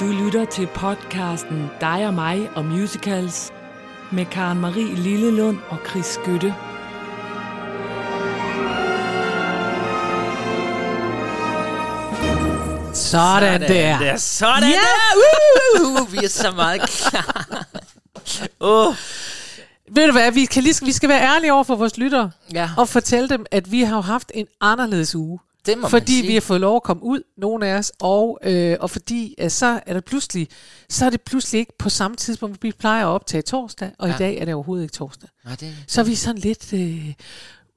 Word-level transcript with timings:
Du 0.00 0.04
lytter 0.04 0.44
til 0.44 0.66
podcasten 0.66 1.70
Dig 1.80 2.06
og 2.06 2.14
mig 2.14 2.50
og 2.54 2.64
musicals 2.64 3.52
med 4.12 4.26
Karen 4.26 4.60
Marie 4.60 4.94
Lillelund 4.94 5.58
og 5.68 5.78
Chris 5.88 6.06
Skytte. 6.06 6.54
Sådan 12.94 13.60
der. 13.60 13.98
der. 13.98 14.16
Sådan 14.16 14.62
Ja! 14.62 14.74
der. 14.74 15.84
Uh, 15.84 16.02
uh, 16.02 16.12
vi 16.12 16.18
er 16.24 16.28
så 16.28 16.50
meget 16.50 16.80
klar. 16.80 17.64
Oh. 18.60 18.94
Ved 19.90 20.06
du 20.06 20.12
hvad, 20.12 20.32
vi, 20.32 20.44
kan 20.44 20.62
lige, 20.62 20.84
vi 20.86 20.92
skal 20.92 21.08
være 21.08 21.22
ærlige 21.22 21.52
over 21.52 21.64
for 21.64 21.76
vores 21.76 21.98
lyttere. 21.98 22.30
Ja. 22.52 22.70
Og 22.76 22.88
fortælle 22.88 23.28
dem, 23.28 23.46
at 23.50 23.72
vi 23.72 23.82
har 23.82 24.00
haft 24.00 24.32
en 24.34 24.46
anderledes 24.60 25.14
uge. 25.14 25.38
Det 25.66 25.78
må 25.78 25.88
fordi 25.88 26.22
vi 26.26 26.34
har 26.34 26.40
fået 26.40 26.60
lov 26.60 26.76
at 26.76 26.82
komme 26.82 27.02
ud, 27.02 27.22
nogle 27.36 27.66
af 27.66 27.78
os, 27.78 27.92
og, 28.00 28.38
øh, 28.42 28.76
og 28.80 28.90
fordi 28.90 29.34
at 29.38 29.52
så 29.52 29.80
er 29.86 29.94
det 29.94 30.04
pludselig, 30.04 30.48
så 30.88 31.06
er 31.06 31.10
det 31.10 31.20
pludselig 31.20 31.58
ikke 31.58 31.72
på 31.78 31.88
samme 31.88 32.16
tidspunkt, 32.16 32.62
vi 32.62 32.72
plejer 32.72 33.06
at 33.06 33.08
optage 33.08 33.42
torsdag, 33.42 33.90
og 33.98 34.08
ja. 34.08 34.14
i 34.14 34.18
dag 34.18 34.38
er 34.38 34.44
det 34.44 34.54
overhovedet 34.54 34.84
ikke 34.84 34.94
torsdag. 34.94 35.28
Nå, 35.44 35.50
det... 35.60 35.84
Så 35.88 36.00
er 36.00 36.04
vi 36.04 36.14
sådan 36.14 36.40
lidt 36.40 36.72
øh, 36.72 37.12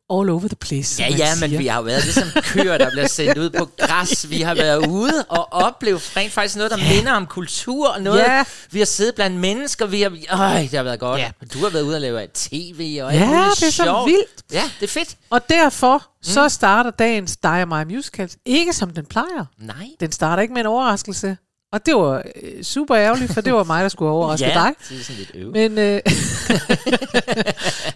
all 0.10 0.30
over 0.30 0.40
the 0.48 0.56
place. 0.56 1.04
Ja, 1.04 1.10
ja, 1.18 1.30
men 1.36 1.50
siger. 1.50 1.58
vi 1.58 1.68
har 1.68 1.78
jo 1.78 1.84
været 1.84 2.04
ligesom 2.04 2.28
køer, 2.44 2.78
der 2.78 2.90
bliver 2.92 3.08
sendt 3.08 3.38
ud 3.38 3.50
på 3.50 3.70
græs. 3.80 4.30
Vi 4.30 4.42
har 4.42 4.56
været 4.56 4.88
ude 4.88 5.26
og 5.30 5.54
oplevet 5.54 6.18
rent 6.18 6.34
faktisk 6.34 6.56
noget, 6.56 6.72
der 6.72 6.78
minder 6.78 7.12
om 7.14 7.26
kultur. 7.28 7.88
og 7.90 8.02
Noget. 8.02 8.20
Ja. 8.20 8.44
Vi 8.72 8.80
har 8.80 8.86
siddet 8.86 9.16
blandt 9.16 9.38
mennesker. 9.38 9.86
Vi 9.86 10.02
har, 10.02 10.10
øj, 10.32 10.62
det 10.62 10.74
har 10.74 10.84
været 10.84 11.00
godt. 11.00 11.20
Ja. 11.22 11.32
Du 11.54 11.60
har 11.60 11.70
været 11.70 11.84
ude 11.84 11.96
og 11.96 12.02
lave 12.02 12.28
tv 12.34 13.00
og 13.04 13.14
Ja, 13.14 13.20
det 13.20 13.64
er 13.68 13.72
så 13.72 13.72
sjovt. 13.72 14.06
vildt. 14.10 14.44
Ja, 14.54 14.64
det 14.80 14.86
er 14.90 14.92
fedt. 14.92 15.16
Og 15.30 15.50
derfor 15.50 16.04
så 16.22 16.50
starter 16.50 16.92
dagens 16.92 17.38
Dig 17.38 17.62
og 17.62 17.68
mig 17.68 17.88
musicals 17.88 18.38
ikke 18.46 18.74
som 18.74 18.90
den 18.90 19.06
plejer. 19.06 19.46
Nej. 19.60 19.88
Den 20.00 20.12
starter 20.12 20.42
ikke 20.42 20.54
med 20.54 20.62
en 20.62 20.68
overraskelse. 20.68 21.38
Og 21.72 21.86
det 21.86 21.96
var 21.96 22.24
øh, 22.44 22.64
super 22.64 22.98
ærgerligt, 22.98 23.34
for 23.34 23.42
det 23.42 23.54
var 23.54 23.64
mig, 23.64 23.84
der 23.84 23.90
skulle 23.90 24.12
overraske 24.12 24.48
ja, 24.48 24.54
dig. 24.54 24.74
det 24.90 25.00
er 25.00 25.04
sådan 25.04 25.20
lidt 25.20 25.32
øv. 25.34 25.52
Men 25.52 25.78
øh, 25.78 26.02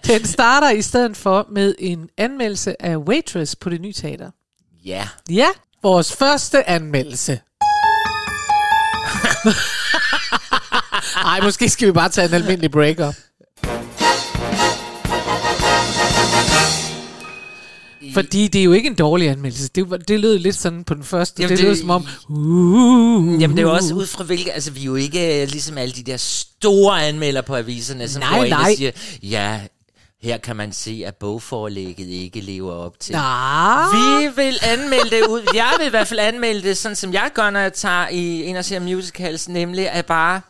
den 0.17 0.25
starter 0.25 0.69
i 0.69 0.81
stedet 0.81 1.17
for 1.17 1.47
med 1.52 1.75
en 1.80 2.09
anmeldelse 2.17 2.81
af 2.81 2.97
Waitress 2.97 3.55
på 3.55 3.69
det 3.69 3.81
nye 3.81 3.94
teater. 3.94 4.31
Ja. 4.86 5.08
Ja, 5.30 5.47
vores 5.83 6.16
første 6.16 6.69
anmeldelse. 6.69 7.39
Ej, 11.25 11.42
måske 11.42 11.69
skal 11.69 11.88
vi 11.88 11.92
bare 11.92 12.09
tage 12.09 12.27
en 12.27 12.33
almindelig 12.33 12.72
breaker. 12.72 13.14
Fordi 18.14 18.48
det 18.48 18.59
er 18.59 18.64
jo 18.64 18.72
ikke 18.72 18.88
en 18.90 18.95
dårlig 18.95 19.30
anmeldelse. 19.30 19.70
Det, 19.76 20.08
det 20.08 20.20
lød 20.20 20.38
lidt 20.40 20.56
sådan 20.56 20.84
på 20.84 20.94
den 20.94 21.04
første. 21.04 21.42
Jamen, 21.42 21.58
det, 21.58 21.64
lød 21.66 21.72
det- 21.72 21.80
som 21.80 21.90
om... 21.90 22.06
Uh, 22.30 23.42
Jamen 23.42 23.58
det 23.58 23.64
er 23.64 23.67
jo 23.67 23.73
også 23.73 23.94
ud 23.94 24.08
fra 24.08 24.23
hvilke, 24.23 24.54
altså 24.54 24.72
vi 24.72 24.80
er 24.81 24.86
jo 24.86 24.95
ikke 24.95 25.42
øh, 25.42 25.48
ligesom 25.48 25.78
alle 25.78 25.94
de 25.94 26.04
der 26.04 26.17
store 26.17 27.08
anmelder 27.08 27.42
på 27.42 27.56
aviserne, 27.56 28.09
som 28.09 28.20
Nej, 28.22 28.38
går 28.38 28.44
ind 28.44 28.50
nej. 28.54 28.72
og 28.72 28.78
siger, 28.78 28.92
ja, 29.23 29.59
her 30.23 30.38
kan 30.38 30.56
man 30.56 30.72
se, 30.73 31.04
at 31.06 31.16
bogforlægget 31.16 32.08
ikke 32.08 32.42
lever 32.42 32.72
op 32.73 33.00
til. 33.00 33.14
Nah. 33.16 33.94
Vi 33.94 34.28
vil 34.36 34.58
anmelde 34.62 35.09
det 35.09 35.22
ud. 35.30 35.42
Jeg 35.54 35.72
vil 35.80 35.88
i 35.88 35.89
hvert 35.89 36.08
fald 36.08 36.20
anmelde 36.20 36.62
det, 36.67 36.78
sådan 36.78 36.95
som 36.95 37.14
jeg 37.14 37.30
gør, 37.34 37.50
når 37.50 37.59
jeg 37.59 37.73
tager 37.73 38.08
i 38.08 38.44
en 38.45 38.56
og 38.56 38.66
ser 38.66 38.80
musicals, 38.80 39.50
nemlig 39.50 39.89
at 39.89 40.06
bare, 40.06 40.42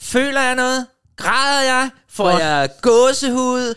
føler 0.00 0.40
jeg 0.42 0.54
noget? 0.54 0.86
Græder 1.16 1.62
jeg? 1.62 1.90
Får 2.10 2.30
Godt. 2.30 2.42
jeg 2.42 2.68
gåsehud? 2.82 3.74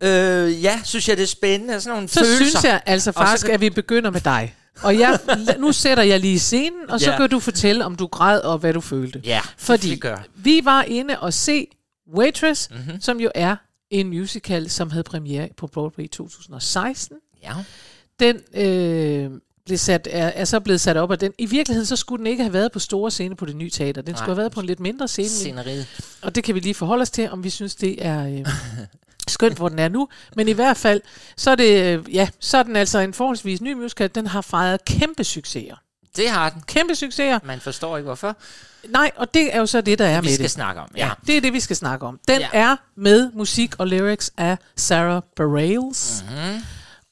Øh, 0.00 0.62
ja, 0.64 0.80
synes 0.84 1.08
jeg, 1.08 1.16
det 1.16 1.22
er 1.22 1.26
spændende. 1.26 1.80
Sådan 1.80 1.94
nogle 1.96 2.08
Så 2.08 2.20
følelser. 2.20 2.44
synes 2.44 2.64
jeg 2.64 2.82
altså 2.86 3.04
så 3.04 3.12
faktisk, 3.12 3.46
kan- 3.46 3.54
at 3.54 3.60
vi 3.60 3.70
begynder 3.70 4.10
med 4.10 4.20
dig. 4.20 4.54
Og 4.82 4.98
jeg, 4.98 5.18
nu 5.58 5.72
sætter 5.72 6.02
jeg 6.04 6.20
lige 6.20 6.38
scenen, 6.38 6.90
og 6.90 7.00
så 7.00 7.10
Ja. 7.10 7.16
kan 7.16 7.30
du 7.30 7.40
fortælle, 7.40 7.84
om 7.84 7.94
du 7.94 8.06
græd 8.06 8.40
og 8.40 8.58
hvad 8.58 8.72
du 8.72 8.80
følte. 8.80 9.20
Ja, 9.24 9.40
Fordi 9.58 9.90
det 9.90 10.00
gør. 10.00 10.16
vi 10.34 10.60
var 10.64 10.82
inde 10.82 11.18
og 11.20 11.32
se 11.34 11.66
Waitress, 12.16 12.70
Mhm. 12.70 12.78
mm-hmm. 12.80 13.00
som 13.00 13.20
jo 13.20 13.30
er 13.34 13.56
en 13.90 14.08
musical, 14.08 14.70
som 14.70 14.90
havde 14.90 15.04
premiere 15.04 15.48
på 15.56 15.66
Broadway 15.66 16.04
i 16.04 16.08
2016. 16.08 17.16
Ja. 17.42 17.52
Den 18.20 18.36
øh, 18.54 19.30
blev 19.66 19.78
sat, 19.78 20.08
er, 20.10 20.26
er 20.26 20.44
så 20.44 20.60
blevet 20.60 20.80
sat 20.80 20.96
op, 20.96 21.10
og 21.10 21.20
den, 21.20 21.32
i 21.38 21.46
virkeligheden 21.46 21.86
så 21.86 21.96
skulle 21.96 22.18
den 22.18 22.26
ikke 22.26 22.42
have 22.42 22.52
været 22.52 22.72
på 22.72 22.78
store 22.78 23.10
scene 23.10 23.36
på 23.36 23.46
det 23.46 23.56
nye 23.56 23.70
teater. 23.70 24.02
Den 24.02 24.14
skulle 24.16 24.26
Nej. 24.26 24.34
have 24.34 24.36
været 24.36 24.52
på 24.52 24.60
en 24.60 24.66
lidt 24.66 24.80
mindre 24.80 25.08
scene. 25.08 25.28
Sceneriet. 25.28 25.86
Og 26.22 26.34
det 26.34 26.44
kan 26.44 26.54
vi 26.54 26.60
lige 26.60 26.74
forholde 26.74 27.02
os 27.02 27.10
til, 27.10 27.30
om 27.30 27.44
vi 27.44 27.50
synes, 27.50 27.74
det 27.74 28.06
er 28.06 28.26
øh, 28.26 28.46
skønt, 29.28 29.56
hvor 29.56 29.68
den 29.68 29.78
er 29.78 29.88
nu. 29.88 30.08
Men 30.36 30.48
i 30.48 30.52
hvert 30.52 30.76
fald, 30.76 31.00
så 31.36 31.50
er, 31.50 31.54
det, 31.54 32.02
ja, 32.12 32.28
så 32.40 32.58
er 32.58 32.62
den 32.62 32.76
altså 32.76 32.98
en 32.98 33.14
forholdsvis 33.14 33.60
ny 33.60 33.72
musical. 33.72 34.10
Den 34.14 34.26
har 34.26 34.40
fejret 34.40 34.84
kæmpe 34.84 35.24
succeser. 35.24 35.74
Det 36.16 36.30
har 36.30 36.50
den. 36.50 36.62
Kæmpe 36.66 36.94
succeser. 36.94 37.38
Man 37.44 37.60
forstår 37.60 37.96
ikke, 37.96 38.04
hvorfor. 38.06 38.36
Nej, 38.88 39.10
og 39.16 39.34
det 39.34 39.54
er 39.54 39.58
jo 39.58 39.66
så 39.66 39.80
det, 39.80 39.98
der 39.98 40.06
er 40.06 40.20
Vi 40.20 40.26
med 40.26 40.34
skal 40.34 40.42
det. 40.42 40.50
snakke 40.50 40.80
om. 40.80 40.88
Ja. 40.96 41.10
Det 41.26 41.36
er 41.36 41.40
det, 41.40 41.52
vi 41.52 41.60
skal 41.60 41.76
snakke 41.76 42.06
om. 42.06 42.20
Den 42.28 42.40
Ja. 42.40 42.48
er 42.52 42.76
med 42.96 43.30
musik 43.34 43.74
og 43.78 43.86
lyrics 43.86 44.32
af 44.36 44.58
Sarah 44.76 45.22
Bareilles. 45.36 46.24
Mm-hmm. 46.28 46.62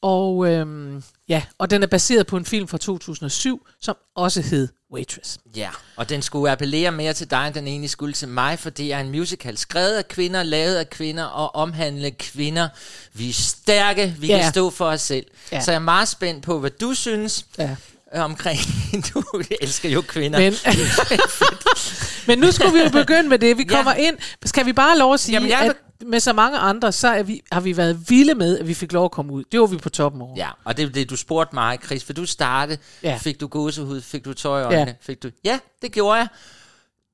Og, 0.02 0.46
øhm, 0.52 1.02
ja, 1.28 1.42
og 1.58 1.70
den 1.70 1.82
er 1.82 1.86
baseret 1.86 2.26
på 2.26 2.36
en 2.36 2.44
film 2.44 2.68
fra 2.68 2.78
2007, 2.78 3.66
som 3.80 3.96
også 4.16 4.40
hed 4.42 4.68
Waitress. 4.96 5.38
Ja, 5.56 5.68
og 5.96 6.08
den 6.08 6.22
skulle 6.22 6.50
appellere 6.52 6.92
mere 6.92 7.12
til 7.12 7.30
dig, 7.30 7.46
end 7.46 7.54
den 7.54 7.66
egentlig 7.66 7.90
skulle 7.90 8.12
til 8.14 8.28
mig, 8.28 8.58
for 8.58 8.70
det 8.70 8.92
er 8.92 8.98
en 8.98 9.10
musical 9.10 9.58
skrevet 9.58 9.96
af 9.96 10.08
kvinder, 10.08 10.42
lavet 10.42 10.76
af 10.76 10.90
kvinder 10.90 11.24
og 11.24 11.54
omhandle 11.54 12.10
kvinder. 12.10 12.68
Vi 13.12 13.28
er 13.28 13.32
stærke, 13.32 14.14
vi 14.18 14.26
Ja. 14.26 14.38
kan 14.42 14.52
stå 14.52 14.70
for 14.70 14.86
os 14.86 15.00
selv. 15.02 15.26
Ja. 15.52 15.60
Så 15.60 15.70
jeg 15.70 15.76
er 15.76 15.82
meget 15.82 16.08
spændt 16.08 16.44
på, 16.44 16.58
hvad 16.58 16.70
du 16.70 16.94
synes 16.94 17.46
Ja. 17.58 17.76
Øh, 18.14 18.20
omkring... 18.20 18.60
du 19.14 19.22
elsker 19.60 19.88
jo 19.88 20.00
kvinder. 20.00 20.38
Men, 20.38 20.54
men 22.26 22.38
nu 22.38 22.52
skulle 22.52 22.72
vi 22.72 22.78
jo 22.78 22.90
begynde 22.90 23.28
med 23.28 23.38
det. 23.38 23.58
Vi 23.58 23.66
Ja. 23.70 23.76
kommer 23.76 23.94
ind. 23.94 24.16
Skal 24.44 24.66
vi 24.66 24.72
bare 24.72 24.98
lov 24.98 25.14
at 25.14 25.20
sige, 25.20 25.34
Jamen, 25.34 25.50
jeg 25.50 25.60
at 25.60 25.76
med 26.06 26.20
så 26.20 26.32
mange 26.32 26.58
andre, 26.58 26.92
så 26.92 27.08
er 27.08 27.22
vi, 27.22 27.42
har 27.52 27.60
vi 27.60 27.76
været 27.76 28.10
vilde 28.10 28.34
med, 28.34 28.58
at 28.58 28.68
vi 28.68 28.74
fik 28.74 28.92
lov 28.92 29.04
at 29.04 29.10
komme 29.10 29.32
ud. 29.32 29.44
Det 29.52 29.60
var 29.60 29.66
vi 29.66 29.76
på 29.76 29.90
toppen 29.90 30.22
over. 30.22 30.34
Ja, 30.36 30.50
og 30.64 30.76
det 30.76 30.94
det, 30.94 31.10
du 31.10 31.16
spurgte 31.16 31.54
mig, 31.54 31.78
Chris. 31.84 32.08
Vil 32.08 32.16
du 32.16 32.26
starte? 32.26 32.78
Ja. 33.02 33.18
Fik 33.22 33.40
du 33.40 33.46
gåsehud? 33.46 34.00
Fik 34.00 34.24
du 34.24 34.34
tøj 34.34 34.60
i 34.60 34.64
øjnene? 34.64 34.86
Ja. 34.90 34.94
Fik 35.00 35.22
du... 35.22 35.30
ja, 35.44 35.58
det 35.82 35.92
gjorde 35.92 36.18
jeg. 36.18 36.28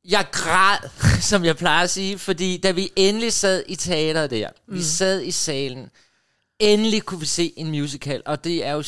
Jeg 0.08 0.26
græd, 0.32 0.76
som 1.30 1.44
jeg 1.44 1.56
plejer 1.56 1.82
at 1.82 1.90
sige, 1.90 2.18
fordi 2.18 2.56
da 2.56 2.70
vi 2.70 2.90
endelig 2.96 3.32
sad 3.32 3.62
i 3.68 3.74
teateret 3.76 4.30
der, 4.30 4.48
mm. 4.68 4.74
vi 4.74 4.82
sad 4.82 5.22
i 5.22 5.30
salen, 5.30 5.90
endelig 6.58 7.02
kunne 7.02 7.20
vi 7.20 7.26
se 7.26 7.52
en 7.56 7.70
musical, 7.70 8.22
og 8.26 8.44
det 8.44 8.66
er 8.66 8.72
jo 8.72 8.82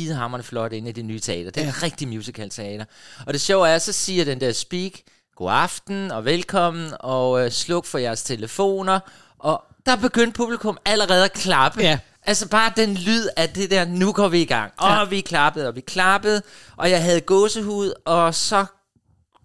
skidehammerende 0.00 0.46
flot 0.46 0.72
inde 0.72 0.88
i 0.88 0.92
det 0.92 1.04
nye 1.04 1.20
teater. 1.20 1.50
Det 1.50 1.60
er 1.60 1.64
ja. 1.64 1.70
et 1.70 1.82
rigtig 1.82 2.08
musical 2.08 2.50
teater. 2.50 2.84
Og 3.26 3.32
det 3.32 3.40
sjove 3.40 3.68
er, 3.68 3.78
så 3.78 3.92
siger 3.92 4.24
den 4.24 4.40
der 4.40 4.52
speak, 4.52 4.92
god 5.36 5.50
aften 5.52 6.10
og 6.10 6.24
velkommen, 6.24 6.92
og 7.00 7.44
øh, 7.44 7.50
sluk 7.50 7.86
for 7.86 7.98
jeres 7.98 8.22
telefoner, 8.22 9.00
og 9.38 9.64
der 9.86 9.96
begyndte 9.96 10.36
publikum 10.36 10.78
allerede 10.84 11.24
at 11.24 11.32
klappe. 11.32 11.80
Ja. 11.80 11.98
Altså 12.26 12.48
bare 12.48 12.72
den 12.76 12.94
lyd 12.94 13.26
af 13.36 13.48
det 13.48 13.70
der, 13.70 13.84
nu 13.84 14.12
går 14.12 14.28
vi 14.28 14.40
i 14.42 14.44
gang. 14.44 14.72
Og 14.78 14.90
Ja. 14.90 15.04
vi 15.04 15.20
klappede, 15.20 15.68
og 15.68 15.76
vi 15.76 15.80
klappede, 15.80 16.42
og 16.76 16.90
jeg 16.90 17.02
havde 17.02 17.20
gåsehud, 17.20 17.92
og 18.04 18.34
så 18.34 18.64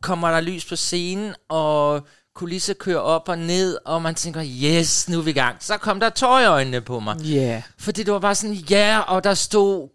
kommer 0.02 0.32
der 0.32 0.42
lys 0.42 0.66
på 0.66 0.76
scenen, 0.76 1.34
og 1.50 2.08
kulisser 2.36 2.74
kører 2.74 3.00
op 3.00 3.30
og 3.30 3.38
ned, 3.38 3.78
og 3.86 4.02
man 4.02 4.16
tænker, 4.16 4.44
yes, 4.64 5.10
nu 5.10 5.18
er 5.18 5.22
vi 5.22 5.30
i 5.30 5.34
gang. 5.34 5.58
Så 5.60 5.78
kom 5.78 6.00
der 6.00 6.10
tår 6.10 6.40
i 6.40 6.46
øjnene 6.46 6.82
på 6.82 7.00
mig. 7.00 7.18
Yeah. 7.26 7.62
Fordi 7.80 8.04
det 8.04 8.14
var 8.14 8.20
bare 8.20 8.36
sådan, 8.36 8.56
ja, 8.56 9.00
og 9.00 9.24
der 9.24 9.34
stod 9.34 9.90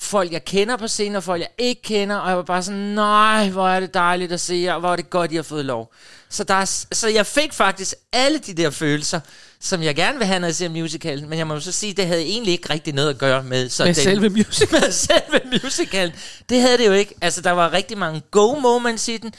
folk, 0.00 0.32
jeg 0.32 0.44
kender 0.44 0.76
på 0.76 0.88
scenen, 0.88 1.16
og 1.16 1.22
folk, 1.22 1.40
jeg 1.40 1.48
ikke 1.58 1.82
kender, 1.82 2.16
og 2.16 2.28
jeg 2.28 2.36
var 2.36 2.42
bare 2.42 2.62
sådan, 2.62 2.80
nej, 2.80 3.48
hvor 3.50 3.68
er 3.68 3.80
det 3.80 3.94
dejligt 3.94 4.32
at 4.32 4.40
se 4.40 4.54
jer, 4.54 4.74
og 4.74 4.80
hvor 4.80 4.92
er 4.92 4.96
det 4.96 5.10
godt, 5.10 5.32
I 5.32 5.36
har 5.36 5.42
fået 5.42 5.64
lov. 5.64 5.92
Så, 6.28 6.44
der 6.44 6.54
er, 6.54 6.64
så 6.92 7.08
jeg 7.08 7.26
fik 7.26 7.52
faktisk 7.52 7.94
alle 8.12 8.38
de 8.38 8.54
der 8.54 8.70
følelser, 8.70 9.20
som 9.60 9.82
jeg 9.82 9.94
gerne 9.94 10.18
vil 10.18 10.26
have, 10.26 10.40
når 10.40 10.48
jeg 10.48 10.54
ser 10.54 10.68
musicalen, 10.68 11.28
men 11.28 11.38
jeg 11.38 11.46
må 11.46 11.54
jo 11.54 11.60
så 11.60 11.72
sige, 11.72 11.92
det 11.92 12.06
havde 12.06 12.22
egentlig 12.22 12.52
ikke 12.52 12.70
rigtig 12.70 12.94
noget 12.94 13.10
at 13.10 13.18
gøre 13.18 13.42
med, 13.42 13.68
så 13.68 13.84
Med 13.84 13.94
den, 13.94 14.02
selve 14.04 14.28
musicalen. 14.38 14.80
med 14.80 14.92
selve 14.92 15.60
musicalen. 15.62 16.14
Det 16.48 16.60
havde 16.60 16.78
det 16.78 16.86
jo 16.86 16.92
ikke. 16.92 17.14
Altså, 17.20 17.40
der 17.40 17.50
var 17.50 17.72
rigtig 17.72 17.98
mange 17.98 18.22
go 18.30 18.54
moments 18.54 19.08
i 19.08 19.16
den, 19.16 19.34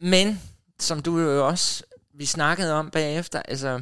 men 0.00 0.40
som 0.80 1.02
du 1.02 1.18
jo 1.18 1.46
også, 1.48 1.82
vi 2.18 2.26
snakkede 2.26 2.72
om 2.72 2.90
bagefter, 2.90 3.42
altså, 3.48 3.80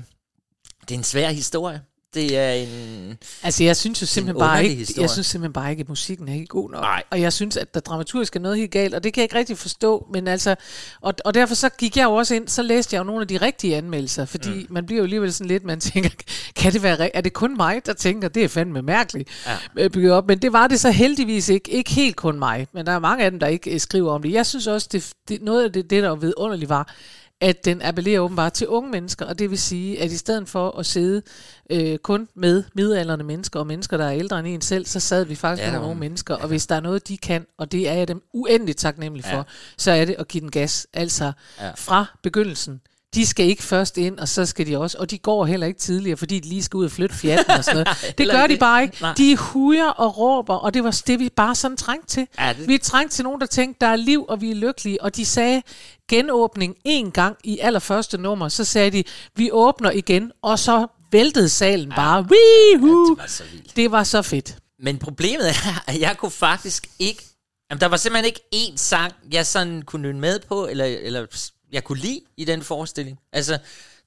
det 0.81 0.94
er 0.94 0.99
en 0.99 1.05
svær 1.05 1.31
historie. 1.31 1.81
Det 2.14 2.38
er 2.38 2.53
en... 2.53 3.19
Altså, 3.43 3.64
jeg 3.64 3.76
synes 3.76 4.03
jo 4.03 4.06
simpelthen 4.06 4.41
bare 4.41 4.64
ikke, 4.64 4.76
historie. 4.76 5.03
jeg 5.03 5.11
synes 5.11 5.26
simpelthen 5.26 5.53
bare 5.53 5.70
ikke, 5.70 5.81
at 5.81 5.88
musikken 5.88 6.29
er 6.29 6.35
ikke 6.35 6.47
god 6.47 6.70
nok. 6.70 6.81
Nej. 6.81 7.03
Og 7.11 7.20
jeg 7.20 7.32
synes, 7.32 7.56
at 7.56 7.75
der 7.75 7.81
dramaturgisk 7.81 8.37
er 8.37 8.41
noget 8.41 8.59
helt 8.59 8.70
galt, 8.70 8.94
og 8.94 9.05
det 9.05 9.12
kan 9.12 9.20
jeg 9.20 9.25
ikke 9.25 9.37
rigtig 9.37 9.59
forstå. 9.59 10.06
Men 10.12 10.29
altså, 10.29 10.55
og, 11.00 11.14
og 11.25 11.35
derfor 11.35 11.55
så 11.55 11.69
gik 11.69 11.97
jeg 11.97 12.05
jo 12.05 12.14
også 12.14 12.35
ind, 12.35 12.49
så 12.49 12.62
læste 12.62 12.94
jeg 12.94 12.99
jo 12.99 13.05
nogle 13.05 13.20
af 13.20 13.29
de 13.29 13.37
rigtige 13.37 13.76
anmeldelser, 13.76 14.25
fordi 14.25 14.50
mm. 14.50 14.67
man 14.70 14.87
bliver 14.87 14.99
jo 14.99 15.05
alligevel 15.05 15.32
sådan 15.32 15.49
lidt, 15.49 15.64
man 15.64 15.81
tænker, 15.81 16.11
kan 16.56 16.73
det 16.73 16.82
være, 16.82 17.17
er 17.17 17.20
det 17.20 17.32
kun 17.32 17.56
mig, 17.56 17.87
der 17.87 17.93
tænker, 17.93 18.29
det 18.29 18.44
er 18.44 18.49
fandme 18.49 18.82
mærkeligt 18.82 19.29
ja. 19.76 19.88
bygget 19.88 20.12
op. 20.12 20.26
Men 20.26 20.38
det 20.38 20.53
var 20.53 20.67
det 20.67 20.81
så 20.81 20.91
heldigvis 20.91 21.49
ikke, 21.49 21.70
ikke 21.70 21.91
helt 21.91 22.17
kun 22.17 22.38
mig, 22.38 22.67
men 22.73 22.87
der 22.87 22.93
er 22.93 22.99
mange 22.99 23.25
af 23.25 23.31
dem, 23.31 23.41
der 23.41 23.47
ikke 23.47 23.75
øh, 23.75 23.81
skriver 23.81 24.12
om 24.12 24.23
det. 24.23 24.32
Jeg 24.32 24.47
synes 24.47 24.67
også, 24.67 24.88
det, 24.93 25.12
det 25.29 25.43
noget 25.43 25.64
af 25.64 25.73
det, 25.73 25.91
det 25.91 26.03
der 26.03 26.09
var 26.09 26.17
vidunderligt 26.17 26.69
var, 26.69 26.94
at 27.43 27.65
den 27.65 27.83
appellerer 27.83 28.21
åbenbart 28.21 28.53
til 28.53 28.69
unge 28.69 28.91
mennesker, 28.91 29.27
og 29.27 29.39
det 29.39 29.50
vil 29.50 29.59
sige, 29.59 30.00
at 30.03 30.12
i 30.12 30.17
stedet 30.17 30.49
for 30.49 30.79
at 30.79 30.87
sidde 30.87 31.23
øh, 31.71 31.99
kun 31.99 32.29
med 32.35 32.65
midaldrende 32.75 33.25
mennesker 33.25 33.61
og 33.61 33.67
mennesker, 33.67 33.97
der 33.97 34.05
er 34.05 34.12
ældre 34.12 34.39
end 34.39 34.49
en 34.49 34.61
selv, 34.61 34.87
så 34.87 35.00
sad 35.00 35.25
vi 35.25 35.35
faktisk 35.35 35.62
Ja, 35.62 35.71
med 35.71 35.79
nogle 35.79 35.91
unge 35.91 36.00
mennesker, 36.00 36.35
og 36.35 36.49
hvis 36.49 36.67
der 36.67 36.75
er 36.77 36.81
noget, 36.81 37.09
de 37.09 37.17
kan, 37.17 37.47
og 37.59 37.73
det 37.73 37.89
er 37.89 37.93
jeg 37.93 38.09
dem 38.09 38.23
uendeligt 38.33 38.79
taknemmelig 38.79 39.25
for, 39.25 39.37
Ja. 39.37 39.43
så 39.77 39.91
er 39.91 40.05
det 40.05 40.17
at 40.19 40.29
give 40.29 40.41
den 40.41 40.50
gas. 40.50 40.87
Altså 40.93 41.33
Ja. 41.61 41.71
fra 41.77 42.05
begyndelsen. 42.23 42.81
De 43.14 43.26
skal 43.26 43.47
ikke 43.47 43.62
først 43.62 43.99
ind, 43.99 44.19
og 44.19 44.29
så 44.29 44.47
skal 44.47 44.67
de 44.67 44.79
også, 44.79 44.99
og 44.99 45.11
de 45.11 45.19
går 45.19 45.47
heller 45.47 45.67
ikke 45.67 45.81
tidligere, 45.81 46.17
fordi 46.17 46.41
de 46.41 46.49
lige 46.49 46.62
skal 46.62 46.76
ud 46.76 46.85
og 46.85 46.91
flytte 46.91 47.14
fjatten 47.17 47.50
og 47.50 47.64
sådan 47.64 47.76
noget. 48.03 48.14
det 48.19 48.31
gør 48.31 48.47
de 48.47 48.56
bare 48.56 48.82
ikke. 48.82 48.97
Nej. 49.00 49.14
De 49.14 49.37
hujer 49.37 49.88
og 49.88 50.19
råber, 50.19 50.55
og 50.55 50.75
det 50.75 50.85
var 50.85 51.00
det, 51.06 51.19
vi 51.19 51.29
bare 51.29 51.55
sådan 51.55 51.76
trængte 51.76 52.09
til. 52.09 52.26
Ja, 52.38 52.55
det- 52.59 52.69
Vi 52.69 52.79
trængte 52.79 53.14
til 53.17 53.25
nogen, 53.25 53.41
der 53.41 53.47
tænkte, 53.47 53.79
der 53.81 53.87
er 53.93 53.97
liv, 53.97 54.25
og 54.29 54.41
vi 54.41 54.50
er 54.50 54.55
lykkelige. 54.55 55.03
Og 55.03 55.17
de 55.17 55.25
sagde 55.25 55.62
genåbning 56.09 56.76
en 56.85 57.11
gang 57.11 57.37
i 57.44 57.59
allerførste 57.59 58.19
nummer. 58.19 58.49
Så 58.49 58.64
sagde 58.64 58.91
de, 58.91 59.05
vi 59.37 59.50
åbner 59.53 59.91
igen, 59.91 60.32
og 60.43 60.59
så 60.59 60.87
væltede 61.12 61.49
salen 61.49 61.88
ja. 61.88 61.94
bare. 61.97 62.20
Wee-hoo! 62.20 63.11
det 63.11 63.19
var 63.19 63.26
så 63.29 63.43
vildt. 63.53 63.76
det 63.76 63.91
var 63.91 64.05
så 64.05 64.23
fedt. 64.23 64.56
Men 64.79 64.99
problemet 64.99 65.49
er, 65.49 65.82
at 65.87 66.00
jeg 66.00 66.17
kunne 66.19 66.31
faktisk 66.31 66.87
ikke... 66.99 67.23
Jamen, 67.70 67.81
der 67.81 67.87
var 67.88 67.97
simpelthen 67.97 68.25
ikke 68.26 68.41
én 68.55 68.76
sang, 68.76 69.12
jeg 69.32 69.47
sådan 69.47 69.82
kunne 69.82 70.03
nynne 70.03 70.20
med 70.20 70.38
på, 70.49 70.67
eller, 70.67 70.85
eller 70.85 71.26
jeg 71.73 71.85
kunne 71.85 71.99
lide 71.99 72.21
i 72.37 72.45
den 72.45 72.63
forestilling. 72.63 73.21
Altså, 73.33 73.59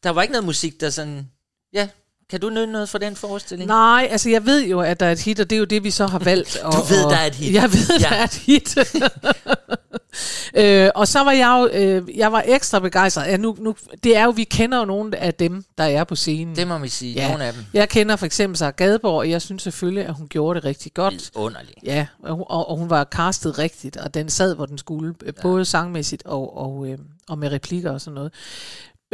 der 0.03 0.09
var 0.09 0.21
ikke 0.21 0.31
noget 0.31 0.45
musik, 0.45 0.81
der 0.81 0.89
sådan... 0.89 1.31
Ja, 1.73 1.89
kan 2.29 2.39
du 2.39 2.49
nynne 2.49 2.71
noget 2.71 2.89
fra 2.89 2.97
den 2.99 3.15
forestilling? 3.15 3.67
Nej, 3.67 4.07
altså 4.11 4.29
jeg 4.29 4.45
ved 4.45 4.65
jo, 4.67 4.79
at 4.81 4.99
der 4.99 5.05
er 5.05 5.11
et 5.11 5.19
hit, 5.21 5.39
og 5.39 5.49
det 5.49 5.55
er 5.55 5.59
jo 5.59 5.65
det, 5.65 5.83
vi 5.83 5.91
så 5.91 6.07
har 6.07 6.19
valgt. 6.19 6.57
Og, 6.63 6.73
Du 6.77 6.81
ved, 6.93 7.03
der 7.03 7.15
er 7.17 7.25
et 7.25 7.35
hit. 7.35 7.53
Jeg 7.53 7.71
ved, 7.73 7.99
Ja. 7.99 8.05
der 8.09 8.15
er 8.15 8.23
et 8.23 8.33
hit. 8.33 8.77
øh, 10.55 10.89
og 10.95 11.07
så 11.07 11.19
var 11.23 11.31
jeg 11.31 11.57
jo, 11.73 11.79
øh, 11.79 12.17
jeg 12.17 12.31
var 12.31 12.43
ekstra 12.47 12.79
begejstret. 12.79 13.25
Ja, 13.27 13.37
nu, 13.37 13.55
nu, 13.59 13.75
det 14.03 14.17
er 14.17 14.23
jo, 14.23 14.29
vi 14.29 14.43
kender 14.43 14.77
jo 14.79 14.85
nogle 14.85 15.17
af 15.17 15.33
dem, 15.33 15.63
der 15.77 15.83
er 15.83 16.03
på 16.03 16.15
scenen. 16.15 16.55
Det 16.55 16.67
må 16.67 16.77
vi 16.77 16.87
sige, 16.89 17.13
ja. 17.13 17.27
nogle 17.27 17.43
af 17.45 17.53
dem. 17.53 17.65
Jeg 17.73 17.89
kender 17.89 18.15
for 18.15 18.25
eksempel 18.25 18.57
Sarah 18.57 18.73
Gadeborg, 18.73 19.17
og 19.17 19.29
jeg 19.29 19.41
synes 19.41 19.63
selvfølgelig, 19.63 20.05
at 20.05 20.13
hun 20.13 20.27
gjorde 20.27 20.55
det 20.59 20.65
rigtig 20.65 20.93
godt. 20.93 21.31
Underligt. 21.35 21.77
Ja, 21.85 22.05
og, 22.23 22.35
hun- 22.35 22.45
og, 22.49 22.69
og 22.69 22.77
hun 22.77 22.89
var 22.89 23.03
castet 23.03 23.57
rigtigt, 23.59 23.97
og 23.97 24.13
den 24.13 24.29
sad, 24.29 24.55
hvor 24.55 24.65
den 24.65 24.77
skulle, 24.77 25.13
ja. 25.25 25.31
både 25.41 25.65
sangmæssigt 25.65 26.23
og, 26.25 26.57
og, 26.57 26.87
øh, 26.87 26.97
og 27.29 27.37
med 27.37 27.51
replikker 27.51 27.91
og 27.91 28.01
sådan 28.01 28.15
noget. 28.15 28.31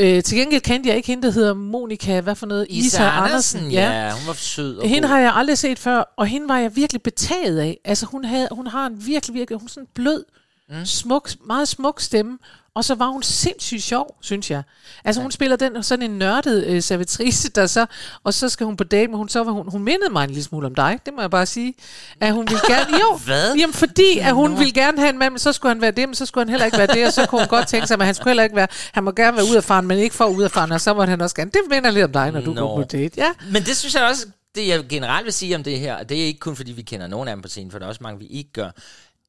Øh, 0.02 0.24
til 0.24 0.38
gengæld 0.38 0.62
kendte 0.62 0.90
jeg 0.90 0.98
ikke 0.98 1.08
hende, 1.08 1.24
der 1.28 1.32
hedder 1.34 1.54
Monika, 1.54 2.22
hvad 2.22 2.36
for 2.36 2.46
noget? 2.46 2.68
Isa, 2.70 3.04
Andersen, 3.04 3.72
ja. 3.72 3.92
ja. 4.06 4.12
Hun 4.12 4.28
var 4.28 4.34
sød 4.34 4.78
og 4.78 4.88
Hende 4.88 5.02
god. 5.08 5.10
har 5.10 5.20
jeg 5.20 5.32
aldrig 5.36 5.58
set 5.58 5.80
før, 5.80 6.14
og 6.18 6.28
hende 6.28 6.50
var 6.50 6.58
jeg 6.58 6.76
virkelig 6.76 7.02
betaget 7.02 7.60
af. 7.60 7.78
Altså 7.86 8.06
hun, 8.06 8.26
havde, 8.26 8.48
hun 8.52 8.68
har 8.68 8.88
en 8.88 9.08
virkelig, 9.08 9.34
virkelig, 9.34 9.60
hun 9.60 9.66
er 9.68 9.70
sådan 9.70 9.88
blød, 9.96 10.24
mm. 10.72 10.86
smuk, 10.86 11.30
meget 11.46 11.68
smuk 11.68 12.00
stemme, 12.00 12.38
og 12.76 12.86
så 12.86 12.96
var 12.96 13.08
hun 13.08 13.24
sindssygt 13.24 13.84
sjov, 13.84 14.18
synes 14.22 14.52
jeg. 14.52 14.64
Altså 15.06 15.22
ja. 15.22 15.24
hun 15.24 15.32
spiller 15.32 15.56
den 15.58 15.84
sådan 15.84 16.12
en 16.12 16.18
nørdet 16.18 16.66
øh, 16.66 16.82
servitrice, 16.82 17.50
der 17.50 17.68
så, 17.68 17.86
og 18.24 18.34
så 18.34 18.50
skal 18.50 18.66
hun 18.66 18.78
på 18.78 18.84
date 18.84 19.08
med 19.08 19.18
hun, 19.18 19.30
så 19.30 19.44
var 19.44 19.52
hun, 19.52 19.72
hun 19.72 19.84
mindede 19.84 20.10
mig 20.12 20.24
en 20.24 20.30
lille 20.30 20.44
smule 20.44 20.68
om 20.68 20.76
dig, 20.76 21.00
det 21.06 21.14
må 21.14 21.22
jeg 21.22 21.32
bare 21.32 21.46
sige. 21.46 21.74
At 22.20 22.34
hun 22.34 22.48
ville 22.48 22.62
gerne, 22.68 22.98
jo, 23.00 23.20
Hvad? 23.26 23.56
jamen 23.56 23.74
fordi, 23.74 24.18
at 24.20 24.34
hun 24.34 24.60
ville 24.60 24.74
gerne 24.74 25.00
have 25.00 25.10
en 25.10 25.20
mand, 25.20 25.34
men 25.34 25.40
så 25.40 25.54
skulle 25.54 25.74
han 25.74 25.82
være 25.82 25.92
det, 25.92 26.10
men 26.10 26.16
så 26.16 26.26
skulle 26.26 26.46
han 26.46 26.50
heller 26.50 26.66
ikke 26.66 26.78
være 26.78 26.88
det, 26.88 27.06
og 27.06 27.14
så 27.14 27.26
kunne 27.26 27.42
hun 27.42 27.48
godt 27.48 27.68
tænke 27.68 27.88
sig, 27.88 27.98
men 27.98 28.06
han 28.06 28.16
skulle 28.16 28.30
heller 28.30 28.44
ikke 28.44 28.56
være, 28.56 28.68
han 28.92 29.04
må 29.04 29.12
gerne 29.12 29.38
være 29.38 29.46
udefaren, 29.52 29.88
men 29.88 29.98
ikke 29.98 30.16
for 30.16 30.26
udefaren, 30.26 30.72
og 30.72 30.82
så 30.82 30.94
måtte 30.94 31.10
han 31.10 31.22
også 31.22 31.36
gerne, 31.36 31.52
det 31.52 31.62
minder 31.70 31.92
lidt 31.92 32.06
om 32.06 32.12
dig, 32.12 32.32
når 32.32 32.42
du 32.42 32.54
Nå. 32.54 32.62
går 32.62 32.76
på 32.76 32.84
date, 32.84 33.14
ja. 33.18 33.32
Men 33.52 33.64
det 33.64 33.78
synes 33.78 33.96
jeg 33.96 34.04
også, 34.04 34.28
det 34.56 34.68
jeg 34.68 34.86
generelt 34.90 35.26
vil 35.26 35.34
sige 35.34 35.56
om 35.56 35.64
det 35.64 35.80
her, 35.80 35.96
og 35.96 36.10
det 36.10 36.22
er 36.22 36.26
ikke 36.26 36.40
kun 36.40 36.56
fordi 36.56 36.72
vi 36.72 36.82
kender 36.82 37.08
nogen 37.08 37.28
af 37.28 37.36
dem 37.36 37.42
på 37.42 37.48
scenen, 37.48 37.72
for 37.72 37.80
der 37.80 37.86
er 37.86 37.90
også 37.90 38.04
mange, 38.04 38.20
vi 38.20 38.26
ikke 38.26 38.52
gør, 38.54 38.70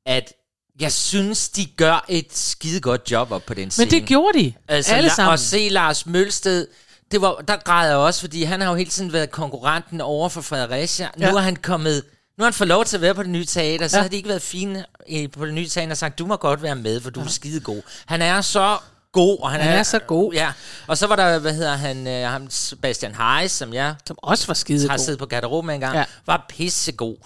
at 0.07 0.33
jeg 0.81 0.93
synes, 0.93 1.49
de 1.49 1.67
gør 1.67 2.05
et 2.09 2.27
skide 2.31 2.81
godt 2.81 3.11
job 3.11 3.31
op 3.33 3.43
på 3.47 3.55
den 3.55 3.71
scene. 3.71 3.85
Men 3.87 3.91
det 4.01 4.09
gjorde 4.09 4.39
de, 4.39 4.53
altså, 4.69 4.95
alle 4.95 5.11
la- 5.11 5.15
sammen. 5.15 5.33
Og 5.33 5.39
se 5.39 5.69
Lars 5.69 6.07
Mølsted, 6.07 6.67
det 7.11 7.21
var, 7.21 7.35
der 7.49 7.57
græd 7.57 7.89
jeg 7.89 7.97
også, 7.97 8.21
fordi 8.21 8.43
han 8.43 8.61
har 8.61 8.69
jo 8.69 8.75
hele 8.75 8.91
tiden 8.91 9.13
været 9.13 9.31
konkurrenten 9.31 10.01
over 10.01 10.29
for 10.29 10.41
Fredericia. 10.41 11.09
Nu 11.17 11.27
Ja. 11.27 11.33
er 11.33 11.39
han 11.39 11.57
kommet... 11.57 12.05
Nu 12.39 12.43
har 12.43 12.47
han 12.47 12.55
fået 12.55 12.69
lov 12.69 12.85
til 12.85 12.97
at 12.97 13.01
være 13.01 13.15
på 13.15 13.23
det 13.23 13.31
nye 13.31 13.45
teater, 13.45 13.89
så 13.89 13.97
Ja. 13.97 14.03
har 14.03 14.09
de 14.09 14.17
ikke 14.17 14.29
været 14.29 14.43
fine 14.43 14.85
eh, 15.09 15.31
på 15.31 15.47
det 15.47 15.55
nye 15.55 15.69
teater 15.69 15.91
og 15.91 15.97
sagt, 15.97 16.19
du 16.19 16.27
må 16.27 16.37
godt 16.37 16.63
være 16.63 16.77
med, 16.77 17.01
for 17.01 17.11
du 17.11 17.21
er 17.21 17.29
skide 17.29 17.61
god. 17.61 17.83
Han 18.07 18.23
er 18.23 18.41
så 18.41 18.79
god, 19.13 19.39
og 19.41 19.51
han, 19.51 19.61
Han 19.61 19.79
er 19.79 19.83
så 19.83 19.99
god. 19.99 20.33
Ja, 20.33 20.53
og 20.87 20.99
så 20.99 21.07
var 21.07 21.17
der, 21.17 21.39
hvad 21.39 21.55
hedder 21.55 21.77
han, 21.77 22.07
øh, 22.07 22.31
ham 22.31 22.51
Sebastian 22.51 23.15
Heis, 23.15 23.53
som 23.53 23.75
jeg 23.75 23.95
Som 24.07 24.17
også 24.23 24.47
var 24.47 24.55
skide 24.55 24.89
har 24.89 24.97
siddet 24.97 25.19
på 25.19 25.27
garderoben 25.27 25.71
en 25.71 25.81
gang, 25.81 25.95
Ja. 25.95 25.99
ja. 26.01 26.05
var 26.27 26.47
pissegod. 26.49 27.17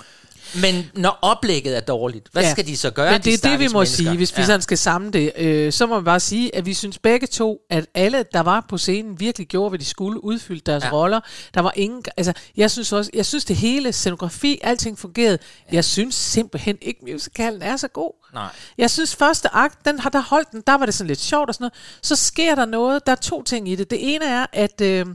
Men 0.54 0.90
når 0.94 1.18
oplægget 1.22 1.76
er 1.76 1.80
dårligt, 1.80 2.28
hvad 2.32 2.42
Ja. 2.42 2.48
ja. 2.48 2.52
skal 2.54 2.66
de 2.66 2.76
så 2.76 2.90
gøre, 2.90 3.12
Men 3.12 3.20
det 3.22 3.42
de 3.42 3.48
er 3.48 3.50
det, 3.50 3.60
vi 3.60 3.68
må 3.72 3.78
mennesker? 3.78 3.96
sige, 3.96 4.16
hvis 4.16 4.38
vi 4.38 4.42
sådan 4.44 4.62
skal 4.62 4.78
samle 4.78 5.10
det. 5.10 5.32
Øh, 5.36 5.72
så 5.72 5.86
må 5.86 5.98
vi 6.00 6.04
bare 6.04 6.20
sige, 6.20 6.56
at 6.56 6.66
vi 6.66 6.74
synes 6.74 6.98
begge 6.98 7.26
to, 7.26 7.58
at 7.70 7.86
alle, 7.94 8.24
der 8.32 8.40
var 8.40 8.66
på 8.68 8.78
scenen, 8.78 9.20
virkelig 9.20 9.46
gjorde, 9.48 9.68
hvad 9.68 9.78
de 9.78 9.84
skulle, 9.84 10.24
udfyldte 10.24 10.72
deres 10.72 10.82
ja. 10.84 10.88
Ja. 10.88 10.92
roller. 10.94 11.20
Der 11.54 11.60
var 11.60 11.72
ingen... 11.76 12.02
Altså, 12.16 12.32
jeg 12.56 12.70
synes 12.70 12.92
også, 12.92 13.10
jeg 13.14 13.26
synes 13.26 13.44
det 13.44 13.56
hele, 13.56 13.92
scenografi, 13.92 14.58
alting 14.62 14.98
fungerede. 14.98 15.38
Jeg 15.72 15.84
synes 15.84 16.14
simpelthen 16.14 16.78
ikke, 16.82 17.00
musicalen 17.12 17.62
er 17.62 17.76
så 17.76 17.88
god. 17.88 18.12
Nej. 18.34 18.48
Jeg 18.78 18.90
synes, 18.90 19.16
første 19.16 19.48
akt, 19.54 19.84
den 19.84 19.98
har 19.98 20.10
der 20.10 20.20
holdt 20.22 20.50
den, 20.52 20.62
der 20.66 20.78
var 20.78 20.84
det 20.86 20.94
sådan 20.94 21.08
lidt 21.08 21.20
sjovt 21.20 21.48
og 21.48 21.54
sådan 21.54 21.62
noget. 21.64 21.74
Så 22.02 22.16
sker 22.16 22.54
der 22.54 22.64
noget, 22.64 23.06
der 23.06 23.12
er 23.12 23.16
to 23.16 23.42
ting 23.42 23.68
i 23.68 23.74
det. 23.74 23.90
Det 23.90 24.14
ene 24.14 24.24
er, 24.24 24.46
at... 24.52 24.80
Øh, 24.80 25.06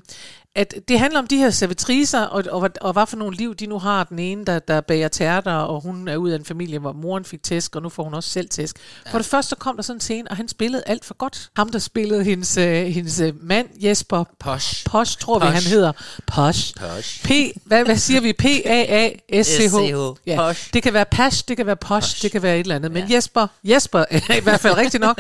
at 0.56 0.76
det 0.88 1.00
handler 1.00 1.20
om 1.20 1.28
de 1.28 1.38
her 1.38 1.50
servitriser, 1.50 2.22
og, 2.22 2.44
og, 2.52 2.70
og 2.82 2.94
hvad 2.94 3.06
for 3.06 3.18
nogle 3.18 3.36
liv 3.36 3.56
de 3.56 3.66
nu 3.66 3.80
har. 3.80 4.04
Den 4.04 4.20
ene, 4.20 4.46
der, 4.46 4.60
der 4.60 4.82
bager 4.82 5.08
tærter, 5.08 5.54
og 5.54 5.82
hun 5.82 6.08
er 6.08 6.18
ud 6.18 6.30
af 6.30 6.36
en 6.36 6.46
familie, 6.46 6.80
hvor 6.80 6.94
moren 6.94 7.26
fik 7.26 7.44
tæsk, 7.44 7.76
og 7.76 7.82
nu 7.82 7.90
får 7.90 8.04
hun 8.04 8.14
også 8.14 8.30
selv 8.30 8.50
tæsk. 8.50 8.76
Ja. 9.06 9.12
For 9.12 9.18
det 9.18 9.28
første, 9.28 9.50
så 9.50 9.56
kom 9.56 9.76
der 9.76 9.84
sådan 9.84 9.98
en 9.98 10.02
scene, 10.02 10.32
og 10.32 10.38
han 10.38 10.48
spillede 10.48 10.84
alt 10.86 11.06
for 11.06 11.14
godt. 11.14 11.50
Ham, 11.56 11.70
der 11.70 11.80
spillede 11.80 12.24
hendes, 12.24 12.58
øh, 12.58 12.86
hendes 12.86 13.20
øh, 13.20 13.34
mand, 13.44 13.68
Jesper 13.84 14.24
Posh. 14.40 14.86
Posh, 14.86 15.18
tror 15.18 15.40
vi, 15.40 15.46
Posh. 15.46 15.54
han 15.54 15.64
hedder. 15.64 15.92
Posh. 16.28 16.76
Posh. 16.76 17.24
P, 17.24 17.30
hvad, 17.66 17.86
hvad 17.86 17.98
siger 17.98 18.22
vi? 18.22 18.34
P-A-A-S-C-H. 18.34 19.68
S-C-H. 19.68 20.20
Ja. 20.28 20.48
Posh. 20.48 20.74
Det 20.74 20.84
kan 20.84 20.94
være 20.94 21.06
Pash, 21.06 21.44
det 21.48 21.58
kan 21.58 21.66
være 21.66 21.76
Posh, 21.76 22.12
Posh. 22.12 22.22
det 22.22 22.32
kan 22.32 22.42
være 22.42 22.56
et 22.56 22.60
eller 22.60 22.76
andet. 22.76 22.92
Men 22.92 23.08
ja. 23.08 23.16
Jesper, 23.16 23.48
Jesper 23.64 24.06
er 24.10 24.36
i 24.42 24.44
hvert 24.44 24.60
fald 24.60 24.78
rigtigt 24.78 25.02
nok. 25.02 25.20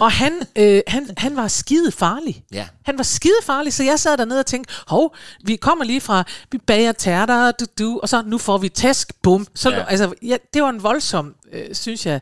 Og 0.00 0.12
han, 0.12 0.32
øh, 0.56 0.82
han, 0.86 1.10
han 1.16 1.36
var 1.36 1.48
skide 1.48 1.92
farlig. 1.92 2.42
Ja. 2.52 2.66
Han 2.82 2.98
var 2.98 3.04
skide 3.04 3.38
farlig, 3.42 3.72
så 3.72 3.82
jeg 3.82 3.98
sad 3.98 4.16
dernede 4.16 4.40
og 4.40 4.46
tænkte, 4.46 4.67
hov, 4.86 5.14
vi 5.44 5.56
kommer 5.56 5.84
lige 5.84 6.00
fra, 6.00 6.24
vi 6.52 6.58
bager 6.58 6.92
tærter, 6.92 7.50
du, 7.50 7.64
du, 7.78 8.00
og 8.02 8.08
så 8.08 8.22
nu 8.26 8.38
får 8.38 8.58
vi 8.58 8.68
tæsk, 8.68 9.12
bum. 9.22 9.46
Så, 9.54 9.70
ja. 9.70 9.84
Altså, 9.88 10.14
ja, 10.22 10.36
det 10.54 10.62
var 10.62 10.68
en 10.68 10.82
voldsom, 10.82 11.34
øh, 11.52 11.74
synes 11.74 12.06
jeg, 12.06 12.20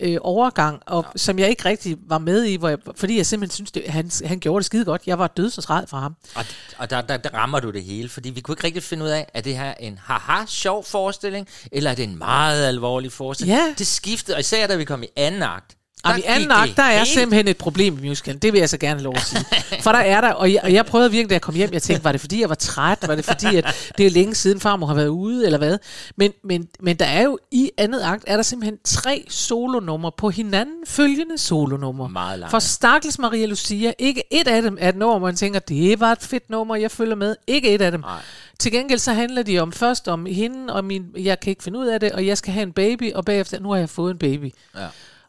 øh, 0.00 0.16
overgang, 0.20 0.82
og, 0.86 1.04
ja. 1.04 1.18
som 1.18 1.38
jeg 1.38 1.48
ikke 1.48 1.64
rigtig 1.64 1.96
var 2.06 2.18
med 2.18 2.44
i, 2.44 2.56
hvor 2.56 2.68
jeg, 2.68 2.78
fordi 2.96 3.16
jeg 3.16 3.26
simpelthen 3.26 3.54
synes, 3.54 3.70
det, 3.70 3.88
han, 3.88 4.10
han 4.24 4.40
gjorde 4.40 4.58
det 4.58 4.66
skide 4.66 4.84
godt. 4.84 5.02
Jeg 5.06 5.18
var 5.18 5.26
dødsensræd 5.26 5.86
for 5.86 5.96
ham. 5.96 6.16
Og, 6.34 6.44
og 6.78 6.90
der, 6.90 7.00
der, 7.00 7.16
der 7.16 7.34
rammer 7.34 7.60
du 7.60 7.70
det 7.70 7.84
hele, 7.84 8.08
fordi 8.08 8.30
vi 8.30 8.40
kunne 8.40 8.52
ikke 8.52 8.64
rigtig 8.64 8.82
finde 8.82 9.04
ud 9.04 9.10
af, 9.10 9.26
er 9.34 9.40
det 9.40 9.56
her 9.56 9.74
en 9.74 9.98
haha 10.02 10.46
sjov 10.46 10.84
forestilling, 10.84 11.48
eller 11.72 11.90
er 11.90 11.94
det 11.94 12.02
en 12.02 12.18
meget 12.18 12.66
alvorlig 12.66 13.12
forestilling? 13.12 13.58
Ja. 13.58 13.74
Det 13.78 13.86
skiftede, 13.86 14.36
og 14.36 14.40
især 14.40 14.66
da 14.66 14.76
vi 14.76 14.84
kom 14.84 15.02
i 15.02 15.08
anden 15.16 15.42
akt. 15.42 15.76
Jamen, 16.10 16.20
i 16.20 16.22
anden 16.26 16.50
akt, 16.50 16.76
der 16.76 16.82
er 16.82 16.98
helt- 16.98 17.08
simpelthen 17.08 17.48
et 17.48 17.56
problem 17.56 17.98
i 18.04 18.08
musicalen. 18.08 18.38
Det 18.38 18.52
vil 18.52 18.58
jeg 18.58 18.68
så 18.68 18.78
gerne 18.78 19.02
lov 19.02 19.14
at 19.16 19.22
sige. 19.22 19.44
For 19.80 19.92
der 19.92 19.98
er 19.98 20.20
der, 20.20 20.32
og 20.32 20.52
jeg, 20.52 20.60
og 20.62 20.72
jeg 20.72 20.86
prøvede 20.86 21.10
virkelig, 21.10 21.30
da 21.30 21.34
jeg 21.34 21.40
kom 21.42 21.54
hjem, 21.54 21.72
jeg 21.72 21.82
tænkte, 21.82 22.04
var 22.04 22.12
det 22.12 22.20
fordi, 22.20 22.40
jeg 22.40 22.48
var 22.48 22.54
træt? 22.54 22.98
Var 23.08 23.14
det 23.14 23.24
fordi, 23.24 23.56
at 23.56 23.92
det 23.98 24.06
er 24.06 24.10
længe 24.10 24.34
siden 24.34 24.60
farmor 24.60 24.86
har 24.86 24.94
været 24.94 25.08
ude, 25.08 25.44
eller 25.46 25.58
hvad? 25.58 25.78
Men, 26.16 26.32
men, 26.44 26.68
men 26.80 26.96
der 26.96 27.04
er 27.06 27.22
jo 27.22 27.38
i 27.50 27.70
andet 27.78 28.00
akt, 28.02 28.24
er 28.26 28.36
der 28.36 28.42
simpelthen 28.42 28.78
tre 28.84 29.24
solonumre 29.28 30.12
på 30.16 30.30
hinanden 30.30 30.74
følgende 30.86 31.38
solonumre. 31.38 32.08
Meget 32.08 32.38
lange. 32.38 32.50
For 32.50 32.58
Stakkels 32.58 33.18
Maria 33.18 33.46
Lucia, 33.46 33.92
ikke 33.98 34.22
et 34.30 34.48
af 34.48 34.62
dem 34.62 34.76
er 34.80 34.88
et 34.88 34.96
nummer, 34.96 35.18
man 35.18 35.36
tænker, 35.36 35.60
det 35.60 36.00
var 36.00 36.12
et 36.12 36.22
fedt 36.22 36.50
nummer, 36.50 36.76
jeg 36.76 36.90
følger 36.90 37.16
med. 37.16 37.36
Ikke 37.46 37.74
et 37.74 37.82
af 37.82 37.90
dem. 37.90 38.00
Nej. 38.00 38.20
Til 38.58 38.72
gengæld 38.72 38.98
så 38.98 39.12
handler 39.12 39.42
de 39.42 39.58
om 39.58 39.72
først 39.72 40.08
om 40.08 40.26
hende, 40.26 40.74
og 40.74 40.84
min, 40.84 41.04
jeg 41.16 41.40
kan 41.40 41.50
ikke 41.50 41.62
finde 41.62 41.78
ud 41.78 41.86
af 41.86 42.00
det, 42.00 42.12
og 42.12 42.26
jeg 42.26 42.38
skal 42.38 42.52
have 42.52 42.62
en 42.62 42.72
baby, 42.72 43.12
og 43.12 43.24
bagefter, 43.24 43.60
nu 43.60 43.70
har 43.70 43.78
jeg 43.78 43.88
fået 43.90 44.10
en 44.10 44.18
baby. 44.18 44.52
Ja. 44.76 44.86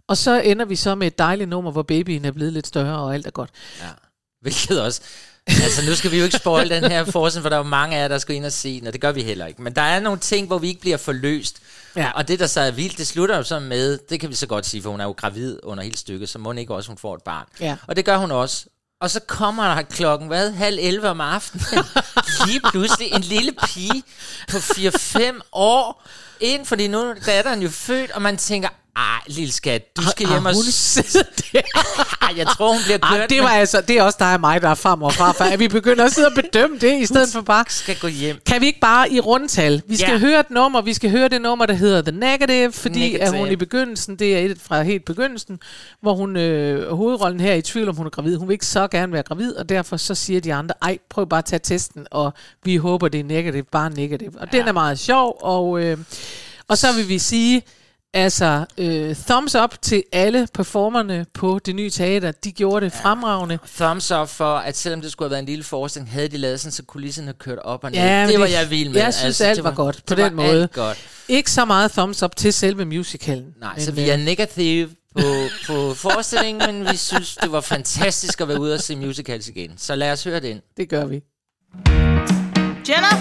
Og 0.08 0.18
så 0.18 0.42
ender 0.42 0.66
vi 0.66 0.76
så 0.76 0.96
med 0.96 1.08
et 1.08 1.18
dejligt 1.20 1.50
nummer, 1.50 1.72
hvor 1.72 1.84
babyen 1.84 2.26
er 2.26 2.32
blevet 2.32 2.54
lidt 2.54 2.68
større, 2.68 3.00
og 3.00 3.14
alt 3.14 3.28
er 3.28 3.32
godt. 3.32 3.50
Ja. 3.82 3.90
Hvilket 4.42 4.82
også... 4.82 5.02
altså, 5.48 5.86
nu 5.90 5.96
skal 5.96 6.12
vi 6.12 6.18
jo 6.18 6.24
ikke 6.24 6.38
spoil 6.38 6.70
den 6.70 6.84
her 6.92 7.06
forestilling, 7.06 7.44
for 7.44 7.50
der 7.50 7.56
er 7.56 7.60
jo 7.60 7.70
mange 7.70 7.98
af 7.98 8.02
jer, 8.02 8.08
der 8.08 8.18
skal 8.18 8.36
ind 8.36 8.46
og 8.46 8.52
se 8.52 8.80
den, 8.80 8.88
og 8.88 8.94
det 8.94 9.02
gør 9.02 9.12
vi 9.12 9.24
heller 9.24 9.46
ikke. 9.46 9.62
Men 9.62 9.76
der 9.76 9.82
er 9.82 10.00
nogle 10.00 10.20
ting, 10.20 10.48
hvor 10.48 10.58
vi 10.58 10.68
ikke 10.68 10.82
bliver 10.82 10.98
forløst. 10.98 11.60
Ja. 11.96 12.12
Og 12.16 12.28
det, 12.28 12.40
der 12.40 12.48
så 12.48 12.60
er 12.62 12.72
vildt, 12.72 12.98
det 12.98 13.08
slutter 13.08 13.38
jo 13.38 13.44
så 13.44 13.60
med, 13.60 14.00
det 14.10 14.20
kan 14.20 14.30
vi 14.30 14.36
så 14.36 14.48
godt 14.48 14.66
sige, 14.66 14.84
for 14.84 14.90
hun 14.90 15.00
er 15.00 15.04
jo 15.04 15.12
gravid 15.12 15.60
under 15.64 15.84
hele 15.84 15.98
stykket, 15.98 16.30
så 16.30 16.40
må 16.40 16.50
hun 16.50 16.58
ikke 16.58 16.76
også, 16.76 16.90
hun 16.90 16.98
får 16.98 17.16
et 17.16 17.24
barn. 17.24 17.46
Ja. 17.60 17.76
Og 17.88 17.96
det 17.96 18.06
gør 18.06 18.18
hun 18.18 18.32
også. 18.32 18.66
Og 19.02 19.12
så 19.12 19.20
kommer 19.20 19.76
der 19.76 19.82
klokken, 19.82 20.28
hvad, 20.28 20.52
halv 20.52 20.78
11 20.82 21.10
om 21.10 21.22
aftenen, 21.22 21.86
lige 22.48 22.62
pludselig 22.72 23.12
en 23.14 23.22
lille 23.22 23.52
pige 23.52 24.04
på 24.52 24.58
4-5 24.58 25.40
år 25.52 26.04
ind, 26.40 26.66
fordi 26.66 26.88
nu 26.88 27.00
er 27.00 27.14
datteren 27.14 27.62
jo 27.62 27.70
født, 27.70 28.12
og 28.12 28.22
man 28.22 28.38
tænker, 28.38 28.70
Ej, 28.98 29.04
lille 29.28 29.54
skat, 29.54 29.98
du 29.98 30.02
skal 30.10 30.26
Har- 30.28 30.34
hjem 30.36 30.46
og... 30.46 30.54
hun 30.54 30.64
siddet 30.64 31.28
der? 31.54 31.62
Ej, 32.22 32.34
jeg 32.38 32.48
tror, 32.48 32.72
hun 32.74 32.82
bliver 32.86 32.98
kørt, 32.98 33.30
det, 33.30 33.42
var 33.42 33.48
altså, 33.50 33.82
det 33.82 33.98
er 33.98 34.04
også 34.04 34.18
dig 34.20 34.34
og 34.34 34.40
mig, 34.40 34.62
der 34.62 34.70
er 34.70 34.76
farmor 34.76 35.08
og 35.08 35.14
farfar. 35.14 35.46
At 35.46 35.60
vi 35.60 35.68
begynder 35.68 36.06
at 36.06 36.12
sidde 36.12 36.28
og 36.28 36.34
bedømme 36.36 36.78
det, 36.78 37.02
i 37.02 37.06
stedet 37.06 37.30
for 37.34 37.42
bare... 37.42 37.66
skal 37.70 37.96
gå 38.00 38.08
hjem. 38.08 38.38
Kan 38.46 38.62
vi 38.62 38.66
ikke 38.66 38.80
bare 38.80 39.12
i 39.12 39.20
rundtal? 39.20 39.82
Vi 39.88 39.96
skal 39.98 40.12
Ja. 40.12 40.18
høre 40.18 40.40
et 40.40 40.50
nummer, 40.52 40.82
vi 40.82 40.94
skal 40.94 41.10
høre 41.12 41.28
det 41.28 41.42
nummer, 41.42 41.66
der 41.66 41.74
hedder 41.74 42.02
The 42.02 42.12
Negative, 42.12 42.72
fordi 42.72 43.00
Negative. 43.00 43.22
at 43.22 43.38
hun 43.38 43.52
i 43.52 43.56
begyndelsen, 43.56 44.16
det 44.16 44.36
er 44.36 44.40
et 44.40 44.58
fra 44.62 44.82
helt 44.84 45.06
begyndelsen, 45.06 45.60
hvor 46.02 46.14
hun, 46.14 46.38
øh, 46.38 46.92
hovedrollen 46.96 47.40
her 47.40 47.52
er 47.52 47.56
i 47.56 47.62
tvivl 47.62 47.90
om 47.90 47.96
hun 47.96 48.06
er 48.06 48.10
gravid. 48.10 48.38
Hun 48.38 48.48
vil 48.48 48.54
ikke 48.54 48.66
så 48.66 48.88
gerne 48.88 49.14
være 49.14 49.24
gravid, 49.24 49.56
og 49.56 49.70
derfor 49.70 49.98
så 49.98 50.16
siger 50.16 50.42
de 50.42 50.54
andre, 50.54 50.74
ej, 50.82 50.98
prøv 51.10 51.28
bare 51.30 51.38
at 51.38 51.46
tage 51.46 51.60
testen, 51.64 52.08
og 52.12 52.34
vi 52.64 52.76
håber, 52.76 53.08
det 53.08 53.20
er 53.20 53.24
negative, 53.24 53.64
bare 53.64 53.90
negative. 53.90 54.32
Og 54.40 54.48
ja. 54.54 54.58
den 54.58 54.68
er 54.68 54.72
meget 54.72 55.00
sjov, 55.00 55.38
og, 55.42 55.80
øh, 55.84 55.98
og 56.68 56.78
så 56.78 56.94
vil 56.94 57.10
vi 57.10 57.20
sige, 57.20 57.62
altså, 58.14 58.66
øh, 58.78 59.16
thumbs 59.16 59.56
up 59.56 59.76
til 59.82 60.04
alle 60.12 60.48
performerne 60.54 61.26
på 61.34 61.60
det 61.66 61.76
nye 61.76 61.90
teater. 61.90 62.32
De 62.32 62.52
gjorde 62.52 62.86
det 62.86 62.94
fremragende. 62.94 63.60
Thumbs 63.76 64.12
up 64.12 64.28
for, 64.30 64.56
at 64.58 64.78
selvom 64.78 65.02
det 65.02 65.12
skulle 65.12 65.26
have 65.26 65.32
været 65.32 65.40
en 65.42 65.46
lille 65.46 65.64
forestilling, 65.64 66.12
havde 66.12 66.28
de 66.28 66.38
lavet 66.38 66.60
sådan, 66.60 66.72
så 66.72 66.84
kulisserne 66.84 67.34
kørte 67.34 67.60
op 67.60 67.84
og 67.84 67.92
ned. 67.92 68.00
Ja, 68.00 68.22
men 68.26 68.30
det 68.32 68.40
var 68.40 68.46
det- 68.46 68.54
jeg 68.54 68.70
vild 68.70 68.90
med. 68.90 69.02
Altså, 69.02 69.26
jeg 69.26 69.36
synes, 69.36 69.42
alt 69.42 69.56
det 69.56 69.64
var 69.64 69.72
godt 69.76 69.96
på 70.08 70.16
det 70.16 70.18
den 70.26 70.38
var 70.38 70.44
måde. 70.44 70.62
Alt 70.62 70.72
godt. 70.74 70.98
Ikke 71.28 71.52
så 71.52 71.66
meget 71.66 71.92
thumbs 71.92 72.24
up 72.24 72.36
til 72.36 72.54
selve 72.54 72.86
musicalen. 72.86 73.54
Nej, 73.60 73.74
men, 73.76 73.84
så 73.86 73.92
vi 73.92 74.02
øh, 74.02 74.08
er 74.08 74.18
negative 74.18 74.90
på, 75.16 75.22
på 75.68 75.94
forestillingen, 75.94 76.74
men 76.84 76.92
vi 76.92 76.98
synes, 76.98 77.36
det 77.36 77.52
var 77.52 77.62
fantastisk 77.62 78.42
at 78.42 78.48
være 78.48 78.60
ude 78.60 78.74
og 78.74 78.80
se 78.80 78.96
musicals 78.96 79.48
igen. 79.48 79.72
Så 79.78 79.96
lad 79.96 80.12
os 80.12 80.24
høre 80.24 80.40
det 80.40 80.48
ind. 80.48 80.62
Det 80.78 80.90
gør 80.90 81.06
vi. 81.06 81.22
Jenna, 82.90 83.12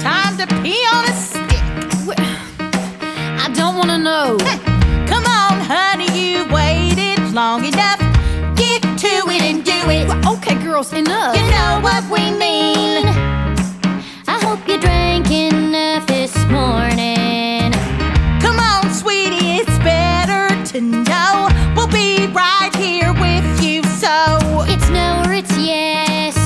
time 0.00 0.38
to 0.40 0.46
pee 0.62 0.72
on 0.92 1.04
a 1.10 1.53
know. 4.04 4.36
Come 5.08 5.24
on, 5.24 5.60
honey, 5.64 6.12
you 6.12 6.44
waited 6.52 7.18
long 7.32 7.64
enough. 7.64 7.98
Get 8.54 8.82
to 8.82 9.14
it 9.32 9.42
and 9.42 9.64
do 9.64 9.72
it. 9.88 10.06
Okay, 10.26 10.62
girls, 10.62 10.92
enough. 10.92 11.34
You 11.34 11.42
know 11.50 11.80
what 11.82 12.04
we 12.10 12.30
mean. 12.36 13.06
I 14.28 14.38
hope 14.44 14.68
you 14.68 14.78
drank 14.78 15.30
enough 15.30 16.06
this 16.06 16.36
morning. 16.50 17.72
Come 18.42 18.58
on, 18.60 18.92
sweetie, 18.92 19.56
it's 19.60 19.78
better 19.78 20.48
to 20.72 20.80
know. 20.82 21.48
We'll 21.74 21.88
be 21.88 22.26
right 22.26 22.72
here 22.76 23.14
with 23.14 23.48
you, 23.62 23.82
so 23.84 24.66
It's 24.68 24.88
no 24.90 25.22
or 25.24 25.32
it's 25.32 25.56
yes. 25.56 26.36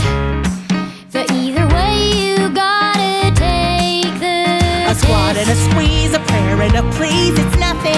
For 1.11 1.25
either 1.33 1.67
way, 1.75 1.95
you 2.23 2.51
gotta 2.55 3.35
take 3.35 4.15
the 4.21 4.91
a 4.91 4.95
squat 4.95 5.37
and 5.37 5.51
a 5.51 5.57
squeeze, 5.57 6.15
a 6.15 6.21
prayer 6.21 6.63
and 6.63 6.77
a 6.77 6.83
please. 6.97 7.38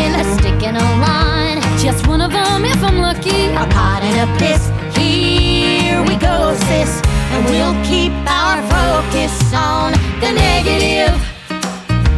It's 0.03 0.17
a 0.17 0.35
stick 0.39 0.63
and 0.63 0.77
a 0.77 0.89
line. 1.01 1.61
Just 1.79 2.07
one 2.07 2.21
of 2.21 2.33
them 2.33 2.65
if 2.65 2.83
I'm 2.83 2.99
lucky. 2.99 3.47
a 3.53 3.67
pot 3.69 4.03
and 4.03 4.19
a 4.25 4.39
piss. 4.39 4.69
Here 4.97 6.01
we 6.03 6.17
go, 6.17 6.55
sis, 6.69 7.03
and 7.33 7.45
we'll 7.47 7.77
keep 7.85 8.13
our 8.27 8.61
focus 8.69 9.35
on 9.53 9.93
the 10.21 10.33
negative. 10.33 11.17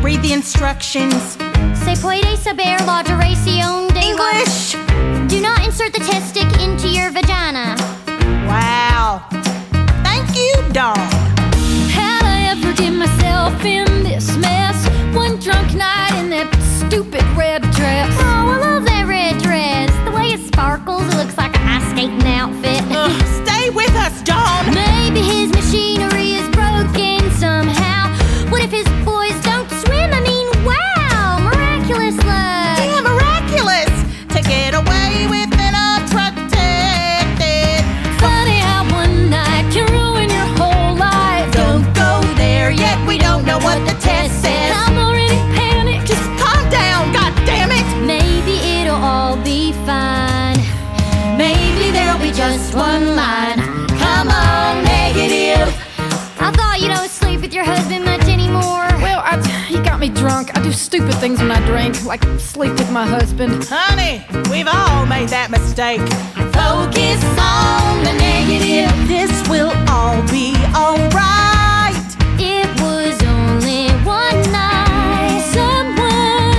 Read 0.02 0.22
the 0.22 0.32
instructions. 0.32 1.36
Se 1.74 1.96
puede 2.00 2.36
saber 2.36 2.76
la 2.86 3.02
duración 3.02 3.88
de 3.94 4.00
English. 4.00 4.74
Do 5.28 5.40
not 5.40 5.64
insert 5.64 5.92
the 5.92 6.00
test 6.00 6.30
stick 6.30 6.50
into 6.60 6.88
your 6.88 7.10
vagina. 7.10 7.76
Wow. 8.46 9.22
Thank 10.02 10.36
you, 10.36 10.54
Dawn. 10.72 10.96
How'd 11.96 12.24
I 12.24 12.48
ever 12.50 12.72
get 12.74 12.92
myself 12.92 13.64
in 13.64 13.86
this 14.02 14.36
mess? 14.36 14.88
One 15.14 15.38
drunk 15.38 15.74
night 15.74 16.14
in 16.18 16.30
that 16.30 16.48
stupid 16.92 17.24
red 17.34 17.62
dress. 17.72 18.14
Oh, 18.20 18.50
I 18.52 18.58
love 18.58 18.84
that 18.84 19.06
red 19.08 19.40
dress. 19.40 19.88
The 20.04 20.10
way 20.10 20.32
it 20.32 20.40
sparkles, 20.40 21.00
it 21.08 21.16
looks 21.16 21.38
like 21.38 21.56
an 21.56 21.66
ice 21.66 21.90
skating 21.90 22.22
outfit. 22.26 22.82
Ugh, 22.92 23.46
stay 23.46 23.70
with 23.70 23.94
us, 23.96 24.20
Dawn. 24.20 24.74
Maybe 24.74 25.22
his 25.22 25.51
drink, 62.16 62.32
like 62.32 62.40
sleep 62.40 62.72
with 62.72 62.90
my 62.90 63.06
husband. 63.06 63.64
Honey, 63.68 64.24
we've 64.50 64.68
all 64.68 65.06
made 65.06 65.28
that 65.28 65.50
mistake. 65.50 66.00
Focus 66.52 67.22
on 67.38 68.04
the 68.04 68.12
negative. 68.12 69.08
This 69.08 69.48
will 69.48 69.72
all 69.88 70.20
be 70.30 70.54
alright. 70.74 71.96
It 72.38 72.68
was 72.80 73.16
only 73.22 73.90
one 74.04 74.40
night. 74.50 75.42
Someone 75.52 76.56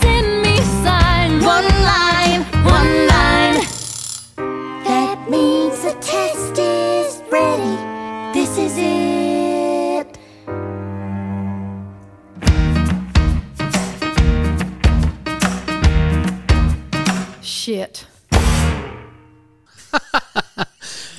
send 0.00 0.42
me 0.42 0.58
a 0.58 0.66
sign. 0.84 1.42
One 1.42 1.68
line, 1.90 2.42
one 2.64 2.94
line. 3.12 3.56
that 4.84 5.28
means 5.28 5.82
the 5.82 5.94
test 6.00 6.58
is 6.58 7.22
ready. 7.30 7.76
This 8.32 8.58
is 8.58 8.78
it. 8.78 9.03
Shit. 17.86 18.08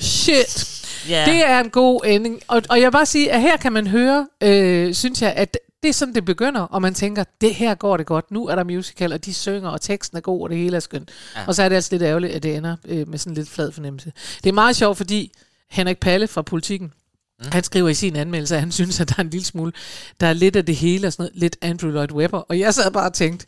Shit. 0.00 0.76
Ja. 1.08 1.24
Det 1.26 1.46
er 1.46 1.60
en 1.60 1.70
god 1.70 2.00
ending. 2.04 2.40
Og, 2.48 2.62
og 2.70 2.80
jeg 2.80 2.86
vil 2.86 2.92
bare 2.92 3.06
sige, 3.06 3.32
at 3.32 3.40
her 3.40 3.56
kan 3.56 3.72
man 3.72 3.86
høre, 3.86 4.28
øh, 4.40 4.94
synes 4.94 5.22
jeg, 5.22 5.32
at 5.32 5.58
det 5.82 5.88
er 5.88 5.92
sådan, 5.92 6.14
det 6.14 6.24
begynder, 6.24 6.60
og 6.60 6.82
man 6.82 6.94
tænker, 6.94 7.24
det 7.40 7.54
her 7.54 7.74
går 7.74 7.96
det 7.96 8.06
godt, 8.06 8.30
nu 8.30 8.46
er 8.46 8.54
der 8.54 8.64
musical, 8.64 9.12
og 9.12 9.24
de 9.24 9.34
synger, 9.34 9.70
og 9.70 9.80
teksten 9.80 10.16
er 10.16 10.20
god, 10.20 10.42
og 10.42 10.50
det 10.50 10.58
hele 10.58 10.76
er 10.76 10.80
skønt. 10.80 11.10
Ja. 11.36 11.40
Og 11.46 11.54
så 11.54 11.62
er 11.62 11.68
det 11.68 11.76
altså 11.76 11.88
lidt 11.92 12.02
ærgerligt, 12.02 12.32
at 12.32 12.42
det 12.42 12.56
ender 12.56 12.76
øh, 12.84 13.08
med 13.08 13.18
sådan 13.18 13.30
en 13.30 13.34
lidt 13.34 13.48
flad 13.48 13.72
fornemmelse. 13.72 14.12
Det 14.44 14.48
er 14.50 14.54
meget 14.54 14.76
sjovt, 14.76 14.96
fordi 14.96 15.32
Henrik 15.70 15.98
Palle 15.98 16.28
fra 16.28 16.42
Politiken, 16.42 16.92
mm. 17.40 17.46
han 17.52 17.64
skriver 17.64 17.88
i 17.88 17.94
sin 17.94 18.16
anmeldelse, 18.16 18.54
at 18.54 18.60
han 18.60 18.72
synes, 18.72 19.00
at 19.00 19.08
der 19.08 19.14
er 19.18 19.22
en 19.22 19.30
lille 19.30 19.44
smule, 19.44 19.72
der 20.20 20.26
er 20.26 20.32
lidt 20.32 20.56
af 20.56 20.66
det 20.66 20.76
hele, 20.76 21.06
og 21.06 21.12
sådan 21.12 21.22
noget, 21.22 21.40
lidt 21.40 21.56
Andrew 21.62 21.90
Lloyd 21.90 22.12
Webber. 22.12 22.38
Og 22.38 22.58
jeg 22.58 22.74
sad 22.74 22.90
bare 22.90 23.06
og 23.06 23.14
tænkte, 23.14 23.46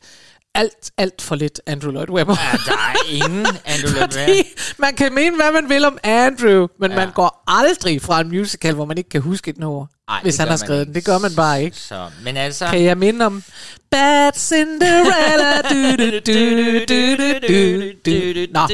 alt, 0.54 0.90
alt 0.98 1.22
for 1.22 1.34
lidt 1.34 1.60
Andrew 1.66 1.90
Lloyd 1.92 2.10
Webber. 2.10 2.36
Ja, 2.52 2.56
der 2.66 2.72
er 2.72 2.94
ingen 3.10 3.46
Andrew 3.72 3.90
Lloyd 3.92 4.16
Webber. 4.16 4.42
man 4.78 4.94
kan 4.94 5.14
mene, 5.14 5.36
hvad 5.36 5.52
man 5.52 5.68
vil 5.68 5.84
om 5.84 5.98
Andrew, 6.02 6.66
men 6.80 6.90
Ja. 6.90 6.96
man 6.96 7.10
går 7.12 7.44
aldrig 7.46 8.02
fra 8.02 8.20
en 8.20 8.28
musical, 8.28 8.74
hvor 8.74 8.84
man 8.84 8.98
ikke 8.98 9.10
kan 9.10 9.20
huske 9.20 9.50
et 9.50 9.58
nummer, 9.58 9.86
Ej, 10.08 10.20
hvis 10.22 10.36
han 10.36 10.48
har 10.48 10.56
skrevet 10.56 10.86
den. 10.86 10.94
Det 10.94 11.04
gør 11.04 11.18
man 11.18 11.34
bare 11.36 11.62
ikke. 11.62 11.76
Så, 11.76 12.06
men 12.24 12.36
altså... 12.36 12.66
Kan 12.66 12.82
jeg 12.84 12.98
minde 12.98 13.26
om 13.26 13.42
Bad 13.90 14.32
Cinderella? 14.36 15.62
Du, 15.62 16.04
du, 16.04 16.10
du, 16.10 16.78
du, 16.88 17.14
du, 17.48 17.82
du, 18.06 18.10
du. 18.10 18.46
Nå, 18.52 18.66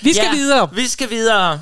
vi 0.00 0.12
skal 0.12 0.24
ja, 0.24 0.34
videre. 0.34 0.70
Vi 0.74 0.86
skal 0.88 1.10
videre. 1.10 1.60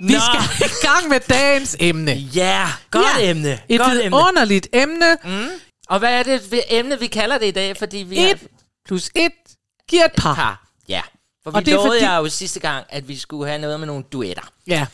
Vi 0.00 0.14
skal 0.14 0.66
i 0.66 0.86
gang 0.86 1.08
med 1.08 1.20
dagens 1.20 1.76
emne. 1.80 2.12
Ja, 2.12 2.68
godt 2.90 3.06
Ja, 3.18 3.30
emne. 3.30 3.60
Et 3.68 3.80
godt 3.80 3.92
emne. 3.92 4.02
vidunderligt 4.02 4.68
emne. 4.72 5.16
Og 5.88 5.98
hvad 5.98 6.12
er 6.18 6.22
det 6.22 6.62
emne, 6.70 6.98
vi 7.00 7.06
kalder 7.06 7.38
det 7.38 7.46
i 7.46 7.50
dag? 7.50 7.76
Fordi 7.76 7.96
vi 7.96 8.18
er 8.18 8.30
Et 8.30 8.46
plus 8.86 9.10
et 9.14 9.32
giver 9.88 10.04
et 10.04 10.12
par. 10.16 10.34
par. 10.34 10.66
Ja. 10.88 11.02
For 11.44 11.50
Og 11.50 11.60
vi 11.60 11.64
det 11.64 11.72
er 11.72 11.76
lovede 11.76 11.90
fordi- 11.92 12.04
jer 12.04 12.16
jo 12.16 12.28
sidste 12.28 12.60
gang, 12.60 12.86
at 12.88 13.08
vi 13.08 13.18
skulle 13.18 13.48
have 13.48 13.60
noget 13.60 13.80
med 13.80 13.86
nogle 13.86 14.04
duetter. 14.12 14.42
Ja. 14.66 14.86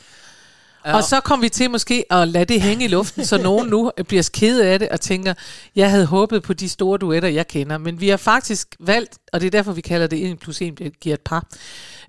Og 0.85 1.05
så 1.05 1.21
kom 1.21 1.43
vi 1.43 1.49
til 1.49 1.71
måske 1.71 2.05
at 2.11 2.29
lade 2.29 2.45
det 2.45 2.63
hænge 2.63 2.85
i 2.85 2.89
luften, 2.89 3.25
så 3.25 3.39
nogen 3.39 3.69
nu 3.69 3.93
bliver 4.09 4.31
ked 4.35 4.61
af 4.61 4.79
det 4.79 4.89
og 4.89 5.01
tænker, 5.01 5.35
jeg 5.77 5.91
havde 5.91 6.07
håbet 6.07 6.43
på 6.43 6.53
de 6.53 6.69
store 6.69 6.99
duetter, 6.99 7.29
jeg 7.29 7.49
kender. 7.49 7.79
Men 7.79 8.01
vi 8.01 8.09
har 8.09 8.17
faktisk 8.17 8.77
valgt, 8.81 9.19
og 9.33 9.41
det 9.41 9.47
er 9.47 9.51
derfor, 9.51 9.73
vi 9.73 9.81
kalder 9.81 10.07
det 10.07 10.31
1 10.31 10.39
plus 10.39 10.63
1 10.63 11.01
giver 11.01 11.15
et 11.15 11.21
par. 11.21 11.47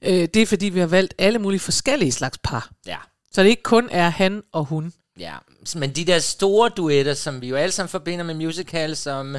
Øh, 0.02 0.28
det 0.34 0.36
er 0.36 0.46
fordi, 0.46 0.66
vi 0.66 0.80
har 0.80 0.88
valgt 0.88 1.14
alle 1.18 1.40
mulige 1.40 1.60
forskellige 1.60 2.12
slags 2.12 2.38
par. 2.38 2.70
Ja. 2.88 2.98
Så 3.32 3.44
det 3.44 3.50
ikke 3.50 3.64
kun 3.64 3.90
er 3.92 4.10
han 4.10 4.42
og 4.52 4.66
hun. 4.66 4.94
Ja, 5.20 5.34
men 5.76 5.92
de 5.92 6.06
der 6.06 6.20
store 6.20 6.70
duetter, 6.70 7.14
som 7.14 7.42
vi 7.42 7.48
jo 7.48 7.56
alle 7.56 7.72
sammen 7.72 7.90
forbinder 7.90 8.26
med 8.26 8.34
musicals, 8.34 9.00
som 9.00 9.38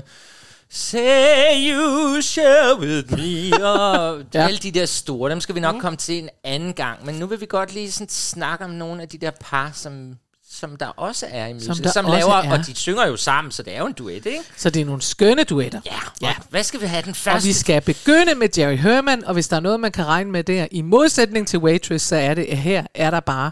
Say 0.76 1.70
you 1.70 2.20
share 2.22 2.78
with 2.80 3.12
me, 3.12 3.64
og 3.72 4.22
Ja. 4.34 4.46
alle 4.46 4.58
de 4.58 4.70
der 4.70 4.86
store, 4.86 5.30
dem 5.30 5.40
skal 5.40 5.54
vi 5.54 5.60
nok 5.60 5.74
mm. 5.74 5.80
komme 5.80 5.96
til 5.96 6.18
en 6.18 6.28
anden 6.44 6.72
gang. 6.72 7.06
Men 7.06 7.14
nu 7.14 7.26
vil 7.26 7.40
vi 7.40 7.46
godt 7.48 7.74
lige 7.74 7.92
sådan 7.92 8.08
snakke 8.08 8.64
om 8.64 8.70
nogle 8.70 9.02
af 9.02 9.08
de 9.08 9.18
der 9.18 9.30
par, 9.40 9.70
som, 9.74 10.14
som 10.50 10.76
der 10.76 10.86
også 10.86 11.26
er 11.30 11.46
i 11.46 11.50
Som 11.50 11.54
musical, 11.70 11.84
der 11.84 11.90
som, 11.92 12.04
også 12.06 12.18
laver, 12.18 12.34
er. 12.34 12.52
og 12.58 12.66
de 12.66 12.74
synger 12.76 13.06
jo 13.06 13.16
sammen, 13.16 13.52
så 13.52 13.62
det 13.62 13.74
er 13.74 13.78
jo 13.78 13.86
en 13.86 13.92
duet, 13.92 14.26
ikke? 14.26 14.40
Så 14.56 14.70
det 14.70 14.82
er 14.82 14.86
nogle 14.86 15.02
skønne 15.02 15.44
duetter. 15.44 15.80
Ja, 15.86 15.98
Ja. 16.28 16.34
hvad 16.50 16.62
skal 16.62 16.80
vi 16.80 16.86
have 16.86 17.02
den 17.02 17.10
Og 17.10 17.16
første? 17.16 17.46
vi 17.46 17.52
skal 17.52 17.80
begynde 17.80 18.34
med 18.34 18.48
Jerry 18.58 18.76
Herman, 18.76 19.24
og 19.24 19.34
hvis 19.34 19.48
der 19.48 19.56
er 19.56 19.60
noget, 19.60 19.80
man 19.80 19.92
kan 19.92 20.06
regne 20.06 20.30
med 20.30 20.44
der, 20.44 20.66
i 20.70 20.82
modsætning 20.82 21.48
til 21.48 21.58
Waitress, 21.58 22.04
så 22.06 22.16
er 22.16 22.34
det, 22.34 22.44
at 22.44 22.58
her 22.58 22.84
er 22.94 23.10
der 23.10 23.20
bare 23.20 23.50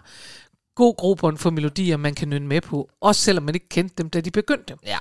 god 0.75 0.97
grobund 0.97 1.39
for 1.39 1.51
melodier, 1.51 1.97
man 1.97 2.15
kan 2.15 2.29
nynne 2.29 2.47
med 2.49 2.61
på, 2.61 2.91
også 3.01 3.21
selvom 3.21 3.45
man 3.45 3.55
ikke 3.55 3.69
kendte 3.69 3.95
dem, 3.99 4.11
da 4.11 4.21
de 4.21 4.31
begyndte. 4.31 4.77
Ja, 4.87 4.99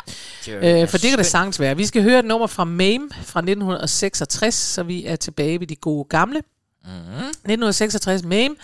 Øh, 0.81 0.87
for 0.87 0.97
det 0.97 1.09
kan 1.09 1.17
det 1.17 1.25
sagtens 1.25 1.59
være. 1.59 1.77
Vi 1.77 1.85
skal 1.85 2.03
høre 2.03 2.19
et 2.19 2.25
nummer 2.25 2.47
fra 2.47 2.63
Mame 2.63 3.09
fra 3.11 3.39
1966, 3.39 4.55
så 4.55 4.83
vi 4.83 5.05
er 5.05 5.15
tilbage 5.15 5.59
ved 5.59 5.67
de 5.67 5.75
gode 5.75 6.05
gamle. 6.09 6.41
Mm-hmm. 6.83 7.27
1966 7.27 8.23
Mame. 8.23 8.55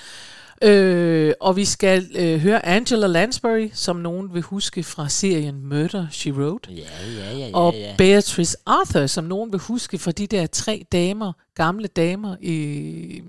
Øh, 0.61 1.33
og 1.39 1.55
vi 1.55 1.65
skal 1.65 2.07
øh, 2.15 2.39
høre 2.39 2.65
Angela 2.65 3.07
Lansbury, 3.07 3.69
som 3.73 3.95
nogen 3.95 4.33
vil 4.33 4.41
huske 4.41 4.83
fra 4.83 5.09
serien 5.09 5.65
Murder, 5.65 6.07
She 6.11 6.33
Wrote. 6.33 6.71
Ja, 6.71 6.81
ja, 7.17 7.31
ja, 7.31 7.47
ja, 7.47 7.49
Og 7.53 7.73
ja. 7.73 7.95
Beatrice 7.97 8.57
Arthur, 8.65 9.07
som 9.07 9.23
nogen 9.23 9.51
vil 9.51 9.59
huske 9.59 9.97
fra 9.97 10.11
de 10.11 10.27
der 10.27 10.47
tre 10.47 10.85
damer, 10.91 11.33
gamle 11.55 11.87
damer, 11.87 12.35
i, 12.41 13.21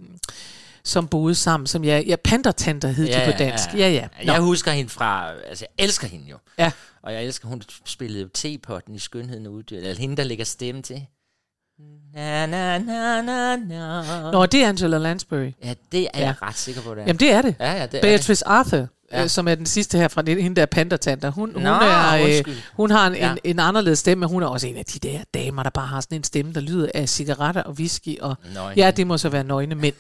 som 0.89 1.09
boede 1.09 1.35
sammen, 1.35 1.67
som 1.67 1.85
jeg, 1.85 2.05
ja, 2.07 2.17
pandertanter 2.25 2.89
hed 2.89 3.07
de 3.07 3.33
på 3.33 3.39
dansk. 3.39 3.69
Ja, 3.75 3.89
ja. 3.91 4.09
Nå. 4.25 4.33
Jeg 4.33 4.41
husker 4.41 4.71
hende 4.73 4.91
fra, 4.91 5.33
altså 5.49 5.67
jeg 5.79 5.85
elsker 5.85 6.07
hende 6.09 6.31
jo. 6.31 6.37
Ja. 6.59 6.71
Og 7.03 7.13
jeg 7.13 7.25
elsker, 7.25 7.49
hun 7.49 7.63
spillede 7.85 8.29
tepotten 8.35 8.95
i 8.95 8.99
Skønheden 8.99 9.47
og 9.47 9.53
Uddyret. 9.53 9.83
Eller 9.89 10.01
hende, 10.01 10.17
der 10.17 10.25
lægger 10.25 10.45
stemme 10.45 10.83
til. 10.83 11.07
Na, 12.15 12.47
na, 12.47 12.79
na, 12.79 13.23
na, 13.23 13.57
na. 13.57 14.31
Nå, 14.31 14.47
det 14.47 14.63
er 14.65 14.69
Angela 14.69 14.99
Lansbury. 14.99 15.51
Ja, 15.65 15.75
det 15.93 16.03
er 16.15 16.21
Ja. 16.21 16.27
jeg 16.27 16.35
ret 16.43 16.57
sikker 16.59 16.83
på, 16.83 16.95
det 16.95 17.01
er. 17.01 17.07
Jamen, 17.07 17.21
det 17.21 17.31
er 17.31 17.43
det. 17.43 17.55
ja, 17.61 17.73
ja, 17.73 17.87
det 17.87 17.95
er 17.95 18.01
Beatrice 18.03 18.47
Arthur, 18.47 18.87
ja. 19.13 19.23
Øh, 19.23 19.29
som 19.29 19.49
er 19.49 19.55
den 19.55 19.67
sidste 19.67 19.99
her 19.99 20.09
fra 20.09 20.23
det, 20.23 20.43
hende 20.43 20.61
der 20.61 20.67
pandertanter. 20.67 21.31
Hun, 21.31 21.53
hun, 21.55 21.67
er, 21.67 22.15
øh, 22.15 22.25
undskyld. 22.25 22.57
hun 22.75 22.91
har 22.91 23.07
en, 23.07 23.15
Ja. 23.15 23.31
en, 23.33 23.39
en 23.45 23.59
anderledes 23.59 23.99
stemme, 23.99 24.21
men 24.21 24.29
hun 24.29 24.43
er 24.43 24.47
også 24.47 24.67
en 24.67 24.77
af 24.77 24.85
de 24.85 24.99
der 25.09 25.19
damer, 25.35 25.63
der 25.63 25.71
bare 25.71 25.87
har 25.87 26.01
sådan 26.01 26.19
en 26.19 26.25
stemme, 26.25 26.53
der 26.53 26.61
lyder 26.61 26.89
af 26.95 27.09
cigaretter 27.09 27.63
og 27.63 27.73
whisky. 27.73 28.19
Og, 28.21 28.37
Nøgne. 28.55 28.75
ja, 28.77 28.91
det 28.91 29.07
må 29.07 29.19
så 29.19 29.29
være 29.29 29.45
nøgne 29.45 29.75
mænd. 29.75 29.95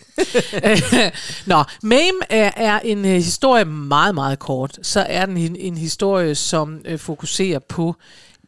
Nå, 1.47 1.65
Mame 1.83 2.19
er, 2.31 2.51
er 2.57 2.81
en 2.85 3.05
øh, 3.05 3.11
historie 3.13 3.65
meget, 3.65 4.15
meget 4.15 4.39
kort. 4.39 4.79
Så 4.83 5.07
er 5.09 5.27
den 5.27 5.37
en, 5.37 5.57
en 5.57 5.77
historie, 5.79 6.35
som 6.35 6.81
øh, 6.85 6.99
fokuserer 6.99 7.59
på 7.59 7.95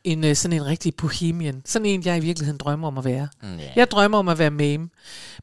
en, 0.04 0.24
øh, 0.24 0.36
sådan 0.36 0.56
en 0.56 0.66
rigtig 0.66 0.94
bohemian. 0.94 1.62
Sådan 1.66 1.86
en, 1.86 2.02
jeg 2.04 2.16
i 2.16 2.20
virkeligheden 2.20 2.58
drømmer 2.58 2.88
om 2.88 2.98
at 2.98 3.04
være. 3.04 3.28
Mm, 3.42 3.56
ja. 3.58 3.64
Jeg 3.76 3.90
drømmer 3.90 4.18
om 4.18 4.28
at 4.28 4.38
være 4.38 4.50
Mame. 4.50 4.88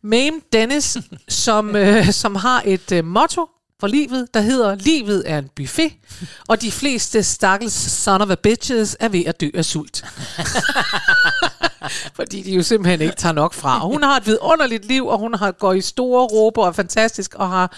Mame 0.04 0.42
Dennis, 0.54 0.98
som, 1.28 1.76
øh, 1.76 2.06
som 2.12 2.36
har 2.36 2.62
et 2.66 2.92
øh, 2.92 3.06
motto 3.06 3.50
for 3.80 3.88
livet, 3.88 4.28
der 4.34 4.40
hedder, 4.42 4.76
livet 4.76 5.24
er 5.26 5.38
en 5.38 5.50
buffet, 5.56 5.92
og 6.48 6.62
de 6.62 6.72
fleste 6.72 7.24
stakkels 7.24 7.74
son 7.74 8.22
of 8.22 8.30
a 8.30 8.36
bitches 8.36 8.98
er 9.00 9.10
ved 9.10 9.24
at 9.26 9.42
dø 9.42 9.50
af 9.54 9.66
sult. 9.66 10.06
Fordi 12.16 12.42
de 12.42 12.52
jo 12.56 12.64
simpelthen 12.64 13.02
ikke 13.02 13.16
tager 13.16 13.34
nok 13.34 13.54
fra. 13.54 13.84
Og 13.84 13.90
hun 13.90 14.04
har 14.04 14.18
et 14.18 14.26
vidunderligt 14.26 14.86
liv, 14.86 15.08
og 15.08 15.20
hun 15.20 15.34
har 15.34 15.52
går 15.52 15.74
i 15.74 15.82
store 15.82 16.26
råber 16.28 16.62
og 16.62 16.68
er 16.68 16.72
fantastisk, 16.72 17.34
og, 17.36 17.50
har, 17.50 17.74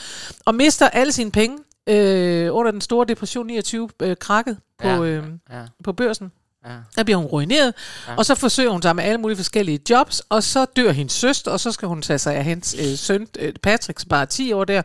og 0.46 0.56
mister 0.56 0.90
alle 0.90 1.12
sine 1.12 1.32
penge 1.32 1.58
øh, 1.90 2.56
under 2.56 2.72
den 2.72 2.82
store 2.82 3.06
depression 3.08 3.48
29 3.48 3.90
øh, 4.02 4.16
krakket 4.20 4.58
på, 4.82 4.88
Ja. 4.88 5.02
øh, 5.02 5.24
Ja, 5.52 5.62
på 5.84 5.94
børsen. 5.94 6.32
ja. 6.66 6.72
Der 6.98 7.04
bliver 7.04 7.18
hun 7.18 7.26
ruineret, 7.26 7.74
ja. 8.08 8.16
og 8.16 8.26
så 8.26 8.36
forsøger 8.36 8.70
hun 8.72 8.82
sig 8.82 8.96
med 8.96 9.04
alle 9.04 9.18
mulige 9.18 9.38
forskellige 9.38 9.80
jobs, 9.90 10.22
og 10.30 10.44
så 10.44 10.66
dør 10.76 10.92
hendes 10.92 11.14
søster, 11.14 11.52
og 11.52 11.60
så 11.60 11.72
skal 11.72 11.88
hun 11.88 12.02
tage 12.02 12.20
sig 12.20 12.36
af 12.36 12.44
hendes 12.44 12.76
øh, 12.80 12.98
søn, 12.98 13.28
øh, 13.40 13.54
Patrick, 13.64 14.00
som 14.00 14.10
bare 14.10 14.22
er 14.22 14.26
10 14.26 14.54
år 14.54 14.64
der. 14.66 14.82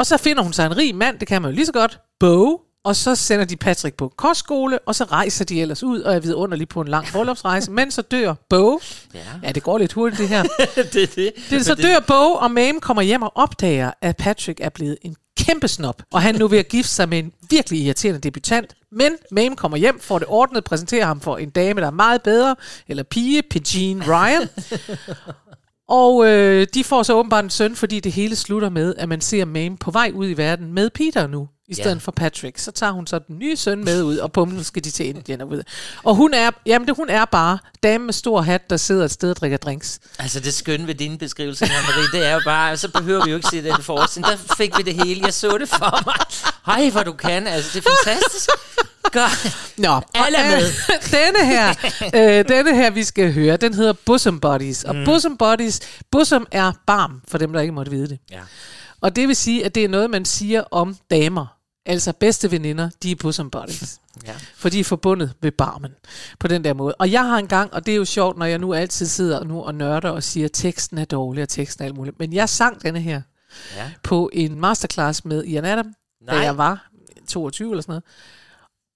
Og 0.00 0.06
så 0.06 0.16
finder 0.16 0.42
hun 0.42 0.52
sig 0.52 0.66
en 0.66 0.76
rig 0.76 0.94
mand, 0.94 1.18
det 1.18 1.28
kan 1.28 1.42
man 1.42 1.50
jo 1.50 1.54
lige 1.54 1.66
så 1.66 1.72
godt, 1.72 2.00
Bo, 2.20 2.60
og 2.84 2.96
så 2.96 3.14
sender 3.14 3.44
de 3.44 3.56
Patrick 3.56 3.96
på 3.96 4.12
kostskole, 4.16 4.78
og 4.78 4.94
så 4.94 5.04
rejser 5.04 5.44
de 5.44 5.60
ellers 5.60 5.82
ud, 5.82 6.00
og 6.00 6.14
er 6.14 6.20
vidunderligt 6.20 6.70
på 6.70 6.80
en 6.80 6.88
lang 6.88 7.06
bryllupsrejse, 7.12 7.70
men 7.70 7.90
så 7.90 8.02
dør 8.02 8.34
Bo. 8.50 8.80
Ja. 9.14 9.20
Ja, 9.42 9.52
det 9.52 9.62
går 9.62 9.78
lidt 9.78 9.92
hurtigt 9.92 10.20
det 10.20 10.28
her. 10.28 10.42
det 10.92 11.14
det. 11.16 11.32
Det, 11.50 11.66
så 11.66 11.74
dør 11.74 12.00
Bo, 12.06 12.32
og 12.32 12.50
Mame 12.50 12.80
kommer 12.80 13.02
hjem 13.02 13.22
og 13.22 13.32
opdager, 13.34 13.90
at 14.00 14.16
Patrick 14.16 14.60
er 14.60 14.68
blevet 14.68 14.98
en 15.02 15.16
kæmpe 15.38 15.68
snop, 15.68 16.02
og 16.12 16.22
han 16.22 16.34
nu 16.34 16.48
ved 16.48 16.58
at 16.58 16.68
gifte 16.68 16.92
sig 16.92 17.08
med 17.08 17.18
en 17.18 17.32
virkelig 17.50 17.80
irriterende 17.80 18.20
debutant. 18.20 18.74
Men 18.92 19.12
Mame 19.30 19.56
kommer 19.56 19.78
hjem, 19.78 20.00
får 20.00 20.18
det 20.18 20.28
ordnet, 20.28 20.64
præsenterer 20.64 21.06
ham 21.06 21.20
for 21.20 21.36
en 21.36 21.50
dame, 21.50 21.80
der 21.80 21.86
er 21.86 21.90
meget 21.90 22.22
bedre, 22.22 22.56
eller 22.88 23.02
pige, 23.02 23.42
Pegene 23.42 24.04
Ryan. 24.06 24.48
Og 25.90 26.26
øh, 26.26 26.66
de 26.74 26.84
får 26.84 27.02
så 27.02 27.14
åbenbart 27.14 27.44
en 27.44 27.50
søn, 27.50 27.76
fordi 27.76 28.00
det 28.00 28.12
hele 28.12 28.36
slutter 28.36 28.68
med, 28.68 28.94
at 28.98 29.08
man 29.08 29.20
ser 29.20 29.44
Mame 29.44 29.76
på 29.76 29.90
vej 29.90 30.10
ud 30.14 30.28
i 30.28 30.36
verden 30.36 30.72
med 30.72 30.90
Peter 30.90 31.26
nu, 31.26 31.48
i 31.70 31.74
stedet 31.74 31.94
Ja. 31.94 31.98
for 32.00 32.12
Patrick. 32.12 32.58
Så 32.58 32.70
tager 32.72 32.92
hun 32.92 33.06
så 33.06 33.18
den 33.18 33.38
nye 33.38 33.56
søn 33.56 33.84
med 33.84 34.02
ud, 34.02 34.16
og 34.18 34.32
pumpen 34.32 34.64
skal 34.64 34.84
de 34.84 34.90
til 34.90 35.06
Indien 35.06 35.40
og 35.40 35.48
ud. 35.48 35.62
Og 36.02 36.14
hun 36.14 36.34
er, 36.34 36.50
jamen 36.66 36.88
det, 36.88 36.96
hun 36.96 37.08
er 37.10 37.24
bare 37.24 37.58
dame 37.82 38.04
med 38.04 38.12
stor 38.12 38.40
hat, 38.40 38.70
der 38.70 38.76
sidder 38.76 39.04
et 39.04 39.10
sted 39.10 39.30
og 39.30 39.36
drikker 39.36 39.56
drinks. 39.58 40.00
Altså 40.18 40.40
det 40.40 40.54
skønne 40.54 40.86
ved 40.86 40.94
dine 40.94 41.18
beskrivelser, 41.18 41.66
Anna 41.66 41.76
Marie, 41.82 42.20
det 42.20 42.28
er 42.28 42.34
jo 42.34 42.40
bare, 42.44 42.76
så 42.76 42.88
behøver 42.88 43.24
vi 43.24 43.30
jo 43.30 43.36
ikke 43.36 43.48
se 43.48 43.62
den 43.62 43.82
forestilling. 43.82 44.32
Der 44.32 44.54
fik 44.56 44.78
vi 44.78 44.82
det 44.82 44.94
hele. 44.94 45.20
Jeg 45.24 45.34
så 45.34 45.58
det 45.58 45.68
for 45.68 46.02
mig. 46.06 46.14
Hej, 46.66 46.90
hvor 46.90 47.02
du 47.02 47.12
kan. 47.12 47.46
Altså, 47.46 47.70
det 47.78 47.86
er 47.86 47.90
fantastisk. 48.04 48.50
Godt. 49.12 49.56
Nå, 49.78 50.00
Alle 50.14 50.38
er 50.38 50.56
øh, 50.56 50.62
denne 51.18 51.46
her, 51.46 51.74
øh, 52.14 52.48
denne 52.48 52.74
her, 52.74 52.90
vi 52.90 53.04
skal 53.04 53.32
høre, 53.32 53.56
den 53.56 53.74
hedder 53.74 53.92
Bosom 53.92 54.40
Buddies. 54.40 54.84
Og 54.84 54.96
mm. 54.96 55.04
Bosom 55.04 55.36
Buddies, 55.36 55.80
bosom 56.10 56.46
er 56.52 56.72
barm, 56.86 57.22
for 57.28 57.38
dem, 57.38 57.52
der 57.52 57.60
ikke 57.60 57.72
måtte 57.72 57.90
vide 57.92 58.08
det. 58.08 58.18
Ja. 58.30 58.40
Og 59.00 59.16
det 59.16 59.28
vil 59.28 59.36
sige, 59.36 59.64
at 59.64 59.74
det 59.74 59.84
er 59.84 59.88
noget, 59.88 60.10
man 60.10 60.24
siger 60.24 60.62
om 60.70 60.96
damer. 61.10 61.46
Altså 61.86 62.12
bedste 62.12 62.50
veninder, 62.50 62.90
de 63.02 63.10
er 63.10 63.16
bosom 63.16 63.50
buddies. 63.50 63.96
Ja. 64.26 64.34
For 64.54 64.68
de 64.68 64.80
er 64.80 64.84
forbundet 64.84 65.32
med 65.42 65.52
barmen 65.52 65.92
på 66.38 66.48
den 66.48 66.64
der 66.64 66.74
måde. 66.74 66.94
Og 66.94 67.12
jeg 67.12 67.24
har 67.28 67.38
engang, 67.38 67.74
og 67.74 67.86
det 67.86 67.92
er 67.92 67.96
jo 67.96 68.04
sjovt, 68.04 68.38
når 68.38 68.46
jeg 68.46 68.58
nu 68.58 68.74
altid 68.74 69.06
sidder 69.06 69.44
nu 69.44 69.62
og 69.62 69.74
nørder 69.74 70.10
og 70.10 70.22
siger, 70.22 70.44
at 70.44 70.50
teksten 70.54 70.98
er 70.98 71.04
dårlig, 71.04 71.42
og 71.42 71.48
teksten 71.48 71.82
er 71.82 71.86
alt 71.86 71.96
muligt. 71.96 72.18
Men 72.18 72.32
jeg 72.32 72.48
sang 72.48 72.82
denne 72.82 73.00
her 73.00 73.22
Ja. 73.76 73.90
på 74.02 74.30
en 74.32 74.60
masterclass 74.60 75.24
med 75.24 75.44
Ian 75.44 75.64
Adam, 75.64 75.86
da 76.28 76.32
Nej. 76.32 76.44
jeg 76.44 76.58
var 76.58 76.90
22 77.28 77.70
eller 77.70 77.82
sådan 77.82 77.90
noget. 77.92 78.04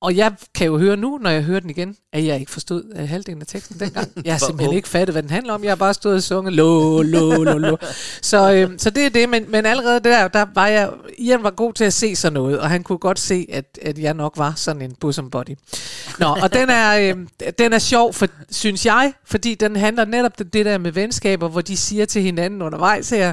Og 0.05 0.17
jeg 0.17 0.33
kan 0.55 0.67
jo 0.67 0.79
høre 0.79 0.97
nu, 0.97 1.19
når 1.23 1.31
jeg 1.31 1.43
hører 1.43 1.61
den 1.61 1.71
igen, 1.71 1.97
at 2.13 2.25
jeg 2.27 2.41
ikke 2.41 2.53
forstod 2.53 2.83
uh, 2.99 3.09
halvdelen 3.09 3.41
af 3.41 3.47
teksten 3.47 3.81
dengang. 3.81 4.09
Jeg 4.25 4.35
har 4.35 4.39
simpelthen 4.47 4.77
ikke 4.77 4.89
fattet, 4.89 5.15
hvad 5.15 5.23
den 5.23 5.31
handler 5.31 5.55
om. 5.55 5.65
Jeg 5.65 5.71
har 5.71 5.77
bare 5.77 5.95
stået 5.95 6.15
og 6.15 6.23
sunget 6.23 6.53
lo, 6.53 7.03
lo, 7.03 7.43
lo, 7.43 7.59
lo. 7.59 7.77
Så, 8.23 8.53
øh, 8.53 8.71
så 8.79 8.91
det 8.91 9.07
er 9.07 9.11
det, 9.11 9.29
men, 9.29 9.45
men 9.49 9.67
allerede 9.67 10.01
der, 10.01 10.29
der 10.29 10.47
var 10.55 10.67
jeg, 10.67 10.91
Ian 11.19 11.43
var 11.43 11.51
god 11.51 11.73
til 11.73 11.85
at 11.85 11.93
se 11.93 12.17
sådan 12.17 12.33
noget, 12.33 12.61
og 12.61 12.71
han 12.71 12.83
kunne 12.83 12.99
godt 12.99 13.19
se, 13.19 13.47
at, 13.53 13.79
at 13.83 13.99
jeg 13.99 14.15
nok 14.15 14.33
var 14.37 14.53
sådan 14.57 14.83
en 14.83 14.95
bosom 15.01 15.31
body. 15.31 15.57
Nå, 16.19 16.37
og 16.43 16.53
den 16.53 16.71
er, 16.71 16.99
øh, 16.99 17.51
den 17.59 17.73
er 17.73 17.79
sjov, 17.79 18.13
for, 18.13 18.27
synes 18.51 18.87
jeg, 18.87 19.13
fordi 19.25 19.55
den 19.55 19.77
handler 19.77 20.05
netop 20.05 20.39
det, 20.39 20.53
det 20.53 20.67
der 20.67 20.79
med 20.79 20.93
venskaber, 20.93 21.49
hvor 21.49 21.61
de 21.61 21.77
siger 21.77 22.05
til 22.05 22.23
hinanden 22.23 22.63
undervejs 22.63 23.11
her, 23.11 23.33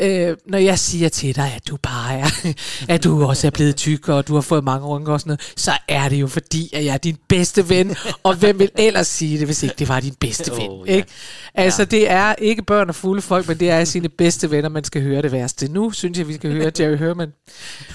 Øh, 0.00 0.36
når 0.46 0.58
jeg 0.58 0.78
siger 0.78 1.08
til 1.08 1.36
dig, 1.36 1.52
at 1.56 1.68
du 1.68 1.76
bare 1.76 2.14
er, 2.18 2.54
at 2.94 3.04
du 3.04 3.24
også 3.24 3.46
er 3.46 3.50
blevet 3.50 3.76
tyk, 3.76 4.08
og 4.08 4.28
du 4.28 4.34
har 4.34 4.40
fået 4.40 4.64
mange 4.64 4.86
rynker 4.86 5.12
og 5.12 5.20
sådan 5.20 5.30
noget, 5.30 5.52
så 5.56 5.72
er 5.88 6.08
det 6.08 6.16
jo 6.16 6.26
fordi, 6.26 6.70
at 6.72 6.84
jeg 6.84 6.94
er 6.94 6.98
din 6.98 7.16
bedste 7.28 7.68
ven, 7.68 7.96
og 8.22 8.34
hvem 8.34 8.58
vil 8.58 8.70
ellers 8.78 9.06
sige 9.06 9.38
det, 9.38 9.46
hvis 9.46 9.62
ikke 9.62 9.74
det 9.78 9.88
var 9.88 10.00
din 10.00 10.14
bedste 10.20 10.50
ven, 10.56 10.70
Oh, 10.70 10.88
ja. 10.88 10.94
ikke? 10.96 11.08
Altså, 11.54 11.84
det 11.84 12.10
er 12.10 12.34
ikke 12.34 12.62
børn 12.62 12.88
og 12.88 12.94
fulde 12.94 13.22
folk, 13.22 13.48
men 13.48 13.60
det 13.60 13.70
er 13.70 13.84
sine 13.84 14.08
bedste 14.08 14.50
venner, 14.50 14.68
man 14.68 14.84
skal 14.84 15.02
høre 15.02 15.22
det 15.22 15.32
værste. 15.32 15.68
Nu 15.72 15.90
synes 15.90 16.18
jeg, 16.18 16.28
vi 16.28 16.34
skal 16.34 16.52
høre 16.52 16.70
Jerry 16.80 16.96
Herman, 16.98 17.32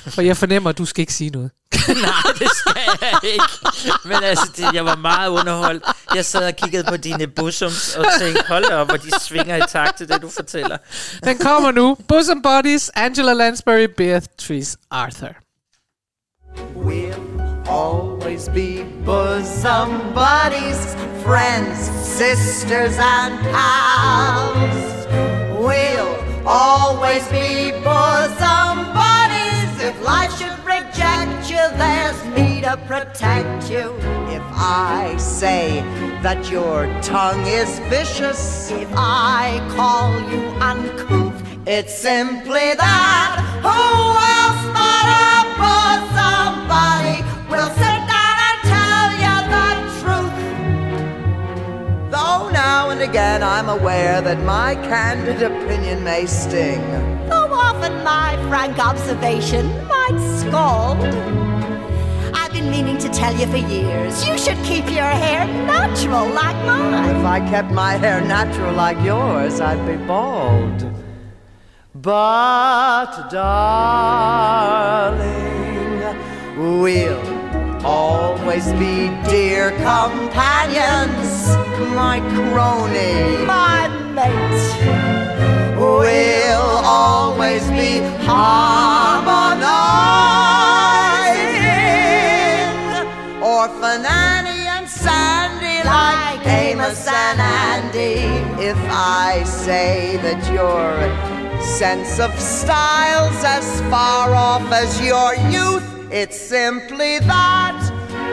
for 0.08 0.22
jeg 0.22 0.38
fornemmer, 0.38 0.70
at 0.70 0.78
du 0.78 0.86
skal 0.86 1.02
ikke 1.02 1.14
sige 1.14 1.30
noget. 1.30 1.52
Nej, 2.08 2.32
det 2.40 2.50
skal 2.56 2.82
jeg 3.02 3.20
ikke. 3.24 3.44
Men 4.06 4.24
altså, 4.24 4.52
det, 4.56 4.74
jeg 4.74 4.86
var 4.86 4.96
meget 4.96 5.30
underholdt. 5.30 5.84
Jeg 6.16 6.26
sad 6.26 6.48
og 6.48 6.56
kiggede 6.56 6.84
på 6.84 6.98
dine 6.98 7.28
bosoms 7.28 7.96
og 7.96 8.06
tænkte, 8.20 8.44
hold 8.48 8.64
da 8.70 8.76
op, 8.76 8.88
hvor 8.88 8.98
de 8.98 9.12
svinger 9.22 9.56
i 9.56 9.62
takt 9.70 9.98
til 9.98 10.10
det, 10.10 10.22
du 10.22 10.30
fortæller. 10.30 10.78
Den 11.24 11.38
kommer 11.38 11.72
nu. 11.72 11.98
Bosom 12.08 12.42
Buddies, 12.42 12.92
Angela 12.96 13.34
Lansbury, 13.34 13.88
Beatrice 13.98 14.78
Arthur. 14.92 15.36
We'll 16.76 17.16
always 17.70 18.50
be 18.50 18.86
bosom 19.06 19.90
buddies, 20.14 20.96
friends, 21.26 21.80
sisters, 22.20 22.98
and 23.00 23.40
pals. 23.54 25.08
We'll 25.66 26.12
always 26.48 27.28
be 27.30 27.72
bosom 27.84 28.71
to 32.62 32.78
protect 32.86 33.72
you. 33.72 33.96
If 34.30 34.44
I 34.54 35.16
say 35.18 35.82
that 36.22 36.52
your 36.52 36.86
tongue 37.02 37.46
is 37.48 37.80
vicious, 37.90 38.70
if 38.70 38.88
I 38.94 39.60
call 39.76 40.12
you 40.30 40.42
uncouth, 40.62 41.42
it's 41.68 41.94
simply 41.94 42.76
that. 42.76 43.34
Who 43.66 43.82
else 44.38 44.64
but 44.78 45.06
a 45.10 45.42
bosom 45.58 46.52
buddy 46.70 47.20
will 47.50 47.72
sit 47.82 48.02
down 48.14 48.36
and 48.48 48.58
tell 48.70 49.10
you 49.26 49.36
the 49.56 49.68
truth? 50.02 50.38
Though 52.12 52.50
now 52.52 52.92
and 52.92 53.02
again 53.02 53.42
I'm 53.42 53.70
aware 53.70 54.22
that 54.22 54.40
my 54.44 54.76
candid 54.76 55.42
opinion 55.42 56.04
may 56.04 56.28
sting. 56.28 56.82
Though 57.28 57.52
often 57.52 58.04
my 58.04 58.38
frank 58.50 58.78
observation 58.78 59.66
might 59.88 60.20
scald. 60.40 61.00
Been 62.52 62.70
meaning 62.70 62.98
to 62.98 63.08
tell 63.10 63.34
you 63.34 63.48
for 63.48 63.58
years. 63.58 64.26
You 64.28 64.38
should 64.38 64.58
keep 64.64 64.86
your 64.86 65.04
hair 65.04 65.48
natural 65.48 66.28
like 66.28 66.56
mine. 66.66 67.16
If 67.16 67.26
I 67.26 67.40
kept 67.50 67.72
my 67.72 67.94
hair 67.94 68.22
natural 68.22 68.74
like 68.74 69.00
yours, 69.04 69.62
I'd 69.62 69.86
be 69.86 69.96
bald. 70.06 70.86
But, 71.94 73.30
darling, 73.30 75.20
we'll 76.58 77.86
always 77.86 78.72
be 78.74 79.10
dear 79.30 79.72
companions, 79.72 81.48
my 81.96 82.20
crony, 82.34 83.46
My 83.46 83.88
mate. 84.16 85.76
We'll 85.78 86.80
always 86.84 87.64
be 87.72 88.00
harmonizing. 88.26 90.51
If 98.64 98.78
I 99.28 99.44
say 99.46 100.18
that 100.26 100.42
your 100.54 100.92
sense 101.80 102.20
of 102.20 102.32
style's 102.40 103.44
as 103.44 103.82
far 103.90 104.36
off 104.36 104.72
as 104.72 104.92
your 105.02 105.34
youth, 105.50 105.84
it's 106.12 106.40
simply 106.40 107.20
that. 107.34 107.80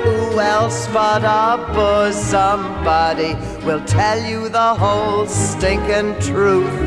Who 0.05 0.39
else 0.41 0.87
but 0.93 1.23
a 1.25 1.57
bosom 1.75 2.61
buddy 2.85 3.35
will 3.67 3.83
tell 3.87 4.19
you 4.31 4.49
the 4.49 4.75
whole 4.83 5.27
stinking 5.27 6.11
truth? 6.31 6.79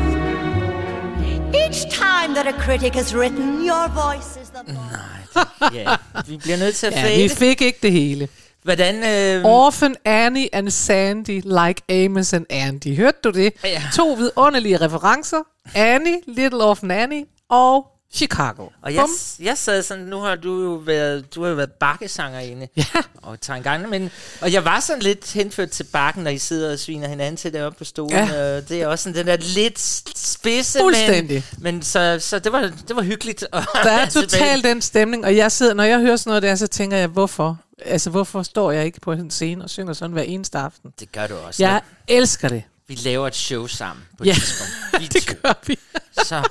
Each 1.62 1.80
time 1.90 2.34
that 2.34 2.46
a 2.46 2.52
critic 2.64 2.94
has 2.94 3.14
written, 3.14 3.64
your 3.64 3.88
voice 3.88 4.36
is 4.42 4.50
the 4.50 4.62
voice. 4.64 5.18
Ja, 5.72 5.96
vi 6.26 6.36
bliver 6.36 6.56
nødt 6.56 6.76
til 6.76 6.86
at 6.86 6.92
Ja, 6.92 7.02
fade. 7.02 7.16
vi 7.22 7.28
fik 7.28 7.62
ikke 7.62 7.78
det 7.82 7.92
hele. 7.92 8.28
Hvordan... 8.62 8.94
Øh, 8.94 9.44
Orphan 9.44 9.96
Annie 10.04 10.48
and 10.52 10.70
Sandy, 10.70 11.40
like 11.44 12.04
Amos 12.04 12.32
and 12.32 12.46
Andy. 12.50 12.96
Hørte 12.96 13.18
du 13.24 13.30
det? 13.30 13.52
Ja. 13.64 13.82
To 13.94 14.12
vidunderlige 14.12 14.76
referencer. 14.76 15.42
Annie, 15.74 16.20
Little 16.26 16.64
Orphan 16.64 16.90
Annie 16.90 17.24
og 17.48 17.86
Chicago. 18.14 18.68
Og 18.82 18.94
jeg, 18.94 19.00
Bum. 19.02 19.10
jeg 19.46 19.58
sad 19.58 19.82
sådan, 19.82 20.04
nu 20.04 20.18
har 20.20 20.36
du 20.36 20.62
jo 20.62 20.70
været, 20.74 21.34
du 21.34 21.42
har 21.42 21.48
jo 21.48 21.54
været 21.54 21.72
bakkesangerinde. 21.72 22.68
Ja. 22.76 22.84
Og 23.22 23.40
Tangana, 23.40 23.86
men, 23.86 24.10
og 24.40 24.52
jeg 24.52 24.64
var 24.64 24.80
sådan 24.80 25.02
lidt 25.02 25.32
henført 25.32 25.70
til 25.70 25.84
bakken, 25.84 26.24
når 26.24 26.30
I 26.30 26.38
sidder 26.38 26.72
og 26.72 26.78
sviner 26.78 27.08
hinanden 27.08 27.36
til 27.36 27.52
deroppe 27.52 27.78
på 27.78 27.84
stolen. 27.84 28.16
Ja. 28.16 28.24
Ja. 28.34 28.60
Det 28.60 28.82
er 28.82 28.86
også 28.86 29.02
sådan 29.02 29.18
den 29.18 29.26
der 29.26 29.36
lidt 29.54 29.80
spidse, 30.18 30.78
Fuldstændig. 30.78 31.44
Men, 31.52 31.62
men 31.74 31.82
så, 31.82 32.18
så 32.20 32.38
det, 32.38 32.52
var, 32.52 32.60
det 32.88 32.96
var 32.96 33.02
hyggeligt. 33.02 33.42
at 33.52 33.66
Der 33.74 33.90
er 33.90 34.08
totalt 34.10 34.64
den 34.64 34.82
stemning, 34.82 35.24
og 35.24 35.36
jeg 35.36 35.52
sidder, 35.52 35.74
når 35.74 35.84
jeg 35.84 36.00
hører 36.00 36.16
sådan 36.16 36.30
noget 36.30 36.42
der, 36.42 36.54
så 36.54 36.66
tænker 36.66 36.96
jeg, 36.96 37.08
hvorfor? 37.08 37.58
Altså, 37.86 38.10
hvorfor 38.10 38.42
står 38.42 38.70
jeg 38.72 38.84
ikke 38.84 39.00
på 39.00 39.12
en 39.12 39.30
scene 39.30 39.64
og 39.64 39.70
synger 39.70 39.92
sådan 39.92 40.12
hver 40.12 40.22
eneste 40.22 40.58
aften? 40.58 40.90
Det 41.00 41.12
gør 41.12 41.26
du 41.26 41.34
også. 41.36 41.62
Jeg 41.62 41.80
elsker 42.08 42.48
det. 42.48 42.62
Vi 42.88 42.94
laver 42.94 43.26
et 43.26 43.34
show 43.34 43.66
sammen 43.66 44.04
på 44.18 44.24
Ja, 44.24 44.30
et 44.30 44.36
tidspunkt. 44.36 44.72
Vi 45.00 45.06
det 45.06 45.40
gør 45.42 45.52
vi. 45.66 45.78
Så, 46.24 46.36
ja, 46.36 46.42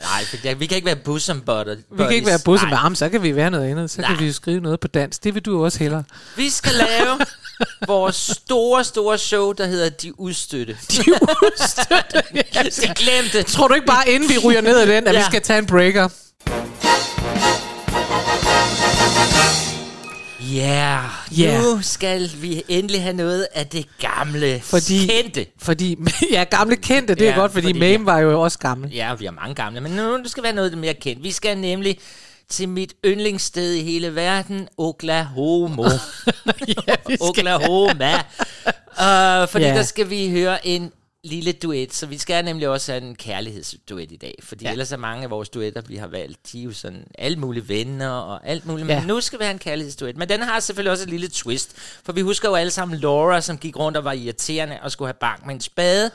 nej, 0.00 0.24
for 0.24 0.36
jeg, 0.44 0.60
vi 0.60 0.66
kan 0.66 0.76
ikke 0.76 0.86
være 0.86 0.96
buddies. 0.96 1.30
Vi 1.90 2.04
kan 2.04 2.10
ikke 2.10 2.26
være 2.26 2.38
busse 2.44 2.66
med 2.66 2.72
Nej. 2.72 2.84
arm, 2.84 2.94
så 2.94 3.08
kan 3.08 3.22
vi 3.22 3.36
være 3.36 3.50
noget 3.50 3.70
andet. 3.70 3.90
Så 3.90 3.96
kan 3.96 4.10
Nej. 4.10 4.18
vi 4.18 4.26
jo 4.26 4.32
skrive 4.32 4.60
noget 4.60 4.80
på 4.80 4.88
dansk. 4.88 5.24
Det 5.24 5.34
vil 5.34 5.42
du 5.42 5.64
også 5.64 5.78
hellere. 5.78 6.04
Vi 6.36 6.50
skal 6.50 6.72
lave 6.74 7.18
vores 7.86 8.16
store, 8.16 8.84
store 8.84 9.18
show, 9.18 9.52
der 9.52 9.66
hedder 9.66 9.88
De 9.88 10.20
Udstøtte. 10.20 10.76
De 10.92 11.12
Udstøtte. 11.22 12.22
Jeg 12.54 12.66
skal 12.70 12.94
glemme 12.94 13.30
det. 13.32 13.46
Tror 13.46 13.68
du 13.68 13.74
ikke 13.74 13.86
bare, 13.86 14.08
inden 14.08 14.28
vi 14.28 14.38
ryger 14.38 14.60
ned 14.60 14.80
ad 14.80 14.86
den, 14.86 15.06
at 15.06 15.14
ja. 15.14 15.18
vi 15.18 15.24
skal 15.24 15.42
tage 15.42 15.58
en 15.58 15.66
breaker? 15.66 16.08
Ja, 20.54 21.00
Ja. 21.38 21.44
yeah. 21.44 21.62
nu 21.62 21.82
skal 21.82 22.30
vi 22.40 22.62
endelig 22.68 23.02
have 23.02 23.16
noget 23.16 23.46
af 23.54 23.66
det 23.66 23.86
gamle, 24.00 24.60
Fordi- 24.64 25.06
kendte. 25.06 25.46
Fordi, 25.58 25.96
ja, 26.32 26.44
gamle 26.44 26.76
kendte, 26.76 27.14
det 27.14 27.26
er 27.26 27.30
Ja, 27.30 27.36
godt, 27.36 27.52
fordi, 27.52 27.66
fordi- 27.66 27.78
Mame 27.78 28.06
var 28.06 28.18
jo 28.18 28.42
også 28.42 28.58
gammel. 28.58 28.90
Ja, 28.92 29.14
vi 29.14 29.24
har 29.24 29.32
mange 29.32 29.54
gamle, 29.54 29.80
men 29.80 29.92
nu 29.92 30.18
skal 30.26 30.42
være 30.42 30.52
noget 30.52 30.78
mere 30.78 30.94
kendt. 30.94 31.22
Vi 31.22 31.30
skal 31.30 31.58
nemlig 31.58 31.98
til 32.50 32.68
mit 32.68 32.92
yndlingssted 33.04 33.72
i 33.72 33.82
hele 33.82 34.14
verden, 34.14 34.68
Oklahoma. 34.78 35.82
ja. 36.86 36.94
Oklahoma. 37.20 38.14
uh, 38.14 39.48
fordi 39.48 39.64
ja. 39.64 39.74
der 39.74 39.82
skal 39.82 40.10
vi 40.10 40.30
høre 40.30 40.66
en 40.66 40.92
lille 41.24 41.52
duet, 41.52 41.94
så 41.94 42.06
vi 42.06 42.18
skal 42.18 42.44
nemlig 42.44 42.68
også 42.68 42.92
have 42.92 43.04
en 43.04 43.14
kærlighedsduet 43.16 44.12
i 44.12 44.16
dag, 44.16 44.34
fordi 44.42 44.64
Ja. 44.64 44.70
ellers 44.72 44.92
er 44.92 44.96
mange 44.96 45.24
af 45.24 45.30
vores 45.30 45.48
duetter, 45.48 45.80
vi 45.86 45.96
har 45.96 46.06
valgt, 46.06 46.52
de 46.52 46.60
er 46.60 46.64
jo 46.64 46.72
sådan 46.72 47.04
alle 47.18 47.36
mulige 47.38 47.68
venner 47.68 48.10
og 48.10 48.46
alt 48.48 48.66
muligt, 48.66 48.88
Ja. 48.88 48.98
men 48.98 49.08
nu 49.08 49.20
skal 49.20 49.38
vi 49.38 49.44
have 49.44 49.52
en 49.52 49.58
kærlighedsduet. 49.58 50.16
Men 50.16 50.28
den 50.28 50.42
har 50.42 50.60
selvfølgelig 50.60 50.90
også 50.92 51.04
et 51.04 51.10
lille 51.10 51.28
twist, 51.28 51.72
for 52.04 52.12
vi 52.12 52.20
husker 52.20 52.48
jo 52.48 52.54
alle 52.54 52.70
sammen 52.70 52.98
Laura, 52.98 53.40
som 53.40 53.58
gik 53.58 53.76
rundt 53.76 53.98
og 53.98 54.04
var 54.04 54.12
irriterende 54.12 54.78
og 54.82 54.92
skulle 54.92 55.08
have 55.08 55.18
bank 55.20 55.46
med 55.46 55.54
en 55.54 55.60
spade, 55.60 56.10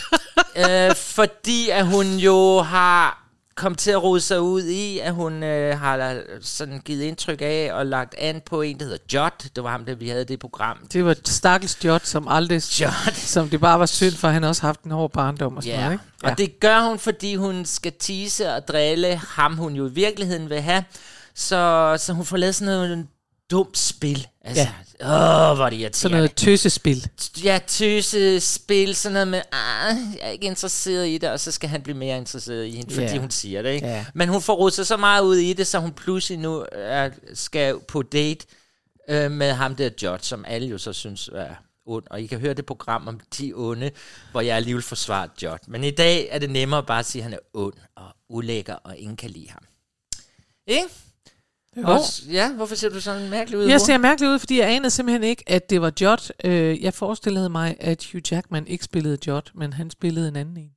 øh, 0.90 0.94
fordi 0.96 1.68
at 1.70 1.86
hun 1.86 2.06
jo 2.16 2.60
har 2.62 3.23
kom 3.56 3.74
til 3.74 3.90
at 3.90 4.02
rode 4.02 4.20
sig 4.20 4.40
ud 4.40 4.62
i, 4.62 4.98
at 4.98 5.14
hun 5.14 5.42
øh, 5.42 5.78
har 5.78 6.20
sådan 6.40 6.80
givet 6.84 7.02
indtryk 7.02 7.38
af 7.42 7.70
og 7.72 7.86
lagt 7.86 8.14
an 8.18 8.42
på 8.46 8.62
en, 8.62 8.78
der 8.78 8.84
hedder 8.84 8.98
Jot. 9.14 9.44
Det 9.56 9.64
var 9.64 9.70
ham, 9.70 9.84
der 9.84 9.94
vi 9.94 10.08
havde 10.08 10.24
det 10.24 10.38
program. 10.38 10.78
Det 10.92 11.04
var 11.04 11.16
Stakkels 11.24 11.84
Jot, 11.84 12.06
som 12.06 12.28
aldrig... 12.28 12.80
Jot. 12.80 13.14
Som 13.34 13.48
det 13.48 13.60
bare 13.60 13.78
var 13.78 13.86
synd 13.86 14.14
for, 14.14 14.28
han 14.28 14.44
også 14.44 14.62
haft 14.62 14.82
en 14.82 14.90
hård 14.90 15.12
barndom 15.12 15.56
og 15.56 15.62
sådan 15.62 15.78
Ja, 15.78 15.84
noget, 15.84 15.92
ikke? 15.94 16.32
og 16.32 16.38
det 16.38 16.60
gør 16.60 16.88
hun, 16.88 16.98
fordi 16.98 17.34
hun 17.34 17.64
skal 17.64 17.92
tease 18.00 18.52
og 18.54 18.68
drille 18.68 19.16
ham, 19.16 19.56
hun 19.56 19.74
jo 19.74 19.86
i 19.86 19.90
virkeligheden 19.90 20.50
vil 20.50 20.60
have. 20.60 20.84
Så, 21.34 21.94
så 21.98 22.12
hun 22.12 22.24
får 22.24 22.36
lavet 22.36 22.54
sådan 22.54 22.74
noget 22.74 23.06
dumt 23.54 23.78
spil. 23.78 24.26
Altså, 24.40 24.68
ja. 25.00 25.50
åh, 25.50 25.56
hvor 25.56 25.66
er 25.66 25.70
det 25.70 25.76
irriterende. 25.76 25.96
Sådan 25.98 26.16
noget 26.16 26.34
tøsespil. 26.34 27.08
Ja, 27.44 27.58
tøse 27.66 28.40
spil, 28.40 28.94
sådan 28.96 29.12
noget 29.12 29.28
med, 29.28 29.42
ah, 29.52 29.96
jeg 30.14 30.26
er 30.26 30.30
ikke 30.30 30.46
interesseret 30.46 31.08
i 31.08 31.18
det, 31.18 31.30
og 31.30 31.40
så 31.40 31.52
skal 31.52 31.68
han 31.68 31.82
blive 31.82 31.96
mere 31.96 32.16
interesseret 32.16 32.66
i 32.66 32.70
hende, 32.70 32.94
fordi 32.94 33.06
Ja. 33.06 33.18
hun 33.18 33.30
siger 33.30 33.62
det, 33.62 33.70
ikke? 33.70 33.86
Ja. 33.86 34.06
Men 34.14 34.28
hun 34.28 34.42
får 34.42 34.54
rodet 34.54 34.74
sig 34.74 34.86
så 34.86 34.96
meget 34.96 35.22
ud 35.22 35.36
i 35.36 35.52
det, 35.52 35.66
så 35.66 35.78
hun 35.78 35.92
pludselig 35.92 36.38
nu 36.38 36.66
er, 36.72 37.10
skal 37.34 37.78
på 37.88 38.02
date 38.02 38.46
øh, 39.08 39.30
med 39.30 39.52
ham 39.52 39.76
der 39.76 39.90
George, 40.00 40.22
som 40.22 40.44
alle 40.48 40.68
jo 40.68 40.78
så 40.78 40.92
synes 40.92 41.30
er 41.32 41.54
ond. 41.86 42.04
Og 42.10 42.20
I 42.22 42.26
kan 42.26 42.40
høre 42.40 42.54
det 42.54 42.66
program 42.66 43.08
om 43.08 43.20
de 43.38 43.52
onde, 43.54 43.90
hvor 44.30 44.40
jeg 44.40 44.56
alligevel 44.56 44.82
forsvarer 44.82 45.28
George. 45.40 45.58
Men 45.68 45.84
i 45.84 45.90
dag 45.90 46.28
er 46.30 46.38
det 46.38 46.50
nemmere 46.50 46.82
bare 46.82 46.98
at 46.98 47.06
sige, 47.06 47.20
at 47.22 47.24
han 47.24 47.32
er 47.32 47.38
ond 47.54 47.74
og 47.96 48.06
ulækker, 48.28 48.74
og 48.74 48.96
ingen 48.96 49.16
kan 49.16 49.30
lide 49.30 49.50
ham. 49.50 49.62
Ikke? 50.66 50.84
Også, 51.82 52.22
ja, 52.30 52.52
hvorfor 52.52 52.74
ser 52.74 52.88
du 52.88 53.00
sådan 53.00 53.30
mærkelig 53.30 53.58
ud? 53.58 53.64
Jeg 53.64 53.80
ser 53.80 53.98
mærkelig 53.98 54.30
ud, 54.30 54.38
fordi 54.38 54.58
jeg 54.58 54.70
anede 54.70 54.90
simpelthen 54.90 55.22
ikke, 55.22 55.44
at 55.46 55.70
det 55.70 55.80
var 55.80 55.92
Jot. 56.00 56.32
Øh, 56.44 56.82
jeg 56.82 56.94
forestillede 56.94 57.48
mig, 57.48 57.76
at 57.80 58.08
Hugh 58.12 58.22
Jackman 58.32 58.66
ikke 58.66 58.84
spillede 58.84 59.18
Jot, 59.26 59.50
men 59.54 59.72
han 59.72 59.90
spillede 59.90 60.28
en 60.28 60.36
anden 60.36 60.56
en. 60.56 60.70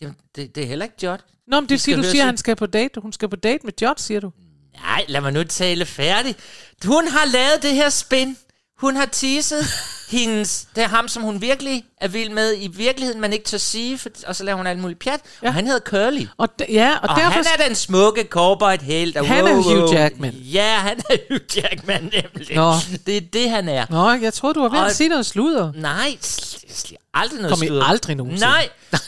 Jamen, 0.00 0.16
det, 0.36 0.54
det 0.54 0.62
er 0.62 0.66
heller 0.66 0.84
ikke 0.84 0.96
George. 1.00 1.22
Nå, 1.46 1.60
men 1.60 1.68
det 1.68 1.80
siger, 1.80 1.96
du 1.96 2.02
siger, 2.02 2.22
at 2.22 2.26
han 2.26 2.36
skal 2.36 2.56
på 2.56 2.66
date. 2.66 3.00
Hun 3.00 3.12
skal 3.12 3.28
på 3.28 3.36
date 3.36 3.64
med 3.64 3.72
Jot, 3.82 4.00
siger 4.00 4.20
du. 4.20 4.32
Nej, 4.80 5.04
lad 5.08 5.20
mig 5.20 5.32
nu 5.32 5.44
tale 5.44 5.86
færdig. 5.86 6.36
Hun 6.84 7.08
har 7.08 7.32
lavet 7.32 7.62
det 7.62 7.74
her 7.74 7.88
spin. 7.88 8.36
Hun 8.80 8.96
har 8.96 9.06
teaset 9.06 9.64
hendes... 10.16 10.66
Det 10.76 10.82
er 10.84 10.88
ham, 10.88 11.08
som 11.08 11.22
hun 11.22 11.40
virkelig 11.40 11.84
er 12.00 12.08
vild 12.08 12.30
med 12.30 12.54
i 12.58 12.68
virkeligheden, 12.68 13.20
man 13.20 13.32
ikke 13.32 13.44
tør 13.44 13.58
sige, 13.58 13.98
for, 13.98 14.08
og 14.26 14.36
så 14.36 14.44
laver 14.44 14.56
hun 14.56 14.66
alt 14.66 14.78
muligt 14.78 14.98
pjat. 15.00 15.20
Ja. 15.42 15.46
Og 15.48 15.54
han 15.54 15.66
hedder 15.66 15.80
Curly. 15.80 16.26
Og, 16.36 16.48
d- 16.62 16.72
ja, 16.72 16.94
og, 17.02 17.08
Og, 17.08 17.16
derfor... 17.16 17.30
han 17.30 17.44
er 17.58 17.66
den 17.66 17.74
smukke 17.74 18.24
cowboy 18.30 18.76
helt. 18.82 19.16
Og 19.16 19.26
Han 19.28 19.46
er 19.46 19.54
Hugh 19.54 19.94
Jackman. 19.94 20.32
Ja, 20.34 20.76
han 20.78 21.00
er 21.10 21.16
Hugh 21.30 21.40
Jackman 21.56 22.02
nemlig. 22.02 22.56
Nå. 22.56 22.72
Det 23.06 23.16
er 23.16 23.20
det, 23.20 23.50
han 23.50 23.68
er. 23.68 23.86
Nå, 23.90 24.10
jeg 24.12 24.34
troede, 24.34 24.54
du 24.54 24.60
var 24.62 24.68
ved 24.68 24.78
at 24.78 24.84
Og- 24.84 24.92
sige 24.92 25.08
noget 25.08 25.26
sludder. 25.26 25.72
Nej, 25.72 26.16
sl- 26.24 26.70
sl- 26.72 27.10
aldrig 27.14 27.40
noget 27.40 27.58
Kom 27.58 27.66
sludder. 27.66 27.84
aldrig 27.84 28.16
nogensinde. 28.16 28.50
Nej. 28.50 28.68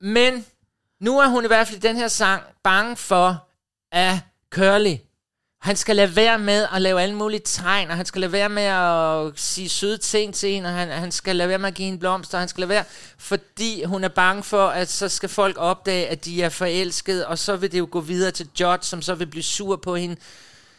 Men 0.00 0.44
nu 1.00 1.18
er 1.18 1.26
hun 1.26 1.44
i 1.44 1.46
hvert 1.46 1.66
fald 1.68 1.76
i 1.76 1.80
den 1.88 1.96
her 1.96 2.08
sang 2.08 2.42
bange 2.64 2.96
for, 2.96 3.44
at 3.92 4.14
Curly, 4.50 4.94
han 5.60 5.76
skal 5.76 5.96
lade 5.96 6.16
være 6.16 6.38
med 6.38 6.66
at 6.74 6.82
lave 6.82 7.02
alle 7.02 7.14
mulige 7.14 7.40
tegn, 7.44 7.90
og 7.90 7.96
han 7.96 8.06
skal 8.06 8.20
lade 8.20 8.32
være 8.32 8.48
med 8.48 8.62
at 8.62 9.32
sige 9.40 9.68
søde 9.68 9.98
ting 9.98 10.34
til 10.34 10.50
hende, 10.52 10.68
og 10.68 10.74
han, 10.74 10.88
han 10.88 11.10
skal 11.12 11.36
lade 11.36 11.48
være 11.48 11.58
med 11.58 11.68
at 11.68 11.74
give 11.74 11.86
hende 11.86 11.98
blomster, 12.00 12.38
og 12.38 12.42
han 12.42 12.48
skal 12.48 12.60
lade 12.60 12.68
være, 12.68 12.84
fordi 13.18 13.84
hun 13.84 14.04
er 14.04 14.08
bange 14.08 14.42
for, 14.42 14.66
at 14.68 14.88
så 14.90 15.08
skal 15.08 15.28
folk 15.28 15.56
opdage, 15.58 16.06
at 16.08 16.24
de 16.24 16.42
er 16.42 16.48
forelskede, 16.48 17.26
og 17.26 17.38
så 17.38 17.56
vil 17.56 17.72
det 17.72 17.78
jo 17.78 17.88
gå 17.90 18.00
videre 18.00 18.30
til 18.30 18.48
George, 18.58 18.78
som 18.82 19.02
så 19.02 19.14
vil 19.14 19.26
blive 19.26 19.42
sur 19.42 19.76
på 19.76 19.96
hende. 19.96 20.16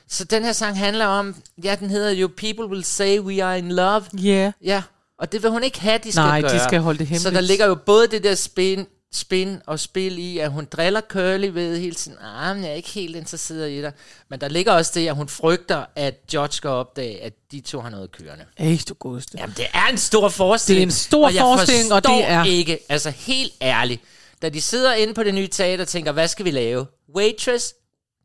Så 0.07 0.23
den 0.23 0.43
her 0.43 0.51
sang 0.51 0.77
handler 0.77 1.05
om, 1.05 1.35
ja, 1.63 1.75
den 1.79 1.89
hedder 1.89 2.11
jo 2.11 2.27
People 2.37 2.65
Will 2.67 2.83
Say 2.83 3.19
We 3.19 3.43
Are 3.43 3.57
In 3.57 3.71
Love, 3.71 4.03
Ja. 4.17 4.29
Yeah. 4.29 4.51
Ja, 4.63 4.83
og 5.19 5.31
det 5.31 5.43
vil 5.43 5.51
hun 5.51 5.63
ikke 5.63 5.79
have, 5.81 5.99
de 6.03 6.11
skal 6.11 6.21
Nej, 6.21 6.41
de 6.41 6.47
gøre. 6.49 6.63
skal 6.67 6.79
holde 6.79 6.99
det 6.99 7.07
Så 7.07 7.13
hemmeligt. 7.13 7.35
der 7.35 7.41
ligger 7.41 7.67
jo 7.67 7.75
både 7.75 8.07
det 8.07 8.23
der 8.23 8.35
spin, 8.35 8.85
spin 9.13 9.61
og 9.65 9.79
spil 9.79 10.19
i, 10.19 10.37
at 10.37 10.51
hun 10.51 10.65
driller 10.65 11.01
Curly 11.01 11.45
ved 11.53 11.79
hele 11.79 11.95
tiden, 11.95 12.17
ah, 12.21 12.55
men 12.55 12.63
jeg 12.65 12.71
er 12.71 12.75
ikke 12.75 12.89
helt 12.89 13.15
interesseret 13.15 13.69
i 13.71 13.81
dig. 13.81 13.91
Men 14.29 14.41
der 14.41 14.47
ligger 14.47 14.71
også 14.73 14.91
det, 14.95 15.07
at 15.07 15.15
hun 15.15 15.29
frygter, 15.29 15.85
at 15.95 16.27
George 16.31 16.51
skal 16.51 16.69
opdage, 16.69 17.21
at 17.23 17.33
de 17.51 17.61
to 17.61 17.79
har 17.81 17.89
noget 17.89 18.11
kørende. 18.11 18.45
Ej, 18.57 18.77
du 18.89 18.93
godeste. 18.93 19.37
Jamen, 19.39 19.55
det 19.57 19.65
er 19.73 19.85
en 19.87 19.97
stor 19.97 20.29
forestilling. 20.29 20.87
Det 20.87 20.93
er 20.93 20.97
en 20.97 20.99
stor 20.99 21.25
og 21.25 21.33
forestilling, 21.33 21.93
og 21.93 22.03
det 22.03 22.23
er- 22.29 22.43
ikke, 22.43 22.79
altså 22.89 23.09
helt 23.09 23.53
ærligt, 23.61 24.01
da 24.41 24.49
de 24.49 24.61
sidder 24.61 24.93
inde 24.93 25.13
på 25.13 25.23
det 25.23 25.33
nye 25.33 25.47
teater 25.47 25.83
og 25.83 25.87
tænker, 25.87 26.11
hvad 26.11 26.27
skal 26.27 26.45
vi 26.45 26.51
lave? 26.51 26.85
Waitress? 27.15 27.73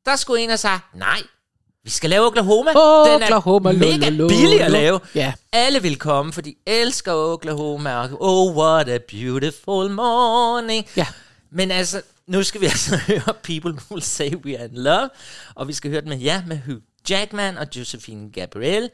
Der 0.05 0.17
skulle 0.17 0.43
en 0.43 0.49
have 0.49 0.59
sagt, 0.59 0.95
nej, 0.95 1.19
Vi 1.85 1.91
skal 1.91 2.11
lave 2.11 2.27
Oklahoma. 2.27 2.71
Oklahoma, 3.15 3.73
Den 3.73 3.83
er 3.83 3.87
mega 3.99 4.09
lo, 4.11 4.23
lo, 4.23 4.29
billig 4.29 4.61
at 4.63 4.71
lave. 4.71 5.01
Ja. 5.15 5.33
Alle 5.53 5.83
vil 5.83 5.99
komme, 5.99 6.33
for 6.33 6.41
de 6.41 6.55
elsker 6.67 7.13
Oklahoma. 7.13 7.97
Og, 7.97 8.09
oh, 8.21 8.57
what 8.57 8.89
a 8.89 8.99
beautiful 9.09 9.91
morning. 9.91 10.87
Ja. 10.97 11.07
Men 11.51 11.71
altså, 11.71 12.03
nu 12.27 12.43
skal 12.43 12.61
vi 12.61 12.67
altså 12.75 12.97
høre 12.97 13.35
People 13.43 13.79
Will 13.91 14.03
Say 14.03 14.35
We 14.35 14.59
Are 14.59 14.65
In 14.65 14.75
Love. 14.75 15.11
Og 15.55 15.69
vi 15.69 15.73
skal 15.73 15.91
høre 15.91 16.01
den 16.01 16.09
med, 16.09 16.19
ja, 16.19 16.43
med 16.47 16.59
Hugh 16.67 16.81
Jackman 17.11 17.59
og 17.59 17.67
Josephine 17.77 18.31
Gabriel. 18.33 18.91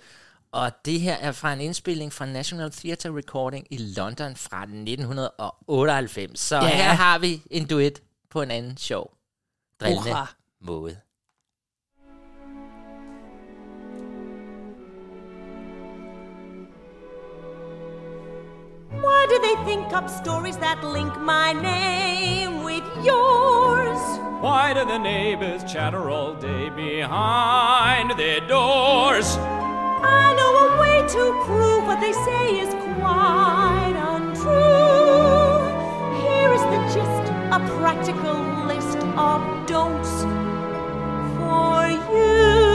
Og 0.52 0.70
det 0.84 1.00
her 1.00 1.14
er 1.14 1.32
fra 1.32 1.52
en 1.52 1.60
indspilning 1.60 2.12
fra 2.12 2.26
National 2.26 2.70
Theatre 2.70 3.10
Recording 3.16 3.66
i 3.70 3.76
London 3.76 4.36
fra 4.36 4.62
1998. 4.62 6.40
Så 6.40 6.56
Ja. 6.56 6.66
her 6.68 6.90
har 6.94 7.18
vi 7.18 7.42
en 7.50 7.66
duet 7.66 8.00
på 8.30 8.42
en 8.42 8.50
anden 8.50 8.76
sjov, 8.76 9.10
drillende 9.80 10.16
måde. 10.62 10.96
Why 18.90 19.26
do 19.28 19.38
they 19.38 19.54
think 19.64 19.92
up 19.92 20.10
stories 20.10 20.56
that 20.56 20.82
link 20.82 21.16
my 21.20 21.52
name 21.52 22.64
with 22.64 22.82
yours? 23.04 24.00
Why 24.40 24.74
do 24.74 24.84
the 24.84 24.98
neighbors 24.98 25.62
chatter 25.70 26.10
all 26.10 26.34
day 26.34 26.70
behind 26.70 28.18
their 28.18 28.40
doors? 28.40 29.36
I 30.02 30.34
know 30.34 30.52
a 30.66 30.80
way 30.80 31.06
to 31.06 31.44
prove 31.46 31.86
what 31.86 32.00
they 32.00 32.12
say 32.12 32.58
is 32.58 32.74
quite 32.98 33.94
untrue. 33.94 35.60
Here 36.26 36.52
is 36.52 36.62
the 36.62 36.80
gist 36.92 37.30
a 37.52 37.60
practical 37.78 38.42
list 38.66 38.98
of 39.16 39.40
don'ts 39.68 40.22
for 41.36 41.86
you. 42.12 42.69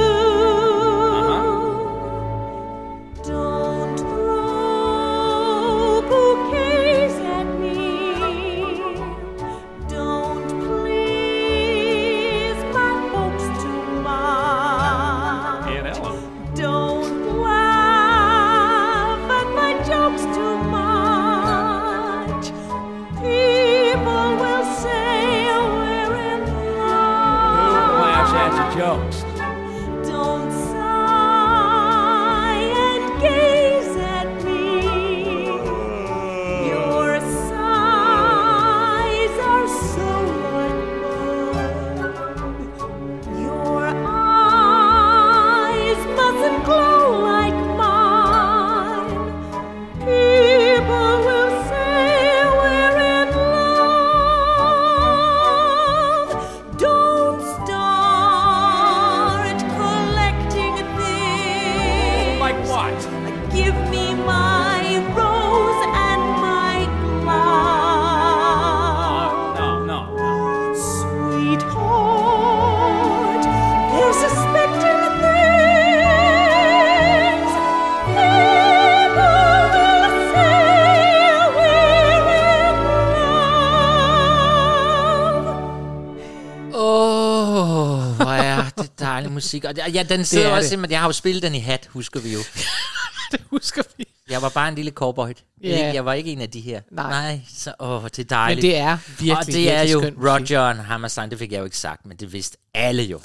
Musik. 89.55 89.63
Og 89.85 89.91
ja, 89.93 90.03
den 90.03 90.25
sidder 90.25 90.47
er 90.47 90.51
også 90.51 90.61
det. 90.61 90.69
simpelthen, 90.69 90.91
jeg 90.91 90.99
har 90.99 91.07
jo 91.07 91.13
spillet 91.13 91.43
den 91.43 91.55
i 91.55 91.59
hat, 91.59 91.87
husker 91.91 92.19
vi 92.19 92.33
jo. 92.33 92.39
Det 93.31 93.41
husker 93.51 93.83
vi. 93.97 94.05
Jeg 94.29 94.41
var 94.41 94.49
bare 94.49 94.69
en 94.69 94.75
lille 94.75 94.91
cowboy. 94.91 95.29
Ikke? 95.61 95.77
Jeg 95.93 96.05
var 96.05 96.13
ikke 96.13 96.31
en 96.31 96.41
af 96.41 96.49
de 96.49 96.61
her. 96.61 96.81
Nej. 96.91 97.09
Nej 97.09 97.39
så 97.55 97.73
åh, 97.79 98.03
det 98.03 98.19
er 98.19 98.23
Men 98.23 98.27
dejligt. 98.29 98.61
det 98.61 98.77
er 98.77 98.97
virkelig, 99.07 99.37
Og 99.37 99.45
det 99.45 99.55
er 99.55 99.77
virkelig 99.79 99.93
jo 99.93 99.99
skøn 99.99 100.13
musik. 100.13 100.29
Roger 100.29 100.59
og 100.59 100.75
Hammerstein, 100.85 101.29
det 101.29 101.39
fik 101.39 101.51
jeg 101.51 101.59
jo 101.59 101.63
ikke 101.65 101.77
sagt, 101.77 102.05
men 102.05 102.17
det 102.17 102.33
vidste 102.33 102.57
alle 102.73 103.03
jo. 103.03 103.19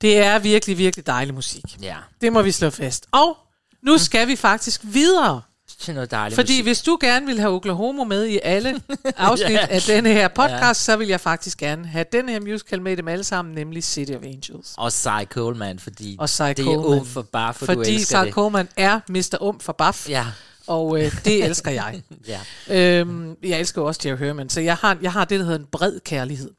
Det 0.00 0.18
er 0.18 0.38
virkelig, 0.38 0.78
virkelig 0.78 1.06
dejlig 1.06 1.34
musik. 1.34 1.62
Ja, 1.82 1.96
Det 2.20 2.32
må 2.32 2.42
vi 2.42 2.52
slå 2.52 2.70
fast. 2.70 3.06
Og 3.12 3.36
nu 3.82 3.98
skal 3.98 4.28
vi 4.28 4.36
faktisk 4.36 4.80
videre. 4.84 5.42
Til 5.80 5.94
noget 5.94 6.10
dejligt 6.10 6.34
Fordi 6.34 6.52
musik. 6.52 6.64
hvis 6.64 6.80
du 6.82 6.98
gerne 7.00 7.26
vil 7.26 7.40
have 7.40 7.52
Oklahoma 7.52 8.04
med 8.04 8.26
i 8.26 8.38
alle 8.42 8.80
afsnit 9.16 9.56
af 9.58 9.80
denne 9.82 10.08
her 10.12 10.28
podcast, 10.28 10.84
så 10.84 10.96
vil 10.96 11.08
jeg 11.08 11.20
faktisk 11.20 11.58
gerne 11.58 11.86
have 11.86 12.04
den 12.12 12.28
her 12.28 12.40
musical 12.40 12.82
med 12.82 12.96
dem 12.96 13.08
alle 13.08 13.24
sammen, 13.24 13.54
nemlig 13.54 13.84
City 13.84 14.12
of 14.12 14.22
Angels. 14.22 14.74
Og 14.76 14.92
Cy 14.92 15.08
Coleman, 15.28 15.78
fordi 15.78 16.16
Og 16.18 16.28
Cy 16.30 16.42
det 16.42 16.58
er 16.58 16.64
Coleman. 16.64 17.00
um 17.00 17.06
for 17.06 17.22
bare, 17.22 17.54
for 17.54 17.66
du 17.66 17.72
Fordi 17.72 17.94
elsker 17.94 18.20
Cy 18.22 18.24
det. 18.26 18.34
Coleman 18.34 18.68
er 18.76 19.00
Mr. 19.08 19.36
Um 19.40 19.60
for 19.60 19.72
Buff, 19.72 20.08
Ja, 20.08 20.26
og 20.66 21.02
øh, 21.04 21.24
det 21.24 21.44
elsker 21.44 21.70
jeg. 21.70 22.02
ja. 22.68 22.98
øhm, 23.00 23.36
jeg 23.42 23.58
elsker 23.60 23.82
også 23.82 24.00
Jerry 24.04 24.18
Herman, 24.18 24.48
så 24.50 24.60
jeg 24.60 24.76
har, 24.76 24.98
jeg 25.02 25.12
har 25.12 25.24
det, 25.24 25.38
der 25.40 25.44
hedder 25.44 25.58
en 25.60 25.66
bred 25.72 26.00
kærlighed. 26.04 26.50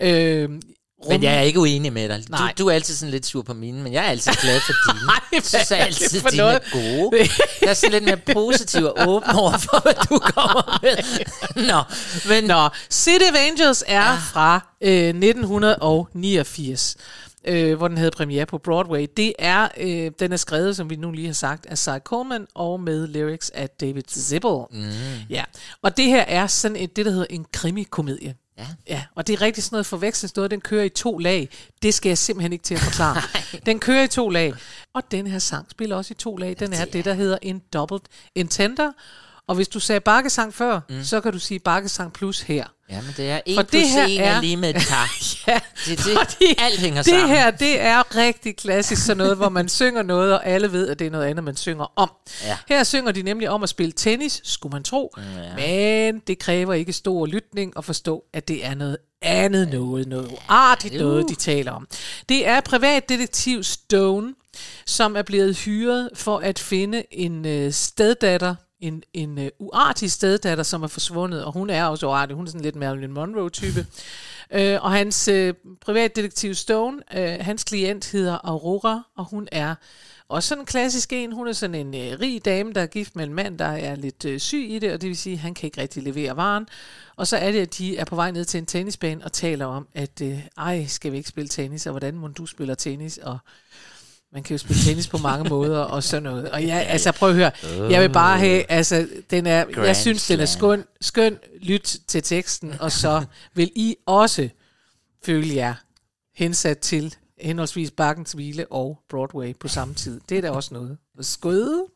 Øhm, 0.00 0.62
Men 1.08 1.22
jeg 1.22 1.36
er 1.36 1.40
ikke 1.40 1.60
uenig 1.60 1.92
med 1.92 2.08
dig. 2.08 2.18
Du, 2.18 2.24
Nej. 2.30 2.54
du 2.58 2.66
er 2.66 2.72
altid 2.74 2.94
sådan 2.94 3.10
lidt 3.10 3.26
sur 3.26 3.42
på 3.42 3.54
mine, 3.54 3.82
men 3.82 3.92
jeg 3.92 4.04
er 4.04 4.08
altid 4.08 4.32
glad 4.32 4.60
for 4.60 4.72
dine. 4.92 5.06
Nej, 5.06 5.20
Jeg 5.32 5.42
synes 5.44 5.70
er 5.70 5.76
altid, 5.76 6.20
for 6.20 6.28
dine 6.28 6.42
noget? 6.42 6.54
er 6.54 6.70
gode. 6.72 7.28
Jeg 7.62 7.68
er 7.70 7.74
sådan 7.74 7.92
lidt 7.92 8.04
mere 8.04 8.34
positiv 8.34 8.84
og 8.84 8.94
åben 9.08 9.30
over 9.42 9.58
for, 9.58 9.82
hvad 9.82 9.94
du 10.08 10.18
kommer 10.18 10.78
med. 10.82 10.96
Nå, 11.70 11.82
men 12.34 12.44
Nå, 12.44 12.68
City 12.90 13.24
of 13.32 13.36
Angels 13.48 13.84
er 13.86 14.02
ja. 14.10 14.14
fra 14.32 14.74
øh, 14.80 15.08
1989. 15.08 16.96
Øh, 17.44 17.76
hvor 17.76 17.88
den 17.88 17.98
havde 17.98 18.10
premiere 18.10 18.46
på 18.46 18.58
Broadway. 18.58 19.06
Det 19.16 19.32
er, 19.38 19.68
øh, 19.76 20.10
den 20.20 20.32
er 20.32 20.36
skrevet, 20.36 20.76
som 20.76 20.90
vi 20.90 20.96
nu 20.96 21.10
lige 21.10 21.26
har 21.26 21.34
sagt, 21.34 21.66
af 21.66 21.78
Cy 21.78 21.88
Coleman 22.04 22.46
og 22.54 22.80
med 22.80 23.06
lyrics 23.06 23.50
af 23.50 23.68
David 23.80 24.02
Zibbel. 24.10 24.58
Mm. 24.70 24.90
Ja. 25.30 25.44
Og 25.82 25.96
det 25.96 26.04
her 26.04 26.20
er 26.22 26.46
sådan 26.46 26.76
et, 26.76 26.96
det, 26.96 27.06
der 27.06 27.10
hedder 27.12 27.26
en 27.30 27.46
krimikomedie. 27.52 28.34
Ja. 28.60 28.94
ja. 28.94 29.04
Og 29.14 29.26
det 29.26 29.32
er 29.32 29.40
rigtig 29.40 29.64
sådan 29.64 29.74
noget 29.74 29.86
forvekslingsnoget. 29.86 30.50
Den 30.50 30.60
kører 30.60 30.84
i 30.84 30.88
to 30.88 31.18
lag. 31.18 31.48
Det 31.82 31.94
skal 31.94 32.10
jeg 32.10 32.18
simpelthen 32.18 32.52
ikke 32.52 32.62
til 32.62 32.74
at 32.74 32.80
forklare. 32.80 33.22
den 33.66 33.80
kører 33.80 34.02
i 34.02 34.08
to 34.08 34.28
lag. 34.28 34.54
Og 34.94 35.02
den 35.10 35.26
her 35.26 35.38
sang 35.38 35.70
spiller 35.70 35.96
også 35.96 36.12
i 36.12 36.14
to 36.14 36.36
lag. 36.36 36.56
Den 36.58 36.72
er 36.72 36.84
det, 36.84 37.04
der 37.04 37.14
hedder 37.14 37.38
en 37.42 37.62
doubled 37.72 38.00
intender. 38.34 38.92
Og 39.46 39.54
hvis 39.54 39.68
du 39.68 39.80
sagde 39.80 40.00
bakkesang 40.00 40.54
før, 40.54 40.80
mm. 40.88 41.04
så 41.04 41.20
kan 41.20 41.32
du 41.32 41.38
sige 41.38 41.58
bakkesang 41.58 42.12
plus 42.12 42.40
her. 42.40 42.66
Ja, 42.90 43.00
men 43.02 43.14
det 43.16 43.30
er 43.30 43.40
en 43.46 43.54
For 43.56 43.62
plus 43.62 43.82
det 43.82 43.90
her 43.90 44.04
en 44.06 44.20
er, 44.20 44.24
er- 44.24 44.40
lige 44.40 44.56
med 44.56 44.70
et 44.70 44.76
par. 44.90 45.10
Ja, 45.48 45.60
Det 45.86 45.98
det, 45.98 46.18
fordi 46.28 46.54
alt 46.58 46.78
hænger 46.80 47.02
det 47.02 47.10
sammen. 47.10 47.28
her, 47.28 47.50
det 47.50 47.80
er 47.80 48.16
rigtig 48.16 48.56
klassisk 48.56 49.04
sådan 49.06 49.16
noget, 49.16 49.36
hvor 49.36 49.48
man 49.48 49.68
synger 49.68 50.02
noget, 50.02 50.34
og 50.34 50.46
alle 50.46 50.72
ved, 50.72 50.88
at 50.88 50.98
det 50.98 51.06
er 51.06 51.10
noget 51.10 51.26
andet, 51.26 51.44
man 51.44 51.56
synger 51.56 51.92
om. 51.96 52.10
Ja. 52.44 52.56
Her 52.68 52.84
synger 52.84 53.12
de 53.12 53.22
nemlig 53.22 53.50
om 53.50 53.62
at 53.62 53.68
spille 53.68 53.92
tennis, 53.92 54.40
skulle 54.44 54.72
man 54.72 54.82
tro, 54.82 55.14
ja. 55.16 55.54
men 55.56 56.18
det 56.26 56.38
kræver 56.38 56.74
ikke 56.74 56.92
stor 56.92 57.26
lytning 57.26 57.72
at 57.76 57.84
forstå, 57.84 58.24
at 58.34 58.48
det 58.48 58.66
er 58.66 58.74
noget 58.74 58.96
andet 59.22 59.68
noget, 59.68 60.08
noget 60.08 60.30
uartigt 60.50 60.94
noget, 60.94 61.28
de 61.28 61.34
taler 61.34 61.72
om. 61.72 61.88
Det 62.28 62.46
er 62.48 62.60
privatdetektiv 62.60 63.62
Stone, 63.64 64.34
som 64.86 65.16
er 65.16 65.22
blevet 65.22 65.56
hyret 65.58 66.10
for 66.14 66.38
at 66.38 66.58
finde 66.58 67.02
en 67.10 67.46
øh, 67.46 67.72
steddatter, 67.72 68.54
en, 68.80 69.02
en 69.12 69.38
uh, 69.38 69.44
uartig 69.58 70.12
steddatter, 70.12 70.64
som 70.64 70.82
er 70.82 70.86
forsvundet, 70.86 71.44
og 71.44 71.52
hun 71.52 71.70
er 71.70 71.84
også 71.84 72.06
uartig. 72.06 72.36
Hun 72.36 72.46
er 72.46 72.50
sådan 72.50 72.64
lidt 72.64 72.76
Marilyn 72.76 73.12
Monroe-type. 73.12 73.86
uh, 74.54 74.84
og 74.84 74.90
hans 74.90 75.28
uh, 75.28 75.50
privatdetektiv 75.80 76.54
Stone, 76.54 76.96
uh, 77.16 77.44
hans 77.44 77.64
klient 77.64 78.10
hedder 78.10 78.38
Aurora, 78.44 79.02
og 79.16 79.24
hun 79.24 79.48
er 79.52 79.74
også 80.30 80.48
sådan 80.48 80.62
en 80.62 80.66
klassisk 80.66 81.12
en. 81.12 81.32
Hun 81.32 81.48
er 81.48 81.52
sådan 81.52 81.74
en 81.74 81.94
øh, 81.94 82.20
rig 82.20 82.44
dame, 82.44 82.72
der 82.72 82.80
er 82.80 82.86
gift 82.86 83.16
med 83.16 83.24
en 83.24 83.34
mand, 83.34 83.58
der 83.58 83.64
er 83.64 83.96
lidt 83.96 84.24
øh, 84.24 84.40
syg 84.40 84.66
i 84.70 84.78
det, 84.78 84.92
og 84.92 85.00
det 85.00 85.08
vil 85.08 85.16
sige, 85.16 85.34
at 85.34 85.38
han 85.38 85.54
kan 85.54 85.66
ikke 85.66 85.80
rigtig 85.80 86.02
levere 86.02 86.36
varen. 86.36 86.66
Og 87.16 87.26
så 87.26 87.36
er 87.36 87.52
det, 87.52 87.60
at 87.60 87.78
de 87.78 87.96
er 87.96 88.04
på 88.04 88.16
vej 88.16 88.30
ned 88.30 88.44
til 88.44 88.58
en 88.58 88.66
tennisbane 88.66 89.24
og 89.24 89.32
taler 89.32 89.66
om, 89.66 89.88
at 89.94 90.20
øh, 90.22 90.38
ej, 90.58 90.86
skal 90.86 91.12
vi 91.12 91.16
ikke 91.16 91.28
spille 91.28 91.48
tennis, 91.48 91.86
og 91.86 91.90
hvordan 91.90 92.14
må 92.14 92.28
du 92.28 92.46
spiller 92.46 92.74
tennis, 92.74 93.18
og 93.18 93.38
man 94.32 94.42
kan 94.42 94.54
jo 94.54 94.58
spille 94.58 94.82
tennis 94.82 95.08
på 95.08 95.18
mange 95.18 95.48
måder 95.48 95.78
og 95.78 96.02
sådan 96.02 96.22
noget. 96.22 96.50
Og 96.50 96.66
jeg, 96.66 96.86
altså 96.88 97.12
prøv 97.12 97.28
at 97.28 97.34
høre, 97.34 97.50
jeg 97.90 98.02
vil 98.02 98.12
bare 98.12 98.38
have, 98.38 98.70
altså 98.70 99.08
den 99.30 99.46
er, 99.46 99.52
jeg 99.56 99.66
Grand 99.72 99.94
synes 99.94 100.26
den 100.26 100.40
er 100.40 100.46
skøn, 100.46 100.84
skøn, 101.00 101.38
lyt 101.62 101.96
til 102.06 102.22
teksten, 102.22 102.74
og 102.80 102.92
så 102.92 103.24
vil 103.54 103.72
I 103.74 103.96
også 104.06 104.48
føle 105.24 105.54
jer 105.54 105.74
hensat 106.34 106.78
til 106.78 107.14
henholdsvis 107.40 107.90
Bakkens 107.90 108.32
Hvile 108.32 108.66
og 108.72 108.98
Broadway 109.08 109.56
på 109.56 109.68
samme 109.68 109.94
tid. 109.94 110.20
Det 110.28 110.38
er 110.38 110.42
da 110.42 110.50
også 110.50 110.74
noget. 110.74 110.98
Skøde. 111.20 111.86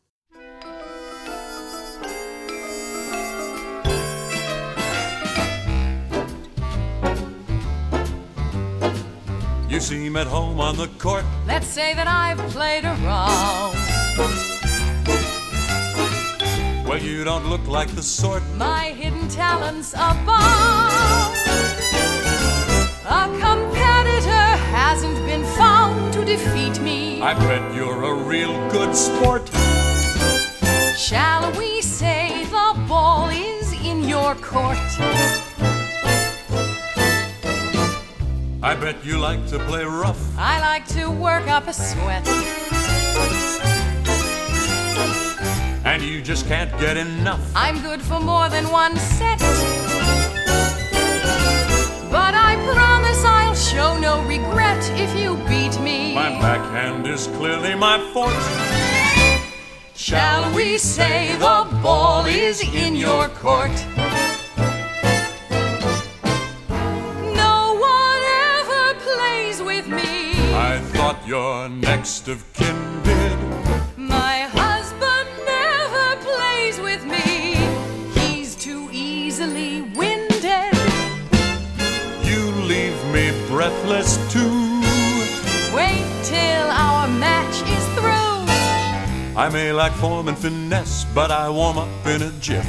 Seem 9.85 10.17
at 10.17 10.27
home 10.27 10.61
on 10.61 10.79
the 10.79 10.89
court. 10.99 11.27
Let's 11.47 11.67
say 11.67 11.93
that 11.93 12.07
I've 12.07 12.39
played 12.53 12.85
around. 12.85 13.75
Well, 16.89 17.03
you 17.03 17.23
don't 17.23 17.51
look 17.51 17.67
like 17.67 17.95
the 17.95 18.03
sort. 18.03 18.43
My 18.57 18.87
hidden 19.01 19.29
talents 19.29 19.93
abound. 19.93 21.37
A 23.05 23.25
competitor 23.47 24.47
hasn't 24.73 25.19
been 25.27 25.45
found 25.53 26.15
to 26.15 26.25
defeat 26.25 26.81
me. 26.81 27.21
I 27.21 27.35
bet 27.35 27.75
you're 27.75 28.05
a 28.05 28.15
real 28.15 28.55
good 28.71 28.97
sport. 28.97 29.51
Shall 30.97 31.53
we 31.59 31.83
say 31.83 32.45
the 32.45 32.75
ball 32.89 33.29
is 33.29 33.75
in 33.85 34.09
your 34.09 34.35
court? 34.37 34.79
I 38.65 38.75
bet 38.75 39.05
you 39.05 39.19
like 39.19 39.47
to 39.49 39.59
play 39.59 39.85
rough. 39.85 40.19
I 40.39 40.59
like 40.59 40.89
to 40.97 41.11
work 41.11 41.47
up 41.49 41.69
a 41.69 41.73
sweat. 41.75 42.27
And 45.85 46.03
you 46.03 46.23
just 46.23 46.47
can't 46.47 46.73
get 46.81 46.97
enough. 46.97 47.43
I'm 47.55 47.83
good 47.83 48.01
for 48.01 48.19
more 48.19 48.49
than 48.49 48.71
one 48.71 48.97
set. 48.97 49.39
But 52.11 52.35
I 52.35 52.57
promise 52.73 53.23
I'll 53.23 53.55
show 53.55 53.99
no 53.99 54.23
regret 54.27 54.83
if 54.99 55.15
you 55.15 55.37
beat 55.47 55.79
me. 55.79 56.15
My 56.15 56.31
backhand 56.41 57.07
is 57.07 57.27
clearly 57.37 57.75
my 57.75 57.99
forte. 58.15 58.33
Shall 59.95 60.55
we 60.57 60.79
say 60.79 61.37
the 61.37 61.69
ball 61.83 62.25
is 62.25 62.63
in 62.63 62.97
your 62.97 63.29
court? 63.29 63.77
Thought 71.05 71.29
your 71.29 71.69
next 71.69 72.29
of 72.29 72.51
kin 72.55 73.03
did. 73.03 73.39
My 73.99 74.49
husband 74.61 75.29
never 75.45 76.17
plays 76.25 76.81
with 76.81 77.05
me. 77.05 77.57
He's 78.19 78.57
too 78.57 78.89
easily 78.91 79.83
winded. 79.83 80.73
You 82.25 82.51
leave 82.65 82.99
me 83.13 83.33
breathless 83.49 84.17
too. 84.33 84.81
Wait 85.77 86.07
till 86.23 86.69
our 86.71 87.07
match 87.07 87.57
is 87.69 87.85
through. 87.99 89.37
I 89.39 89.51
may 89.53 89.73
lack 89.73 89.93
form 89.93 90.29
and 90.29 90.39
finesse, 90.39 91.05
but 91.15 91.31
I 91.31 91.51
warm 91.51 91.77
up 91.77 92.07
in 92.07 92.23
a 92.23 92.31
jiff. 92.41 92.67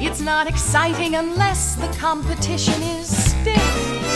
It's 0.00 0.20
not 0.20 0.48
exciting 0.48 1.14
unless 1.14 1.76
the 1.76 1.86
competition 1.96 2.82
is 2.82 3.06
stiff. 3.06 4.07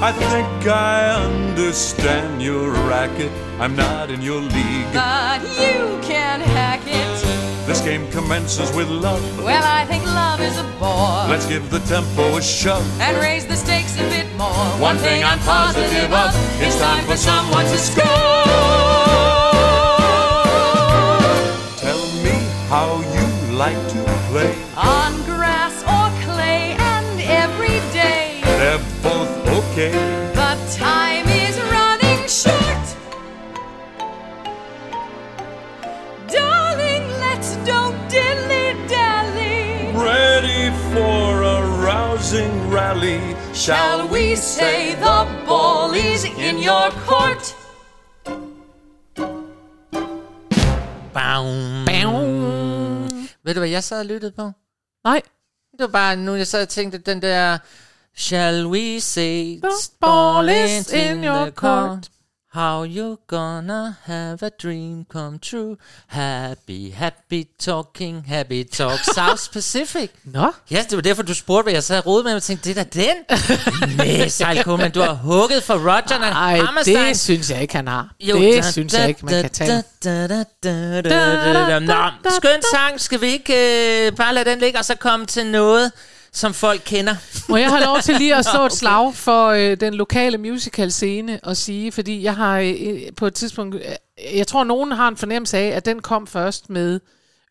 I 0.00 0.12
think 0.12 0.64
I 0.68 1.10
understand 1.26 2.40
your 2.40 2.70
racket. 2.88 3.32
I'm 3.58 3.74
not 3.74 4.10
in 4.10 4.22
your 4.22 4.40
league. 4.40 4.92
But 4.92 5.42
you 5.42 5.98
can 6.02 6.40
hack 6.40 6.82
it. 6.86 7.66
This 7.66 7.80
game 7.80 8.08
commences 8.12 8.72
with 8.76 8.88
love. 8.88 9.20
Well, 9.42 9.64
I 9.64 9.84
think 9.86 10.04
love 10.04 10.40
is 10.40 10.56
a 10.56 10.62
bore. 10.78 11.26
Let's 11.28 11.46
give 11.46 11.68
the 11.70 11.80
tempo 11.80 12.36
a 12.36 12.40
shove. 12.40 12.86
and 13.00 13.16
raise 13.18 13.44
the 13.48 13.56
stakes 13.56 13.96
a 13.98 14.08
bit 14.08 14.28
more. 14.38 14.64
One 14.78 14.98
thing 14.98 15.24
I'm 15.24 15.40
positive 15.40 16.12
of, 16.12 16.30
it's 16.62 16.78
time 16.78 17.04
for 17.04 17.16
someone 17.16 17.64
to 17.64 17.78
score. 17.78 18.04
Tell 21.82 22.06
me 22.22 22.36
how 22.70 23.02
you 23.14 23.56
like 23.56 23.80
to 23.94 24.04
play. 24.30 24.54
On 24.76 25.27
Shall 43.58 44.08
we 44.08 44.36
say 44.36 44.94
the 44.94 45.26
ball 45.46 45.92
is 45.92 46.24
in 46.24 46.58
your 46.62 46.90
court? 47.06 47.56
Bam. 51.12 51.86
Ved 53.44 53.54
du, 53.54 53.60
hvad 53.60 53.68
jeg 53.68 53.84
sad 53.84 54.00
og 54.00 54.06
lyttede 54.06 54.32
på? 54.32 54.52
Nej. 55.04 55.22
Det 55.72 55.80
var 55.80 55.86
bare 55.86 56.16
nu, 56.16 56.34
jeg 56.34 56.46
sad 56.46 56.62
og 56.62 56.68
tænkte, 56.68 56.98
den 56.98 57.22
der... 57.22 57.58
Shall 58.16 58.66
we 58.66 59.00
say 59.00 59.60
The 59.60 59.70
ball 60.00 60.48
is 60.48 60.92
in 60.92 61.16
in 61.16 61.24
your 61.24 61.44
the 61.44 61.50
court? 61.50 62.10
How 62.58 62.82
you 62.82 63.16
gonna 63.28 63.96
have 64.04 64.42
a 64.42 64.50
dream 64.62 65.04
come 65.04 65.38
true? 65.38 65.76
Happy, 66.08 66.90
happy 66.90 67.46
talking, 67.58 68.24
happy 68.24 68.64
talk. 68.64 68.98
South 69.14 69.52
Pacific. 69.52 70.10
Nå. 70.24 70.52
Ja, 70.70 70.84
det 70.90 70.96
var 70.96 71.02
derfor, 71.02 71.22
du 71.22 71.34
spurgte, 71.34 71.62
hvad 71.62 71.72
jeg 71.72 71.82
sad 71.82 72.02
og 72.06 72.24
med. 72.24 72.32
Jeg 72.32 72.42
tænkte, 72.42 72.68
det 72.68 72.78
er 72.78 72.84
da 72.84 73.00
den. 73.00 73.16
Nej, 73.96 74.28
Sejl 74.28 74.68
men 74.68 74.90
du 74.90 75.00
har 75.00 75.12
hugget 75.12 75.62
for 75.62 75.74
Roger 75.74 76.18
Nej, 76.18 76.60
det 76.84 77.20
synes 77.20 77.50
jeg 77.50 77.62
ikke, 77.62 77.76
han 77.76 77.86
har. 77.86 78.14
Jo, 78.20 78.38
det 78.38 78.64
da, 78.64 78.70
synes 78.70 78.92
da, 78.92 79.00
jeg 79.00 79.08
ikke, 79.08 79.24
man 79.24 79.34
da, 79.34 79.40
kan 79.40 79.50
tage. 79.50 79.70
da, 80.04 80.26
da, 80.26 80.26
da, 80.28 80.44
da, 80.62 81.00
da, 81.00 81.52
da, 81.52 81.78
da. 81.78 81.78
Nå, 81.78 82.30
skøn 82.30 82.62
sang. 82.74 83.00
Skal 83.00 83.20
vi 83.20 83.26
ikke 83.26 83.54
øh, 84.06 84.16
bare 84.16 84.34
lade 84.34 84.50
den 84.50 84.58
ligge, 84.58 84.78
og 84.78 84.84
så 84.84 84.94
komme 84.94 85.26
til 85.26 85.46
noget, 85.46 85.92
som 86.32 86.54
folk 86.54 86.82
kender? 86.84 87.14
Må 87.50 87.56
jeg 87.56 87.68
have 87.70 87.84
lov 87.84 88.00
til 88.00 88.14
lige 88.14 88.34
at 88.34 88.44
slå 88.54 88.66
et 88.66 88.72
slag 88.72 89.14
for 89.14 89.46
øh, 89.48 89.76
den 89.80 89.94
lokale 89.94 90.38
musical 90.38 90.92
scene 90.92 91.40
og 91.42 91.56
sige, 91.56 91.92
fordi 91.92 92.22
jeg 92.22 92.36
har 92.36 92.58
øh, 92.58 93.00
på 93.16 93.26
et 93.26 93.34
tidspunkt, 93.34 93.74
øh, 93.74 93.82
jeg 94.36 94.46
tror 94.46 94.64
nogen 94.64 94.92
har 94.92 95.08
en 95.08 95.16
fornemmelse 95.16 95.58
af, 95.58 95.66
at 95.68 95.84
den 95.84 96.02
kom 96.02 96.26
først 96.26 96.70
med 96.70 97.00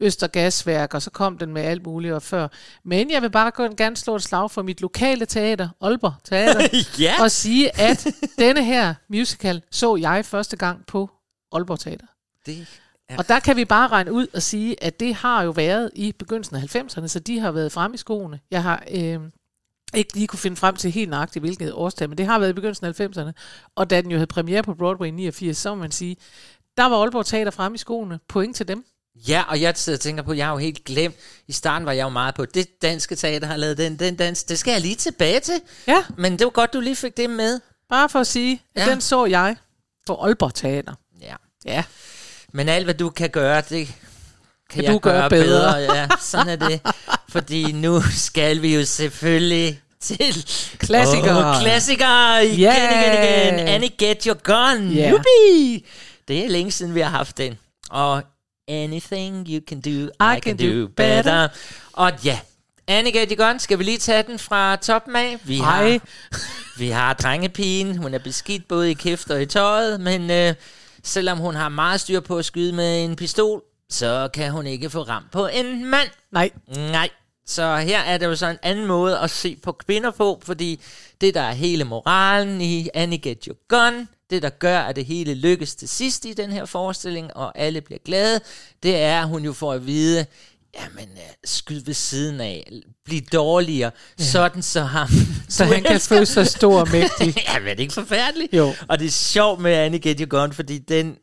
Østergasværk, 0.02 0.94
og 0.94 1.02
så 1.02 1.10
kom 1.10 1.38
den 1.38 1.54
med 1.54 1.62
alt 1.62 1.86
muligt 1.86 2.14
og 2.14 2.22
før. 2.24 2.48
Men 2.86 3.12
jeg 3.12 3.22
vil 3.22 3.30
bare 3.30 3.52
gå- 3.52 3.76
gerne 3.78 3.98
slå 3.98 4.16
et 4.16 4.24
slag 4.24 4.52
for 4.52 4.62
mit 4.62 4.82
lokale 4.82 5.26
teater, 5.26 5.70
Aalborg 5.82 6.14
Teater, 6.24 6.68
Ja. 7.00 7.14
og 7.24 7.32
sige, 7.32 7.80
at 7.80 8.08
denne 8.40 8.64
her 8.64 8.94
musical 9.10 9.62
så 9.72 9.96
jeg 9.96 10.26
første 10.26 10.58
gang 10.58 10.86
på 10.88 11.10
Aalborg 11.54 11.80
Teater. 11.80 12.06
Det 12.46 12.68
Og 13.18 13.28
der 13.28 13.40
kan 13.40 13.56
vi 13.56 13.66
bare 13.66 13.88
regne 13.88 14.12
ud 14.12 14.28
og 14.34 14.42
sige, 14.42 14.84
at 14.84 15.00
det 15.00 15.16
har 15.16 15.44
jo 15.44 15.52
været 15.52 15.90
i 15.96 16.12
begyndelsen 16.12 16.56
af 16.56 16.76
90'erne, 16.76 17.08
så 17.08 17.20
de 17.20 17.40
har 17.40 17.52
været 17.52 17.72
frem 17.72 17.94
i 17.94 17.98
skoene. 17.98 18.40
Jeg 18.52 18.64
har 18.64 18.84
øh, 18.92 19.20
ikke 19.94 20.14
lige 20.14 20.28
kunne 20.28 20.40
finde 20.40 20.58
frem 20.58 20.76
til 20.76 20.92
helt 20.92 21.10
nøjagtigt, 21.10 21.44
hvilket 21.44 21.74
årstal, 21.74 22.10
men 22.10 22.18
det 22.18 22.26
har 22.26 22.40
været 22.40 22.50
i 22.50 22.54
begyndelsen 22.54 22.86
af 22.86 23.00
90'erne. 23.02 23.32
Og 23.76 23.90
da 23.90 24.02
den 24.02 24.12
jo 24.12 24.18
havde 24.18 24.28
premiere 24.28 24.64
på 24.64 24.74
Broadway 24.74 25.08
i 25.08 25.12
89, 25.12 25.58
så 25.58 25.70
må 25.70 25.82
man 25.82 25.92
sige, 25.92 26.18
der 26.78 26.86
var 26.86 26.98
Aalborg 27.02 27.26
Teater 27.26 27.52
frem 27.52 27.74
i 27.76 27.78
skoene. 27.78 28.20
Point 28.28 28.56
til 28.56 28.68
dem. 28.68 28.86
Ja, 29.28 29.44
og 29.50 29.62
jeg 29.62 29.78
sidder 29.78 29.98
og 29.98 30.02
tænker 30.02 30.24
på, 30.24 30.34
jeg 30.34 30.46
har 30.46 30.52
jo 30.54 30.58
helt 30.58 30.84
glemt, 30.84 31.16
i 31.48 31.52
starten 31.52 31.86
var 31.86 31.92
jeg 31.92 32.04
jo 32.04 32.10
meget 32.10 32.36
på, 32.36 32.46
det 32.46 32.82
danske 32.82 33.16
teater 33.16 33.48
har 33.48 33.58
lavet 33.58 33.78
den, 33.78 34.00
den 34.00 34.16
dans, 34.16 34.44
det 34.44 34.60
skal 34.60 34.72
jeg 34.72 34.82
lige 34.82 34.96
tilbage 34.96 35.40
til. 35.40 35.62
Ja. 35.88 36.04
Men 36.18 36.32
det 36.40 36.46
var 36.46 36.50
godt, 36.52 36.74
du 36.74 36.80
lige 36.80 36.96
fik 36.96 37.18
det 37.18 37.30
med. 37.30 37.60
Bare 37.90 38.10
for 38.10 38.20
at 38.20 38.28
sige, 38.28 38.62
at 38.76 38.88
Ja. 38.88 38.92
den 38.92 39.02
så 39.02 39.26
jeg 39.26 39.56
på 40.08 40.16
Aalborg 40.26 40.54
Teater. 40.54 40.94
Ja. 41.22 41.36
Ja. 41.66 41.84
Men 42.54 42.70
alt, 42.70 42.86
hvad 42.86 42.94
du 42.94 43.10
kan 43.10 43.30
gøre, 43.30 43.62
det 43.62 43.70
kan, 43.70 43.96
Kan 44.70 44.84
jeg 44.84 44.94
du 44.94 45.00
gøre 45.00 45.30
bedre. 45.30 45.76
Ja, 45.76 46.08
sådan 46.22 46.48
er 46.62 46.68
det. 46.68 46.82
Fordi 47.30 47.72
nu 47.72 48.02
skal 48.02 48.62
vi 48.62 48.76
jo 48.76 48.86
selvfølgelig 48.86 49.82
til... 50.02 50.46
Klassikere. 50.78 51.56
Oh, 51.56 51.62
klassikere 51.62 52.46
igen, 52.46 52.60
Yeah. 52.60 53.04
igen, 53.04 53.54
igen. 53.60 53.68
Annie, 53.68 53.90
get 53.90 54.24
your 54.24 54.38
gun. 54.44 54.92
Ja. 54.92 55.12
Yuppie. 55.12 55.82
Det 56.28 56.46
er 56.46 56.50
længe 56.50 56.72
siden, 56.72 56.96
vi 56.96 57.00
har 57.02 57.10
haft 57.10 57.38
den. 57.38 57.58
Og 57.90 58.24
anything 58.68 59.48
you 59.50 59.62
can 59.70 59.82
do, 59.82 59.90
I, 60.36 60.40
can, 60.40 60.58
do, 60.58 60.88
better. 60.98 61.48
Og 61.94 62.12
ja, 62.26 62.40
Annie, 62.88 63.12
get 63.12 63.30
your 63.32 63.48
gun. 63.48 63.60
Skal 63.60 63.80
vi 63.80 63.84
lige 63.84 63.98
tage 63.98 64.24
den 64.24 64.40
fra 64.40 64.76
toppen 64.76 65.16
af? 65.16 65.38
Vi 65.44 65.58
Hej. 65.58 65.90
har, 65.92 66.00
vi 66.78 66.90
har 66.90 67.14
drengepigen. 67.14 67.98
Hun 67.98 68.14
er 68.14 68.20
beskidt 68.20 68.68
både 68.68 68.92
i 68.92 68.94
kæft 68.94 69.30
og 69.32 69.42
i 69.42 69.46
tøjet, 69.46 70.02
men 70.02 70.32
øh, 70.32 70.54
selvom 71.08 71.38
hun 71.38 71.56
har 71.56 71.70
meget 71.70 72.02
styr 72.02 72.20
på 72.20 72.38
at 72.38 72.46
skyde 72.46 72.74
med 72.74 73.04
en 73.06 73.16
pistol, 73.16 73.62
så 73.90 74.30
kan 74.34 74.52
hun 74.52 74.68
ikke 74.68 74.90
få 74.90 75.02
ramt 75.02 75.32
på 75.32 75.48
en 75.48 75.86
mand. 75.86 76.10
Nej. 76.32 76.52
Nej. 76.76 77.10
Så 77.46 77.78
her 77.78 78.00
er 78.00 78.18
det 78.18 78.26
jo 78.26 78.36
så 78.36 78.48
en 78.48 78.58
anden 78.64 78.86
måde 78.86 79.20
at 79.20 79.30
se 79.30 79.56
på 79.56 79.72
kvinder 79.72 80.12
på, 80.12 80.40
fordi 80.44 80.82
det, 81.22 81.34
der 81.34 81.42
er 81.42 81.54
hele 81.54 81.84
moralen 81.84 82.62
i 82.62 82.90
Annie 82.94 83.18
Get 83.20 83.46
Your 83.46 83.58
Gun, 83.68 84.08
det, 84.30 84.42
der 84.42 84.50
gør, 84.50 84.80
at 84.80 84.96
det 84.96 85.06
hele 85.06 85.34
lykkes 85.34 85.76
til 85.76 85.90
sidst 85.90 86.26
i 86.26 86.34
den 86.34 86.52
her 86.52 86.66
forestilling, 86.66 87.38
og 87.38 87.58
alle 87.58 87.82
bliver 87.82 88.00
glade, 88.06 88.40
det 88.84 88.96
er, 88.96 89.22
at 89.22 89.28
hun 89.28 89.46
jo 89.46 89.54
får 89.54 89.74
at 89.74 89.88
vide, 89.88 90.26
jamen, 90.78 91.10
øh, 91.10 91.34
skyd 91.44 91.82
ved 91.86 91.94
siden 91.94 92.42
af, 92.42 92.72
bliv 93.06 93.22
dårligere, 93.22 93.92
ja. 94.20 94.24
sådan 94.24 94.62
så 94.62 94.82
ham. 94.82 95.08
Så 95.50 95.66
han 95.66 95.84
kan 95.84 96.02
føle 96.02 96.26
sig 96.26 96.48
stor 96.48 96.80
og 96.80 96.88
mægtig. 96.92 97.36
ja, 97.48 97.60
men 97.60 97.68
er 97.68 97.74
det 97.74 97.80
ikke 97.80 97.94
forfærdeligt? 97.94 98.54
Jo. 98.54 98.74
Og 98.88 99.00
det 99.00 99.08
er 99.08 99.12
sjovt 99.12 99.62
med 99.62 99.72
Annie 99.72 100.00
Get 100.00 100.20
Your 100.20 100.28
Gun, 100.28 100.54
fordi 100.54 100.78
den, 100.78 101.18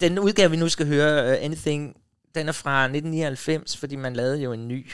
den 0.00 0.18
udgave, 0.18 0.50
vi 0.50 0.56
nu 0.56 0.68
skal 0.68 0.86
høre, 0.86 1.38
uh, 1.38 1.44
Anything, 1.44 1.94
den 2.34 2.48
er 2.48 2.52
fra 2.52 2.82
1999, 2.84 3.76
fordi 3.76 3.96
man 3.96 4.16
lavede 4.16 4.42
jo 4.42 4.52
en 4.52 4.68
ny 4.68 4.90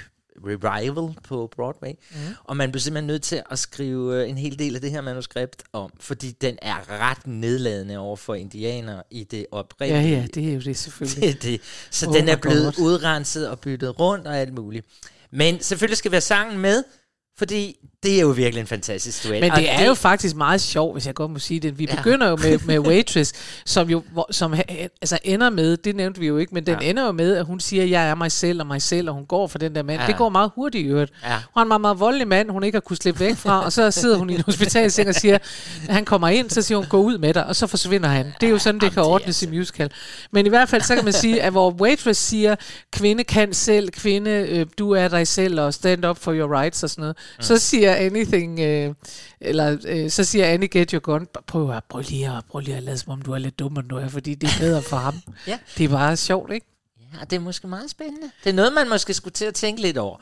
revival 0.46 1.14
på 1.24 1.52
Broadway, 1.56 1.90
mm. 2.10 2.16
og 2.44 2.56
man 2.56 2.72
blev 2.72 2.80
simpelthen 2.80 3.06
nødt 3.06 3.22
til 3.22 3.42
at 3.50 3.58
skrive 3.58 4.22
uh, 4.22 4.30
en 4.30 4.38
hel 4.38 4.58
del 4.58 4.74
af 4.74 4.80
det 4.80 4.90
her 4.90 5.00
manuskript 5.00 5.62
om, 5.72 5.90
fordi 6.00 6.30
den 6.30 6.58
er 6.62 6.90
ret 7.00 7.26
nedladende 7.26 7.98
over 7.98 8.16
for 8.16 8.34
indianere 8.34 9.02
i 9.10 9.24
det 9.24 9.38
Ja, 9.38 9.46
oprindelige. 9.50 10.16
ja, 10.16 10.26
det 10.34 10.48
er 10.48 10.54
jo 10.54 10.60
det 10.60 10.76
selvfølgelig. 10.76 11.22
Det 11.34 11.42
det. 11.42 11.60
Så 11.90 12.08
Oh 12.08 12.14
den 12.14 12.28
er 12.28 12.36
blevet 12.36 12.74
God. 12.76 12.84
udrenset 12.84 13.48
og 13.48 13.60
byttet 13.60 14.00
rundt 14.00 14.26
og 14.26 14.38
alt 14.38 14.54
muligt. 14.54 14.86
Men 15.30 15.60
selvfølgelig 15.60 15.96
skal 15.98 16.10
vi 16.10 16.14
have 16.14 16.20
sangen 16.20 16.58
med, 16.58 16.84
fordi 17.38 17.76
det 18.02 18.16
er 18.16 18.20
jo 18.20 18.28
virkelig 18.28 18.60
en 18.60 18.66
fantastisk 18.66 19.24
duet. 19.28 19.40
Men 19.40 19.50
Og 19.50 19.56
det 19.56 19.70
er 19.72 19.86
jo 19.86 19.94
faktisk 19.94 20.36
meget 20.36 20.60
sjovt, 20.60 20.94
hvis 20.94 21.06
jeg 21.06 21.14
godt 21.14 21.30
må 21.30 21.38
sige 21.38 21.60
det. 21.60 21.78
Vi 21.78 21.84
Ja. 21.90 21.96
begynder 21.96 22.28
jo 22.28 22.36
med, 22.36 22.58
med 22.66 22.78
Waitress, 22.88 23.32
som 23.66 23.90
jo 23.90 24.02
hvor- 24.12 24.26
som, 24.30 24.52
ha- 24.52 24.62
altså 25.02 25.18
ender 25.24 25.50
med, 25.50 25.76
det 25.76 25.96
nævnte 25.96 26.20
vi 26.20 26.26
jo 26.26 26.36
ikke, 26.36 26.54
men 26.54 26.66
den 26.66 26.76
Ja. 26.82 26.88
ender 26.90 27.04
jo 27.06 27.12
med, 27.12 27.36
at 27.36 27.44
hun 27.44 27.60
siger, 27.60 27.84
jeg 27.84 28.08
er 28.08 28.14
mig 28.14 28.32
selv 28.32 28.60
og 28.60 28.66
mig 28.66 28.82
selv, 28.82 29.08
og 29.08 29.14
hun 29.14 29.26
går 29.26 29.46
for 29.46 29.58
den 29.58 29.74
der 29.74 29.82
mand. 29.82 30.00
Ja. 30.00 30.06
Det 30.06 30.16
går 30.16 30.28
meget 30.28 30.50
hurtigt 30.54 30.84
i 30.86 30.88
øvrigt. 30.88 31.12
Ja. 31.24 31.28
Hun 31.54 31.60
er 31.60 31.62
en 31.62 31.68
meget, 31.68 31.80
meget 31.80 32.00
voldelig 32.00 32.28
mand, 32.28 32.50
hun 32.50 32.64
ikke 32.64 32.76
har 32.76 32.80
kunnet 32.80 33.02
slippe 33.02 33.20
væk 33.20 33.36
fra, 33.36 33.64
og 33.64 33.72
så 33.72 33.90
sidder 33.90 34.16
hun 34.16 34.30
i 34.30 34.34
en 34.34 34.42
hospitalseng 34.46 35.08
og 35.08 35.14
siger, 35.14 35.38
han 35.88 36.04
kommer 36.04 36.28
ind, 36.28 36.50
så 36.50 36.62
siger 36.62 36.78
hun, 36.78 36.86
gå 36.86 36.98
ud 37.02 37.18
med 37.18 37.34
dig, 37.34 37.46
og 37.46 37.56
så 37.56 37.66
forsvinder 37.66 38.08
han. 38.08 38.26
Det 38.40 38.46
er 38.46 38.50
jo 38.50 38.58
sådan, 38.58 38.80
det 38.80 38.92
kan 38.92 39.02
ordnes 39.02 39.42
i 39.42 39.46
musical. 39.46 39.90
Men 40.32 40.46
i 40.46 40.48
hvert 40.48 40.68
fald, 40.68 40.82
så 40.82 40.94
kan 40.94 41.04
man 41.04 41.12
sige, 41.12 41.42
at 41.42 41.52
hvor 41.52 41.70
Waitress 41.80 42.20
siger, 42.20 42.56
kvinde 42.92 43.24
kan 43.24 43.54
selv, 43.54 43.88
kvinde, 43.90 44.30
øh, 44.30 44.66
du 44.78 44.90
er 44.90 45.08
dig 45.08 45.28
selv, 45.28 45.60
og 45.60 45.74
stand 45.74 46.04
up 46.06 46.18
for 46.18 46.32
your 46.34 46.60
rights 46.60 46.82
og 46.82 46.90
sådan 46.90 47.02
noget, 47.02 47.16
Mm. 47.38 47.42
så 47.42 47.58
siger 47.58 47.87
Anything, 47.94 48.60
øh, 48.60 48.94
eller 49.40 49.76
øh, 49.88 50.10
så 50.10 50.24
siger 50.24 50.46
Annie 50.46 50.68
Get 50.68 50.90
Your 50.90 51.00
Gun, 51.00 51.26
prøv, 51.46 51.70
at, 51.70 51.84
prøv, 51.88 52.02
lige 52.08 52.28
at, 52.28 52.44
prøv 52.50 52.60
lige 52.60 52.76
at 52.76 52.82
lade 52.82 52.98
som 52.98 53.12
om 53.12 53.22
du 53.22 53.32
er 53.32 53.38
lidt 53.38 53.58
dummere 53.58 53.82
end 53.82 53.90
du 53.90 53.96
er, 53.96 54.08
fordi 54.08 54.34
det 54.34 54.48
er 54.48 54.60
bedre 54.60 54.82
for 54.82 54.96
ham. 54.96 55.14
Ja. 55.46 55.58
Det 55.78 55.84
er 55.84 55.88
bare 55.88 56.16
sjovt, 56.16 56.52
ikke? 56.52 56.66
Ja, 57.14 57.24
det 57.24 57.36
er 57.36 57.40
måske 57.40 57.66
meget 57.68 57.90
spændende. 57.90 58.30
Det 58.44 58.50
er 58.50 58.54
noget, 58.54 58.72
man 58.72 58.88
måske 58.88 59.14
skulle 59.14 59.32
til 59.34 59.44
at 59.44 59.54
tænke 59.54 59.82
lidt 59.82 59.98
over. 59.98 60.16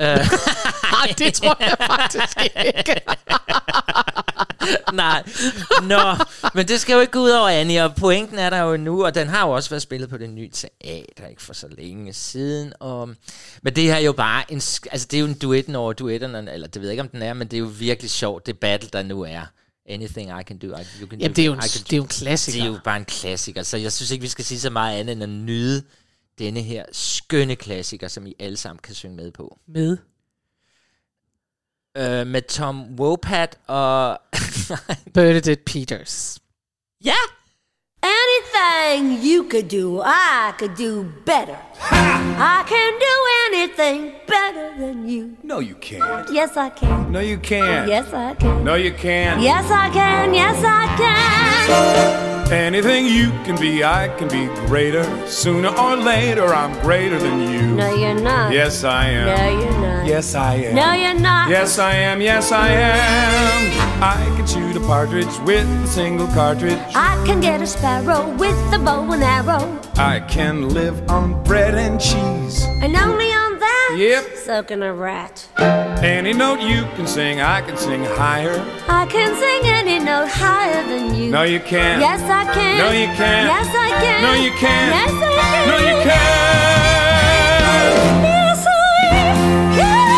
Uh, 0.00 0.04
Nej, 0.92 1.14
det 1.18 1.34
tror 1.34 1.56
jeg 1.60 1.76
faktisk 1.86 2.38
ikke. 2.76 3.00
Nej, 4.92 5.22
Nå, 5.82 6.24
men 6.54 6.68
det 6.68 6.80
skal 6.80 6.94
jo 6.94 7.00
ikke 7.00 7.12
gå 7.12 7.18
ud 7.18 7.30
over 7.30 7.48
Annie, 7.48 7.84
og 7.84 7.94
pointen 7.94 8.38
er 8.38 8.50
der 8.50 8.58
jo 8.58 8.76
nu, 8.76 9.04
og 9.04 9.14
den 9.14 9.28
har 9.28 9.46
jo 9.46 9.52
også 9.52 9.70
været 9.70 9.82
spillet 9.82 10.10
på 10.10 10.16
det 10.16 10.30
nye 10.30 10.50
teater, 10.50 11.26
ikke 11.30 11.42
for 11.42 11.52
så 11.54 11.66
længe 11.78 12.12
siden. 12.12 12.72
Og, 12.80 13.08
men 13.62 13.76
det 13.76 13.84
her 13.84 13.94
er 13.94 13.98
jo 13.98 14.12
bare 14.12 14.44
en, 14.52 14.56
altså 14.92 15.06
det 15.10 15.14
er 15.14 15.20
jo 15.20 15.26
en 15.26 15.34
duetten 15.34 15.76
over 15.76 15.92
duetterne, 15.92 16.52
eller 16.52 16.66
det 16.68 16.82
ved 16.82 16.88
jeg 16.88 16.92
ikke, 16.92 17.02
om 17.02 17.08
den 17.08 17.22
er, 17.22 17.34
men 17.34 17.48
det 17.48 17.56
er 17.56 17.60
jo 17.60 17.70
virkelig 17.78 18.10
sjovt, 18.10 18.46
det 18.46 18.58
battle, 18.58 18.90
der 18.92 19.02
nu 19.02 19.22
er. 19.22 19.40
Anything 19.90 20.40
I 20.40 20.42
can 20.42 20.58
do, 20.58 20.66
I, 20.66 20.70
you 21.00 21.08
can 21.08 21.18
Jamen, 21.20 21.32
do. 21.32 21.34
det 21.36 21.38
er 21.38 21.46
jo 21.46 21.52
en- 21.52 21.58
I 21.58 21.62
can- 21.62 21.82
det 21.84 21.92
er 21.92 21.96
jo 21.96 22.02
en 22.02 22.08
klassiker. 22.08 22.58
Det 22.58 22.68
er 22.68 22.72
jo 22.72 22.78
bare 22.84 22.96
en 22.96 23.04
klassiker, 23.04 23.62
så 23.62 23.76
jeg 23.76 23.92
synes 23.92 24.10
ikke, 24.10 24.22
vi 24.22 24.28
skal 24.28 24.44
sige 24.44 24.60
så 24.60 24.70
meget 24.70 24.98
andet 25.00 25.12
end 25.12 25.22
at 25.22 25.28
nyde 25.28 25.82
denne 26.38 26.62
her 26.62 26.84
skønne 26.92 27.56
klassiker, 27.56 28.08
som 28.08 28.26
I 28.26 28.34
alle 28.38 28.56
sammen 28.56 28.78
kan 28.78 28.94
synge 28.94 29.16
med 29.16 29.30
på. 29.30 29.58
Med. 29.66 29.98
Øh, 31.96 32.26
med 32.26 32.42
Tom 32.42 33.00
Wopat 33.00 33.58
og... 33.66 34.18
Bernadette 35.14 35.56
Peters. 35.66 36.38
Ja! 37.04 37.16
Anything 38.02 39.24
you 39.24 39.50
could 39.50 39.68
do, 39.68 40.02
I 40.02 40.52
could 40.58 40.76
do 40.76 41.04
better. 41.26 41.67
I 41.80 42.64
can 42.66 42.98
do 42.98 43.56
anything 43.56 44.12
better 44.26 44.76
than 44.78 45.08
you. 45.08 45.36
No, 45.42 45.58
you 45.58 45.74
can't. 45.74 46.30
Yes, 46.32 46.56
I 46.56 46.70
can. 46.70 47.12
No, 47.12 47.20
you 47.20 47.38
can't. 47.38 47.88
Yes, 47.88 48.12
I 48.12 48.34
can. 48.34 48.64
No, 48.64 48.74
you 48.74 48.92
can't. 48.92 49.40
Yes, 49.40 49.70
I 49.70 49.90
can. 49.90 50.34
Yes, 50.34 50.62
I 50.64 50.86
can. 50.96 52.52
Anything 52.52 53.06
you 53.06 53.30
can 53.44 53.60
be, 53.60 53.84
I 53.84 54.08
can 54.16 54.28
be 54.28 54.46
greater. 54.66 55.04
Sooner 55.26 55.68
or 55.68 55.96
later, 55.96 56.46
I'm 56.46 56.72
greater 56.80 57.18
than 57.18 57.40
you. 57.52 57.74
No, 57.74 57.94
you're 57.94 58.14
not. 58.14 58.52
Yes, 58.52 58.84
I 58.84 59.08
am. 59.10 59.26
No, 59.26 59.60
you're 59.60 59.80
not. 59.80 60.06
Yes, 60.06 60.34
I 60.34 60.54
am. 60.54 60.74
No, 60.74 60.92
you're 60.92 61.20
not. 61.20 61.50
Yes, 61.50 61.78
I 61.78 61.94
am. 61.94 62.22
Yes, 62.22 62.50
I 62.50 62.68
am. 62.70 64.02
I 64.02 64.24
can 64.36 64.46
shoot 64.46 64.76
a 64.76 64.80
partridge 64.80 65.38
with 65.40 65.66
a 65.84 65.86
single 65.86 66.26
cartridge. 66.28 66.78
I 66.94 67.22
can 67.26 67.40
get 67.40 67.60
a 67.60 67.66
sparrow 67.66 68.30
with 68.36 68.56
a 68.72 68.78
bow 68.78 69.12
and 69.12 69.22
arrow. 69.22 69.87
I 69.98 70.20
can 70.20 70.68
live 70.70 71.10
on 71.10 71.42
bread 71.42 71.74
and 71.74 72.00
cheese. 72.00 72.64
And 72.82 72.94
only 72.96 73.26
on 73.32 73.58
that, 73.58 73.96
Yep. 73.98 74.24
so 74.46 74.62
can 74.62 74.82
a 74.82 74.94
rat. 74.94 75.46
Any 76.02 76.32
note 76.32 76.60
you 76.60 76.82
can 76.94 77.06
sing, 77.06 77.40
I 77.40 77.60
can 77.62 77.76
sing 77.76 78.04
higher. 78.04 78.54
I 78.88 79.06
can 79.06 79.34
sing 79.34 79.62
any 79.70 79.98
note 79.98 80.28
higher 80.28 80.82
than 80.86 81.14
you. 81.16 81.30
No, 81.32 81.42
you 81.42 81.58
can't. 81.60 82.00
Yes, 82.00 82.22
I 82.22 82.44
can. 82.54 82.78
No, 82.78 82.90
you 82.92 83.06
can't. 83.16 83.48
Yes, 83.54 83.68
I 83.74 83.90
can. 84.02 84.22
No, 84.22 84.32
you 84.34 84.50
can't. 84.52 84.94
Yes, 84.94 85.10
I 85.10 85.34
can. 85.50 85.68
No, 85.68 85.76
you 85.78 85.96
can't. 86.08 86.38
Yes, 88.22 88.66
I 88.66 88.70
can. 89.82 90.08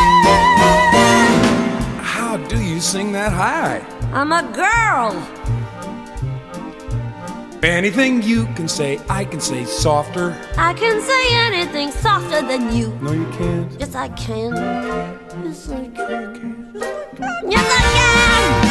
How 2.02 2.36
do 2.36 2.62
you 2.62 2.80
sing 2.80 3.12
that 3.12 3.32
high? 3.32 3.80
I'm 4.12 4.32
a 4.32 4.42
girl. 4.42 5.39
Anything 7.62 8.22
you 8.22 8.46
can 8.54 8.68
say, 8.68 8.98
I 9.10 9.26
can 9.26 9.38
say 9.38 9.66
softer. 9.66 10.34
I 10.56 10.72
can 10.72 10.98
say 11.02 11.36
anything 11.36 11.90
softer 11.90 12.40
than 12.40 12.74
you. 12.74 12.88
No, 13.02 13.12
you 13.12 13.26
can't. 13.32 13.70
Yes, 13.78 13.94
I 13.94 14.08
can. 14.08 14.54
Yes, 15.44 15.68
I 15.68 15.88
can. 15.88 16.72
Yes, 16.74 17.66
I 17.68 17.92
can. 17.92 18.60
I 18.62 18.62
can 18.62 18.69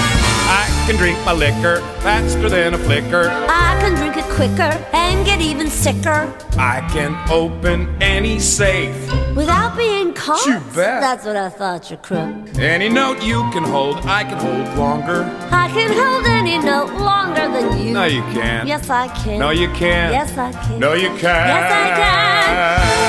drink 1.00 1.18
my 1.26 1.32
liquor 1.32 1.78
faster 2.02 2.50
than 2.50 2.74
a 2.74 2.78
flicker. 2.78 3.30
I 3.30 3.78
can 3.80 3.96
drink 3.96 4.18
it 4.18 4.26
quicker 4.36 4.72
and 4.94 5.26
get 5.26 5.40
even 5.40 5.70
sicker 5.70 6.34
I 6.58 6.82
can 6.92 7.16
open 7.32 7.88
any 8.04 8.38
safe. 8.38 8.94
without 9.34 9.78
being 9.78 10.14
caught. 10.14 10.46
You 10.46 10.60
bet. 10.76 11.00
That's 11.00 11.26
what 11.26 11.38
I 11.38 11.48
thought, 11.48 11.90
you 11.90 11.96
crook. 11.96 12.58
Any 12.58 12.90
note 12.90 13.24
you 13.24 13.50
can 13.52 13.64
hold, 13.64 13.98
I 14.06 14.26
can 14.26 14.38
hold 14.38 14.78
longer. 14.78 15.24
I 15.52 15.70
can 15.70 15.92
hold 15.94 16.26
any 16.26 16.58
note 16.58 16.92
longer 17.00 17.48
than 17.48 17.82
you. 17.82 17.94
No, 17.94 18.04
you 18.04 18.24
can't. 18.34 18.68
Yes, 18.68 18.90
I 18.90 19.08
can. 19.08 19.40
No, 19.40 19.52
you 19.52 19.70
can't. 19.70 20.12
Yes, 20.12 20.38
I 20.38 20.52
can. 20.52 20.80
No, 20.80 20.94
you 20.94 21.10
can't. 21.10 21.48
Yes, 21.48 21.72
I 21.72 23.06
can. 23.06 23.09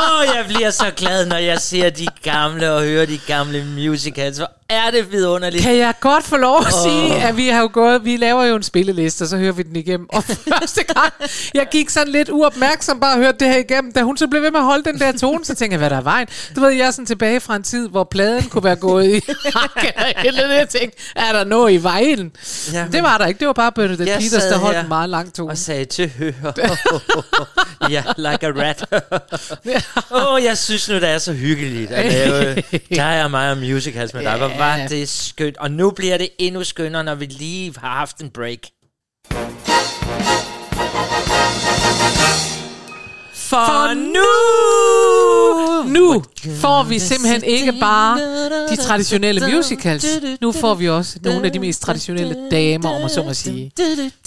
oh, 0.00 0.36
jeg 0.36 0.44
bliver 0.48 0.70
så 0.70 0.90
glad, 0.96 1.26
når 1.26 1.36
jeg 1.36 1.60
ser 1.60 1.90
de 1.90 2.06
gamle 2.22 2.72
og 2.72 2.82
hører 2.82 3.06
de 3.06 3.18
gamle 3.26 3.64
musicals. 3.64 4.36
Hvor 4.36 4.50
er 4.70 4.90
det 4.90 5.12
vidunderligt. 5.12 5.62
Kan 5.62 5.76
jeg 5.76 5.94
godt 6.00 6.24
få 6.24 6.36
lov 6.36 6.58
at 6.60 6.66
Åh. 6.66 6.82
sige, 6.82 7.22
at 7.22 7.36
vi 7.36 7.48
har 7.48 7.60
jo 7.60 7.70
gået, 7.72 8.04
vi 8.04 8.16
laver 8.16 8.44
jo 8.44 8.56
en 8.56 8.62
spilleliste, 8.62 9.22
og 9.22 9.28
så 9.28 9.36
hører 9.36 9.52
vi 9.52 9.62
den 9.62 9.76
igennem. 9.76 10.06
Og 10.12 10.24
første 10.54 10.82
gang, 10.82 11.12
jeg 11.54 11.66
gik 11.70 11.90
sådan 11.90 12.12
lidt 12.12 12.28
uopmærksom 12.28 13.00
bare 13.00 13.14
og 13.14 13.18
hørte 13.18 13.38
det 13.38 13.48
her 13.48 13.58
igennem, 13.58 13.92
da 13.92 14.02
hun 14.02 14.16
så 14.16 14.26
blev 14.26 14.42
ved 14.42 14.50
med 14.50 14.60
at 14.60 14.66
holde 14.66 14.84
den 14.84 14.98
der 15.00 15.12
tone, 15.12 15.44
så 15.44 15.54
tænkte 15.54 15.72
jeg, 15.72 15.78
hvad 15.78 15.90
der 15.90 15.96
er 15.96 16.00
vejen. 16.00 16.28
Du 16.56 16.60
ved, 16.60 16.70
jeg 16.70 16.86
er 16.86 16.90
sådan 16.90 17.06
tilbage 17.06 17.40
fra 17.40 17.56
en 17.56 17.62
tid, 17.62 17.88
hvor 17.88 18.04
pladen 18.04 18.42
kunne 18.42 18.64
være 18.64 18.76
gået 18.76 19.04
i 19.04 19.14
eller 20.24 20.54
jeg 20.54 20.68
tænkte, 20.68 20.98
er 21.16 21.32
der 21.32 21.44
noget 21.44 21.72
i 21.72 21.82
vejen? 21.82 22.32
Jamen. 22.72 22.92
det 22.92 23.02
var 23.02 23.18
der 23.18 23.26
ikke, 23.26 23.38
det 23.38 23.46
var 23.46 23.52
bare 23.52 23.72
Bernadette 23.72 24.04
Peters, 24.18 24.42
der 24.42 24.58
holdt 24.58 24.78
en 24.78 24.88
meget 24.88 25.10
lang 25.10 25.34
tone. 25.34 25.50
Og 25.50 25.58
sagde 25.58 25.84
til 25.84 26.12
høre. 26.18 26.32
ja, 27.90 28.02
like 28.16 28.46
a 28.46 28.50
rat. 28.50 28.84
Åh, 30.10 30.32
oh, 30.32 30.44
jeg 30.44 30.58
synes 30.58 30.88
nu, 30.88 30.94
det 30.94 31.08
er 31.08 31.18
så 31.18 31.32
hyggeligt 31.32 31.90
at 31.90 32.12
lave 32.12 32.62
dig 32.90 33.24
og 33.24 33.30
mig 33.30 33.50
og 33.50 33.58
musicals 33.58 34.14
med 34.14 34.24
dig. 34.24 34.36
Hvor 34.36 34.56
var 34.58 34.86
det 34.88 35.08
skønt. 35.08 35.56
Og 35.56 35.70
nu 35.70 35.90
bliver 35.90 36.18
det 36.18 36.28
endnu 36.38 36.64
skønnere, 36.64 37.04
når 37.04 37.14
vi 37.14 37.26
lige 37.26 37.74
har 37.78 37.88
haft 37.88 38.20
en 38.20 38.30
break. 38.30 38.58
For 43.34 43.94
nu! 43.94 44.99
Nu 45.86 46.24
får 46.56 46.82
vi 46.82 46.98
simpelthen 46.98 47.44
ikke 47.44 47.72
bare 47.80 48.18
de 48.70 48.76
traditionelle 48.76 49.56
musicals. 49.56 50.06
Nu 50.40 50.52
får 50.52 50.74
vi 50.74 50.88
også 50.88 51.18
nogle 51.22 51.46
af 51.46 51.52
de 51.52 51.58
mest 51.58 51.82
traditionelle 51.82 52.36
damer, 52.50 52.88
om 52.88 53.00
man 53.00 53.10
så 53.10 53.22
må 53.22 53.34
sige. 53.34 53.72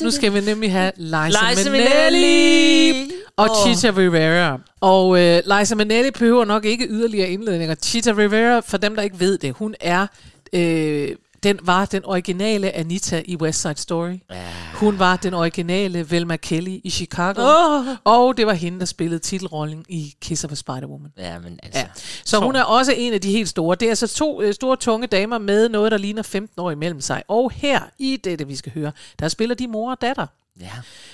Nu 0.01 0.11
skal 0.11 0.33
vi 0.33 0.41
nemlig 0.41 0.71
have 0.71 0.91
Liza, 0.97 1.27
Liza 1.27 1.71
Minnelli 1.71 3.11
og 3.37 3.49
Åh. 3.49 3.75
Chita 3.75 3.93
Rivera. 3.97 4.59
Og 4.81 5.09
uh, 5.09 5.57
Liza 5.59 5.75
Minnelli 5.75 6.11
behøver 6.11 6.45
nok 6.45 6.65
ikke 6.65 6.87
yderligere 6.89 7.29
indledninger. 7.29 7.75
Chita 7.75 8.11
Rivera, 8.11 8.59
for 8.59 8.77
dem 8.77 8.95
der 8.95 9.01
ikke 9.01 9.19
ved 9.19 9.37
det, 9.37 9.53
hun 9.53 9.75
er 9.79 10.07
øh, 10.53 11.09
den 11.43 11.59
var 11.63 11.85
den 11.85 12.05
originale 12.05 12.71
Anita 12.71 13.23
i 13.25 13.35
West 13.35 13.61
Side 13.61 13.77
Story. 13.77 14.19
Ja. 14.31 14.47
Hun 14.73 14.99
var 14.99 15.15
den 15.15 15.33
originale 15.33 16.11
Velma 16.11 16.37
Kelly 16.37 16.79
i 16.83 16.89
Chicago. 16.89 17.41
Åh. 17.41 17.87
Og 18.03 18.37
det 18.37 18.47
var 18.47 18.53
hende, 18.53 18.79
der 18.79 18.85
spillede 18.85 19.19
titelrollen 19.19 19.85
i 19.89 20.15
Kiss 20.21 20.43
of 20.43 20.51
a 20.51 20.55
Spider-Woman. 20.55 21.11
Ja, 21.17 21.39
men 21.39 21.59
altså... 21.63 21.79
Ja. 21.79 21.87
Så 22.25 22.39
hun 22.39 22.55
er 22.55 22.63
også 22.63 22.93
en 22.97 23.13
af 23.13 23.21
de 23.21 23.31
helt 23.31 23.49
store. 23.49 23.75
Det 23.75 23.85
er 23.85 23.89
altså 23.89 24.07
to 24.07 24.41
øh, 24.41 24.53
store, 24.53 24.77
tunge 24.77 25.07
damer 25.07 25.37
med 25.37 25.69
noget, 25.69 25.91
der 25.91 25.97
ligner 25.97 26.21
15 26.21 26.61
år 26.61 26.71
imellem 26.71 27.01
sig. 27.01 27.23
Og 27.27 27.51
her, 27.51 27.81
i 27.99 28.17
dette 28.23 28.47
vi 28.47 28.55
skal 28.55 28.71
høre, 28.71 28.91
der 29.19 29.27
spiller 29.27 29.55
de 29.55 29.67
mor 29.67 29.91
og 29.91 30.01
datter. 30.01 30.27
Ja. 30.59 30.71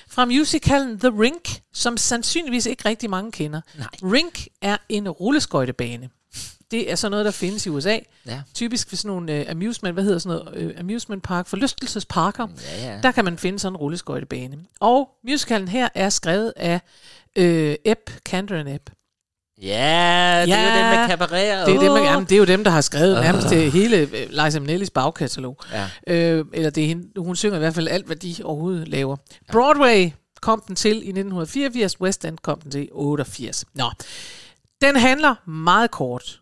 Fra 0.10 0.26
musicalen 0.26 1.00
The 1.00 1.10
Rink, 1.22 1.62
som 1.74 1.98
sandsynligvis 1.98 2.66
ikke 2.66 2.90
rigtig 2.90 3.10
mange 3.10 3.32
kender. 3.32 3.62
Nej. 3.78 3.88
Rink 4.04 4.48
er 4.62 4.78
en 4.90 5.10
rulleskøjtebane. 5.10 6.10
Det 6.72 6.92
er 6.92 6.96
sådan 6.96 7.12
noget, 7.12 7.26
der 7.26 7.32
findes 7.32 7.66
i 7.66 7.70
USA. 7.70 7.98
Ja. 8.26 8.42
Typisk 8.54 8.92
ved 8.92 8.98
sådan 8.98 9.10
nogle 9.10 9.42
uh, 9.42 9.52
amusement, 9.52 9.96
hvad 9.96 10.04
hedder 10.04 10.20
sådan 10.20 10.42
noget, 10.46 10.72
uh, 10.72 10.80
amusement 10.80 11.24
park, 11.24 11.48
forlystelsesparker. 11.48 12.48
Ja, 12.82 12.92
ja. 12.94 13.00
Der 13.04 13.12
kan 13.12 13.26
man 13.26 13.38
finde 13.38 13.60
sådan 13.60 13.74
en 13.74 13.78
rulleskøjtebane. 13.78 14.58
Og 14.80 15.10
musicalen 15.28 15.68
her 15.68 15.90
er 15.96 16.10
skrevet 16.10 16.54
af 16.56 16.82
uh, 17.40 17.74
Ebb, 17.86 18.10
Cameron 18.26 18.68
Ebb. 18.68 18.90
Ja, 19.62 20.44
det 20.46 20.54
er 20.54 20.64
jo 20.64 20.78
det 20.78 21.00
med 21.00 21.08
cabaret. 21.10 21.68
Det 21.68 21.76
er, 21.76 21.80
dem, 21.80 22.04
jamen, 22.04 22.26
det 22.26 22.32
er 22.32 22.38
jo 22.38 22.46
dem, 22.46 22.64
der 22.64 22.72
har 22.72 22.82
skrevet 22.82 23.18
Åh. 23.18 23.24
nærmest 23.24 23.54
hele 23.54 23.98
øh, 23.98 24.28
Liza 24.30 24.60
Minnellis 24.60 24.90
bagkatalog. 24.90 25.58
Ja. 25.74 25.90
Øh, 26.08 26.46
eller 26.54 26.70
det 26.70 26.84
er 26.84 26.88
hende, 26.88 27.22
hun 27.22 27.36
synger 27.36 27.56
i 27.56 27.60
hvert 27.60 27.76
fald 27.76 27.88
alt, 27.88 28.06
hvad 28.06 28.16
de 28.16 28.36
overhovedet 28.44 28.88
laver. 28.88 29.16
Broadway 29.52 30.12
kom 30.42 30.64
den 30.68 30.76
til 30.76 30.92
i 30.92 30.96
1984, 30.96 32.02
West 32.02 32.26
End 32.26 32.38
kom 32.38 32.62
den 32.62 32.72
til 32.72 32.84
i 32.84 32.90
88. 32.92 33.66
Nå, 33.74 33.92
den 34.82 34.96
handler 34.96 35.50
meget 35.50 35.92
kort 35.92 36.40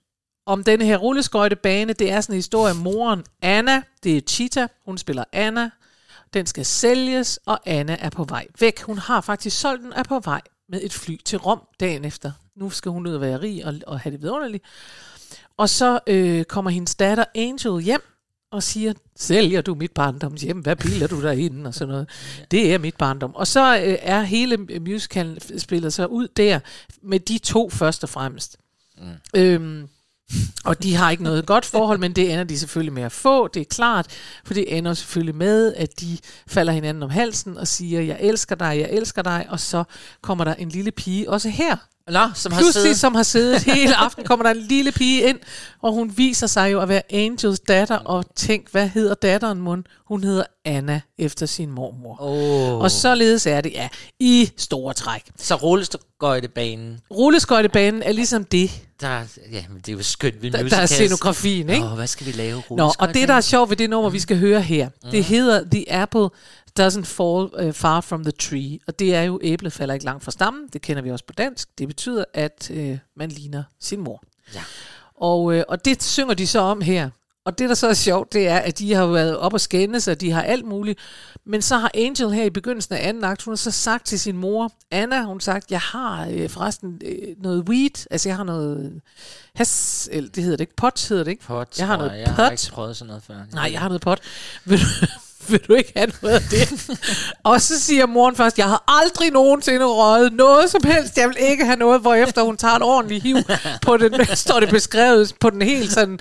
om 0.47 0.63
denne 0.63 0.85
her 0.85 0.97
rulleskøjtebane. 0.97 1.93
Det 1.93 2.11
er 2.11 2.21
sådan 2.21 2.33
en 2.33 2.37
historie 2.37 2.71
om 2.71 2.77
moren 2.77 3.23
Anna, 3.41 3.81
det 4.03 4.17
er 4.17 4.21
Cheetah, 4.21 4.67
hun 4.85 4.97
spiller 4.97 5.23
Anna. 5.31 5.69
Den 6.33 6.45
skal 6.45 6.65
sælges, 6.65 7.39
og 7.45 7.59
Anna 7.65 7.97
er 7.99 8.09
på 8.09 8.23
vej 8.23 8.47
væk. 8.59 8.81
Hun 8.81 8.97
har 8.97 9.21
faktisk 9.21 9.59
solgt 9.59 9.83
den, 9.83 9.93
er 9.93 10.03
på 10.03 10.19
vej 10.19 10.41
med 10.69 10.79
et 10.83 10.93
fly 10.93 11.17
til 11.25 11.37
Rom 11.37 11.61
dagen 11.79 12.05
efter. 12.05 12.31
Nu 12.55 12.69
skal 12.69 12.91
hun 12.91 13.07
ud 13.07 13.13
og 13.13 13.21
være 13.21 13.41
rig 13.41 13.65
og, 13.65 13.73
og 13.87 13.99
have 13.99 14.11
det 14.11 14.21
vidunderligt. 14.21 14.63
Og 15.57 15.69
så 15.69 15.99
øh, 16.07 16.43
kommer 16.43 16.71
hendes 16.71 16.95
datter 16.95 17.25
Angel 17.35 17.83
hjem 17.83 18.01
og 18.51 18.63
siger, 18.63 18.93
sælger 19.15 19.61
du 19.61 19.75
mit 19.75 19.91
barndoms 19.91 20.41
hjem? 20.41 20.59
Hvad 20.59 20.75
piller 20.75 21.07
du 21.07 21.21
derinde? 21.21 21.67
Og 21.67 21.73
sådan 21.73 21.91
noget. 21.91 22.09
Det 22.51 22.73
er 22.73 22.77
mit 22.77 22.95
barndom. 22.95 23.35
Og 23.35 23.47
så 23.47 23.77
øh, 23.77 23.97
er 24.01 24.21
hele 24.21 24.57
musicalen 24.57 25.59
spillet 25.59 25.93
sig 25.93 26.11
ud 26.11 26.27
der 26.27 26.59
med 27.01 27.19
de 27.19 27.37
to 27.37 27.69
først 27.69 28.03
og 28.03 28.09
fremmest. 28.09 28.57
Mm. 28.97 29.39
Øhm, 29.39 29.89
og 30.65 30.83
de 30.83 30.95
har 30.95 31.11
ikke 31.11 31.23
noget 31.23 31.45
godt 31.45 31.65
forhold, 31.65 31.99
men 31.99 32.13
det 32.13 32.31
ender 32.31 32.43
de 32.43 32.59
selvfølgelig 32.59 32.93
med 32.93 33.03
at 33.03 33.11
få, 33.11 33.47
det 33.47 33.61
er 33.61 33.65
klart, 33.65 34.07
for 34.45 34.53
det 34.53 34.77
ender 34.77 34.93
selvfølgelig 34.93 35.35
med, 35.35 35.73
at 35.73 35.99
de 35.99 36.17
falder 36.47 36.73
hinanden 36.73 37.03
om 37.03 37.09
halsen 37.09 37.57
og 37.57 37.67
siger, 37.67 38.01
jeg 38.01 38.17
elsker 38.19 38.55
dig, 38.55 38.77
jeg 38.79 38.89
elsker 38.91 39.21
dig, 39.21 39.45
og 39.49 39.59
så 39.59 39.83
kommer 40.21 40.43
der 40.43 40.53
en 40.53 40.69
lille 40.69 40.91
pige, 40.91 41.29
også 41.29 41.49
her, 41.49 41.75
Nå, 42.07 42.19
som 42.33 42.51
har 42.51 42.59
Pludselig, 42.59 42.81
siddet... 42.81 42.99
som 42.99 43.15
har 43.15 43.23
siddet 43.23 43.63
hele 43.63 43.95
aften, 43.95 44.23
kommer 44.23 44.43
der 44.43 44.51
en 44.51 44.57
lille 44.57 44.91
pige 44.91 45.21
ind, 45.21 45.39
og 45.81 45.93
hun 45.93 46.13
viser 46.17 46.47
sig 46.47 46.71
jo 46.71 46.81
at 46.81 46.89
være 46.89 47.01
Angels 47.09 47.59
datter, 47.59 47.95
og 47.95 48.25
tænk, 48.35 48.71
hvad 48.71 48.87
hedder 48.87 49.13
datteren 49.13 49.61
mund? 49.61 49.83
Hun 50.07 50.23
hedder 50.23 50.43
Anna, 50.65 51.01
efter 51.17 51.45
sin 51.45 51.71
mormor. 51.71 52.17
Oh. 52.19 52.79
Og 52.79 52.91
således 52.91 53.45
er 53.45 53.61
det, 53.61 53.71
ja, 53.71 53.89
i 54.19 54.51
store 54.57 54.93
træk. 54.93 55.21
Så 55.37 55.55
rulleskøjtebanen, 55.55 56.99
Rulleskøjtebanen 57.11 58.03
er 58.03 58.11
ligesom 58.11 58.45
det, 58.45 58.71
der, 59.01 59.23
ja, 59.51 59.65
men 59.69 59.77
det 59.77 59.89
er 59.89 59.93
jo 59.93 60.03
skønt 60.03 60.41
ved 60.41 60.51
der, 60.51 60.69
der 60.69 60.77
er 60.77 60.85
scenografien, 60.85 61.69
ikke? 61.69 61.85
Åh, 61.85 61.93
hvad 61.93 62.07
skal 62.07 62.27
vi 62.27 62.31
lave? 62.31 62.63
Nå, 62.69 62.93
og 62.99 63.13
det, 63.13 63.27
der 63.27 63.33
er 63.33 63.41
sjovt 63.41 63.69
ved 63.69 63.77
det 63.77 63.89
nummer, 63.89 64.09
vi 64.09 64.19
skal 64.19 64.37
høre 64.37 64.61
her, 64.61 64.89
det 65.11 65.23
hedder 65.23 65.63
The 65.71 65.91
Apple 65.91 66.29
Doesn't 66.79 67.05
Fall 67.05 67.67
uh, 67.67 67.73
Far 67.73 68.01
From 68.01 68.23
The 68.23 68.31
Tree. 68.31 68.79
Og 68.87 68.99
det 68.99 69.15
er 69.15 69.21
jo, 69.21 69.39
æblet 69.43 69.73
falder 69.73 69.93
ikke 69.93 70.05
langt 70.05 70.23
fra 70.23 70.31
stammen. 70.31 70.67
Det 70.73 70.81
kender 70.81 71.01
vi 71.03 71.11
også 71.11 71.25
på 71.25 71.33
dansk. 71.33 71.69
Det 71.77 71.87
betyder, 71.87 72.25
at 72.33 72.71
uh, 72.73 72.97
man 73.15 73.29
ligner 73.29 73.63
sin 73.79 73.99
mor. 73.99 74.23
Ja. 74.55 74.63
Og, 75.15 75.43
uh, 75.43 75.61
og 75.67 75.85
det 75.85 76.03
synger 76.03 76.33
de 76.33 76.47
så 76.47 76.59
om 76.59 76.81
her. 76.81 77.09
Og 77.47 77.57
det, 77.57 77.69
der 77.69 77.75
så 77.75 77.87
er 77.87 77.93
sjovt, 77.93 78.33
det 78.33 78.47
er, 78.47 78.57
at 78.57 78.79
de 78.79 78.93
har 78.93 79.05
været 79.05 79.37
op 79.37 79.53
og 79.53 79.61
skændes, 79.61 80.07
og 80.07 80.21
de 80.21 80.31
har 80.31 80.41
alt 80.41 80.65
muligt. 80.65 80.99
Men 81.45 81.61
så 81.61 81.77
har 81.77 81.91
Angel 81.93 82.31
her 82.31 82.43
i 82.43 82.49
begyndelsen 82.49 82.95
af 82.95 83.07
anden 83.07 83.23
akt, 83.23 83.43
hun 83.43 83.51
har 83.51 83.57
så 83.57 83.71
sagt 83.71 84.05
til 84.05 84.19
sin 84.19 84.37
mor, 84.37 84.71
Anna, 84.91 85.23
hun 85.23 85.35
har 85.35 85.39
sagt, 85.39 85.71
jeg 85.71 85.79
har 85.79 86.27
øh, 86.31 86.49
forresten 86.49 87.01
øh, 87.05 87.35
noget 87.37 87.69
weed, 87.69 88.07
altså 88.11 88.29
jeg 88.29 88.35
har 88.35 88.43
noget 88.43 89.01
has, 89.55 90.09
eller 90.11 90.29
det 90.29 90.43
hedder 90.43 90.57
det 90.57 90.61
ikke, 90.63 90.75
pot 90.75 91.07
hedder 91.09 91.23
det 91.23 91.31
ikke? 91.31 91.43
Pot, 91.43 91.79
jeg 91.79 91.87
har 91.87 91.97
noget 91.97 92.11
jeg. 92.11 92.19
Jeg 92.19 92.27
pot. 92.27 92.35
har 92.35 92.49
ikke 92.51 92.69
prøvet 92.71 92.97
sådan 92.97 93.07
noget 93.07 93.23
før. 93.23 93.35
Nej, 93.53 93.69
jeg 93.71 93.79
har 93.79 93.87
noget 93.87 94.01
pot. 94.01 94.19
Vil 94.65 94.79
du, 94.79 94.85
vil 95.51 95.59
du 95.67 95.73
ikke 95.73 95.93
have 95.95 96.11
noget 96.21 96.35
af 96.35 96.41
det? 96.41 96.89
og 97.43 97.61
så 97.61 97.79
siger 97.79 98.05
moren 98.05 98.35
først, 98.35 98.57
jeg 98.57 98.65
har 98.65 98.83
aldrig 98.87 99.31
nogensinde 99.31 99.85
røget 99.85 100.33
noget 100.33 100.69
som 100.69 100.81
helst. 100.83 101.17
Jeg 101.17 101.27
vil 101.27 101.37
ikke 101.39 101.65
have 101.65 101.77
noget, 101.77 102.01
hvorefter 102.01 102.41
hun 102.41 102.57
tager 102.57 102.75
et 102.75 102.83
ordentligt 102.83 103.23
hiv 103.23 103.37
på 103.85 103.97
den, 103.97 104.25
står 104.35 104.59
det 104.59 104.69
beskrevet 104.69 105.33
på 105.39 105.49
den 105.49 105.61
helt 105.61 105.91
sådan 105.91 106.19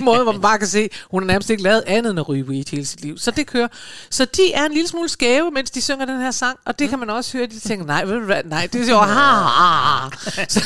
måde, 0.00 0.22
hvor 0.22 0.32
man 0.32 0.40
bare 0.40 0.58
kan 0.58 0.68
se, 0.68 0.88
hun 1.10 1.22
har 1.22 1.26
nærmest 1.26 1.50
ikke 1.50 1.62
lavet 1.62 1.82
andet 1.86 2.10
end 2.10 2.20
at 2.20 2.28
ryge 2.28 2.44
weed 2.44 2.64
hele 2.70 2.86
sit 2.86 3.00
liv. 3.00 3.18
Så 3.18 3.30
det 3.30 3.46
kører. 3.46 3.68
Så 4.10 4.24
de 4.24 4.52
er 4.52 4.64
en 4.64 4.72
lille 4.72 4.88
smule 4.88 5.08
skæve, 5.08 5.50
mens 5.50 5.70
de 5.70 5.82
synger 5.82 6.04
den 6.04 6.20
her 6.20 6.30
sang, 6.30 6.58
og 6.64 6.78
det 6.78 6.88
kan 6.88 6.98
man 6.98 7.10
også 7.10 7.38
høre, 7.38 7.46
de 7.46 7.58
tænker, 7.60 7.86
nej, 7.86 8.04
ved 8.04 8.14
du 8.14 8.24
hvad, 8.24 8.42
nej, 8.44 8.68
det 8.72 8.88
er 8.88 8.90
jo, 8.90 8.98
ha, 8.98 9.32
ha. 9.32 10.08
Så, 10.48 10.60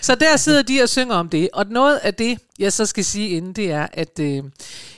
så 0.00 0.14
der 0.14 0.36
sidder 0.36 0.62
de 0.62 0.82
og 0.82 0.88
synger 0.88 1.14
om 1.14 1.28
det. 1.28 1.48
Og 1.52 1.66
noget 1.70 1.96
af 1.96 2.14
det, 2.14 2.38
jeg 2.58 2.72
så 2.72 2.86
skal 2.86 3.04
sige 3.04 3.28
inden, 3.28 3.52
det 3.52 3.70
er, 3.70 3.86
at 3.92 4.18
øh, 4.20 4.44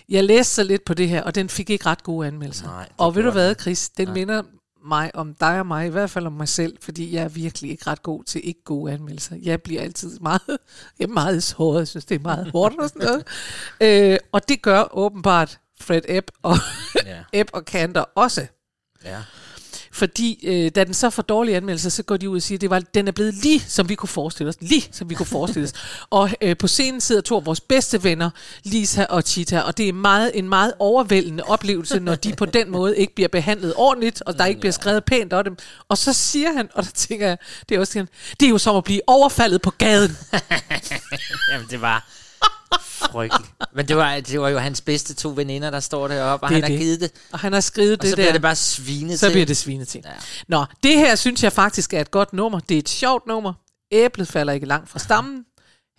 jeg 0.09 0.25
læste 0.25 0.55
så 0.55 0.63
lidt 0.63 0.85
på 0.85 0.95
det 0.95 1.09
her, 1.09 1.23
og 1.23 1.35
den 1.35 1.49
fik 1.49 1.71
ikke 1.71 1.87
ret 1.87 2.03
gode 2.03 2.27
anmeldelser. 2.27 2.67
Nej, 2.67 2.89
og 2.97 3.15
ved 3.15 3.23
du 3.23 3.31
hvad. 3.31 3.55
Chris, 3.61 3.89
den 3.89 4.13
minder 4.13 4.43
mig 4.85 5.11
om 5.15 5.35
dig 5.35 5.59
og 5.59 5.67
mig, 5.67 5.87
i 5.87 5.91
hvert 5.91 6.11
fald 6.11 6.27
om 6.27 6.33
mig 6.33 6.49
selv, 6.49 6.77
fordi 6.83 7.15
jeg 7.15 7.25
er 7.25 7.29
virkelig 7.29 7.71
ikke 7.71 7.87
ret 7.87 8.03
god 8.03 8.25
til 8.25 8.41
ikke 8.45 8.65
gode 8.65 8.93
anmeldelser. 8.93 9.37
Jeg 9.43 9.63
bliver 9.63 9.83
altid 9.83 10.19
meget, 10.21 10.41
jeg 10.99 11.05
er 11.05 11.09
meget 11.13 11.43
såret, 11.43 11.79
jeg 11.79 11.89
synes, 11.89 12.05
det 12.05 12.15
er 12.15 12.19
meget 12.19 12.51
hårdt 12.53 12.79
og 12.79 12.89
sådan 12.89 13.09
noget. 13.09 13.27
Øh, 13.81 14.19
og 14.33 14.49
det 14.49 14.63
gør 14.63 14.97
åbenbart 14.97 15.59
Fred 15.81 16.03
Ebb 16.09 16.29
og, 16.43 16.57
Ja. 17.07 17.23
Ebb 17.41 17.51
og 17.53 17.65
Kanter 17.65 18.05
også. 18.15 18.47
Ja. 19.05 19.23
Fordi 19.97 20.47
øh, 20.47 20.71
da 20.75 20.85
den 20.85 20.95
så 20.95 21.11
får 21.11 21.23
dårlige 21.23 21.57
anmeldelser, 21.57 21.91
så 21.91 22.03
går 22.03 22.17
de 22.17 22.31
ud 22.31 22.37
og 22.37 22.43
siger, 22.43 22.57
at 22.57 22.61
det 22.61 22.71
var, 22.71 22.79
den 22.79 23.09
er 23.09 23.13
blevet 23.13 23.35
lige, 23.35 23.61
som 23.61 23.89
vi 23.89 23.95
kunne 23.95 24.09
forestille 24.09 24.49
os. 24.49 24.57
Lige, 24.61 24.89
som 24.93 25.11
vi 25.11 25.15
kunne 25.15 25.27
forestille 25.27 25.65
os. 25.65 25.73
og 26.11 26.31
øh, 26.41 26.57
på 26.57 26.67
scenen 26.67 27.01
sidder 27.01 27.21
to 27.21 27.37
af 27.37 27.47
vores 27.47 27.61
bedste 27.61 28.05
venner, 28.05 28.31
Lisa 28.65 29.05
og 29.05 29.23
Chita, 29.23 29.61
og 29.61 29.79
det 29.79 29.89
er 29.89 29.93
meget, 29.93 30.31
en 30.35 30.49
meget 30.49 30.73
overvældende 30.79 31.45
oplevelse, 31.45 32.01
når 32.01 32.15
de 32.15 32.33
på 32.33 32.47
den 32.47 32.71
måde 32.71 32.99
ikke 32.99 33.15
bliver 33.15 33.29
behandlet 33.29 33.75
ordentligt, 33.77 34.23
og 34.27 34.39
der 34.39 34.45
ikke 34.45 34.61
bliver 34.61 34.73
skrevet 34.73 35.05
pænt 35.05 35.33
om 35.33 35.45
dem. 35.45 35.57
Og 35.89 35.99
så 35.99 36.13
siger 36.13 36.53
han, 36.53 36.69
og 36.75 36.85
der 36.85 36.91
tænker 36.91 37.27
jeg, 37.27 37.39
det 37.69 37.75
er 37.75 37.81
også 37.81 37.99
han, 37.99 38.09
det 38.41 38.47
er 38.47 38.51
jo 38.51 38.59
som 38.59 38.77
at 38.77 38.85
blive 38.85 39.01
overfaldet 39.07 39.63
på 39.63 39.71
gaden. 39.71 40.17
Jamen, 41.53 41.67
det 41.71 41.81
var 41.81 42.09
frygteligt. 42.81 43.51
Men 43.73 43.89
det 43.89 43.97
var, 43.97 44.21
det 44.21 44.41
var 44.41 44.49
jo 44.49 44.59
hans 44.59 44.81
bedste 44.81 45.15
to 45.15 45.33
veninder, 45.37 45.71
der 45.71 45.81
står 45.81 46.09
deroppe, 46.09 46.47
og 46.47 46.51
Det 46.51 46.55
han 46.55 46.63
har 46.63 46.69
det. 46.71 46.79
givet 46.79 47.01
det. 47.01 47.11
Og 47.33 47.39
han 47.39 47.53
har 47.53 47.61
skrevet 47.61 47.93
Og 47.93 48.03
det 48.03 48.11
så 48.11 48.17
der. 48.17 48.23
bliver 48.23 48.33
det 48.33 48.43
bare 48.43 48.57
svinet 48.57 49.21
Så 49.21 49.27
til. 49.27 49.33
bliver 49.33 49.47
det 49.47 49.57
svinet 49.57 49.89
til. 49.89 50.03
Ja. 50.05 50.11
Nå, 50.49 50.65
det 50.83 50.95
her 50.99 51.15
synes 51.15 51.43
jeg 51.45 51.53
faktisk 51.53 51.95
er 51.95 52.01
et 52.01 52.11
godt 52.11 52.33
nummer. 52.33 52.61
Det 52.61 52.75
er 52.75 52.79
et 52.79 52.89
sjovt 52.89 53.27
nummer. 53.27 53.53
Æblet 53.93 54.29
falder 54.29 54.53
ikke 54.53 54.67
langt 54.67 54.91
fra 54.91 54.99
stammen. 54.99 55.45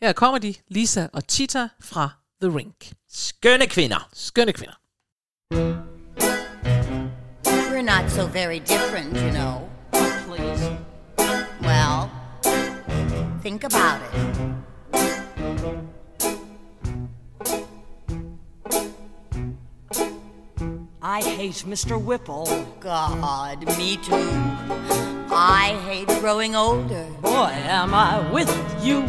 Her 0.02 0.14
kommer 0.14 0.40
de, 0.40 0.54
Lisa 0.70 1.08
og 1.14 1.24
Chita 1.30 1.68
fra 1.82 2.10
The 2.42 2.58
Rink. 2.58 2.92
Skønne 3.14 3.68
kvinder. 3.68 4.10
Skønne 4.14 4.54
kvinder. 4.54 4.74
We're 7.46 7.82
not 7.82 8.12
so 8.12 8.26
very 8.26 8.60
different, 8.60 9.18
you 9.18 9.30
know. 9.32 9.70
Please. 10.28 10.78
Well, 11.62 12.10
think 13.44 13.64
about 13.64 14.02
it. 14.14 15.97
I 21.10 21.22
hate 21.22 21.64
Mr. 21.66 21.98
Whipple. 21.98 22.68
God, 22.82 23.66
me 23.78 23.96
too. 23.96 24.30
I 25.32 25.80
hate 25.86 26.10
growing 26.20 26.54
older. 26.54 27.08
Boy, 27.22 27.54
am 27.54 27.94
I 27.94 28.30
with 28.30 28.52
you. 28.84 29.04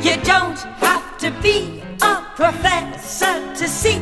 You 0.00 0.16
don't 0.22 0.58
have 0.80 1.18
to 1.18 1.30
be 1.42 1.82
a 2.00 2.24
professor 2.36 3.54
to 3.54 3.68
see 3.68 4.00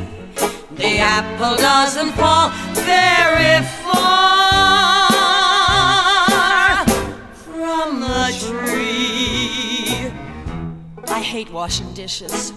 the 0.71 0.99
apple 0.99 1.57
doesn't 1.57 2.13
fall 2.13 2.51
very 2.87 3.67
far 3.83 4.39
from 7.35 7.99
the 7.99 8.31
tree. 8.47 10.13
I 11.09 11.21
hate 11.21 11.51
washing 11.51 11.93
dishes. 11.95 12.53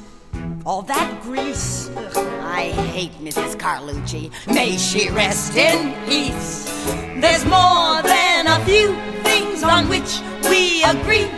All 0.65 0.81
that 0.81 1.21
grease. 1.21 1.91
Ugh, 1.95 2.17
I 2.41 2.71
hate 2.89 3.13
Mrs. 3.21 3.55
Carlucci. 3.55 4.31
May 4.47 4.77
she 4.77 5.09
rest 5.11 5.55
in 5.55 5.93
peace. 6.07 6.65
There's 7.21 7.45
more 7.45 8.01
than 8.01 8.47
a 8.47 8.59
few 8.65 8.95
things 9.21 9.61
on 9.61 9.87
which 9.87 10.19
we 10.49 10.83
agree. 10.83 11.29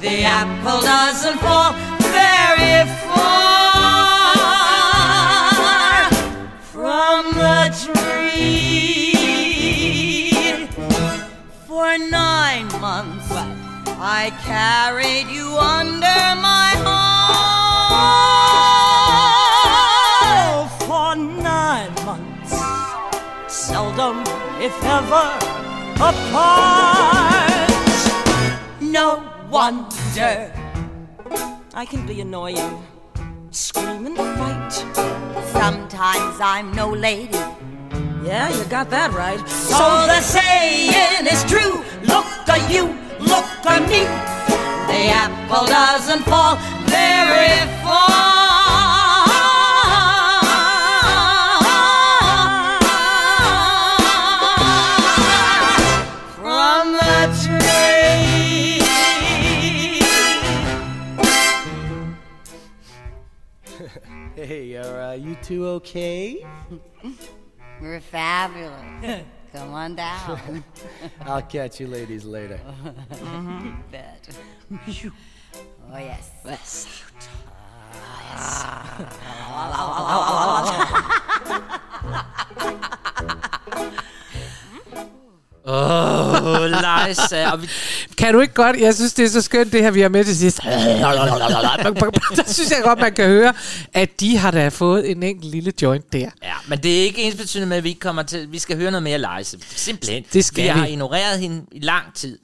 The 0.00 0.24
apple 0.24 0.80
doesn't 0.80 1.38
fall 1.40 1.74
very 2.08 2.88
far 3.04 3.60
from 6.72 7.34
the 7.34 7.68
tree. 7.84 9.12
For 11.66 11.98
nine 11.98 12.68
months. 12.80 13.30
I 14.00 14.32
carried 14.42 15.28
you 15.28 15.54
under 15.58 16.34
my 16.40 16.82
arm. 16.86 17.03
Seldom, 23.64 24.22
if 24.60 24.76
ever, 24.84 25.26
apart. 25.96 27.70
No 28.80 29.24
wonder 29.50 30.52
I 31.72 31.86
can 31.86 32.06
be 32.06 32.20
annoying, 32.20 32.84
scream 33.50 34.04
and 34.06 34.16
fight. 34.16 34.72
Sometimes 35.52 36.36
I'm 36.40 36.72
no 36.72 36.90
lady. 36.90 37.40
Yeah, 38.22 38.50
you 38.54 38.64
got 38.66 38.90
that 38.90 39.12
right. 39.12 39.40
So 39.48 40.06
the 40.12 40.20
saying 40.20 41.26
is 41.26 41.42
true. 41.44 41.82
Look 42.12 42.28
at 42.56 42.70
you, 42.70 42.84
look 43.18 43.48
at 43.64 43.82
me. 43.88 44.04
The 44.92 45.02
apple 45.24 45.66
doesn't 45.66 46.24
fall 46.24 46.56
very 46.84 47.58
far 47.82 48.93
from 57.24 57.32
the 57.32 57.38
tree. 57.46 58.80
Hey, 64.34 64.76
are 64.76 65.00
uh, 65.00 65.12
you 65.14 65.36
two 65.42 65.66
okay? 65.66 66.44
We're 67.80 68.00
fabulous. 68.00 69.22
Come 69.52 69.72
on 69.72 69.94
down. 69.94 70.64
I'll 71.20 71.42
catch 71.42 71.78
you 71.80 71.86
ladies 71.86 72.24
later. 72.24 72.58
Mhm. 73.10 73.76
Bet. 73.92 74.28
Oh 75.92 75.98
yes. 75.98 76.30
Yes. 76.44 77.04
Åh, 85.66 86.42
oh, 86.44 86.70
Leisa. 86.70 87.56
Vi, 87.56 87.68
Kan 88.18 88.34
du 88.34 88.40
ikke 88.40 88.54
godt? 88.54 88.76
Jeg 88.80 88.94
synes, 88.94 89.14
det 89.14 89.24
er 89.24 89.28
så 89.28 89.42
skønt, 89.42 89.72
det 89.72 89.82
her, 89.82 89.90
vi 89.90 90.00
har 90.00 90.08
med 90.08 90.24
til 90.24 90.36
sidst. 90.36 90.60
Der 92.36 92.42
synes 92.46 92.70
jeg 92.70 92.80
godt, 92.84 92.98
man 92.98 93.12
kan 93.12 93.26
høre, 93.26 93.52
at 93.92 94.20
de 94.20 94.36
har 94.36 94.50
da 94.50 94.68
fået 94.68 95.10
en 95.10 95.22
enkelt 95.22 95.50
lille 95.50 95.72
joint 95.82 96.12
der. 96.12 96.18
ja, 96.42 96.54
men 96.68 96.78
det 96.78 96.98
er 97.00 97.02
ikke 97.02 97.22
ens 97.22 97.34
betydende 97.34 97.68
med, 97.68 97.76
at 97.76 97.84
vi 97.84 97.88
ikke 97.88 98.00
kommer 98.00 98.22
til... 98.22 98.52
Vi 98.52 98.58
skal 98.58 98.76
høre 98.76 98.90
noget 98.90 99.02
mere 99.02 99.18
Leise. 99.18 99.58
Simpelthen. 99.76 100.24
Det 100.32 100.44
skal 100.44 100.64
vi. 100.64 100.68
har 100.68 100.86
vi. 100.86 100.90
ignoreret 100.90 101.38
hende 101.38 101.62
i 101.72 101.80
lang 101.80 102.14
tid. 102.14 102.38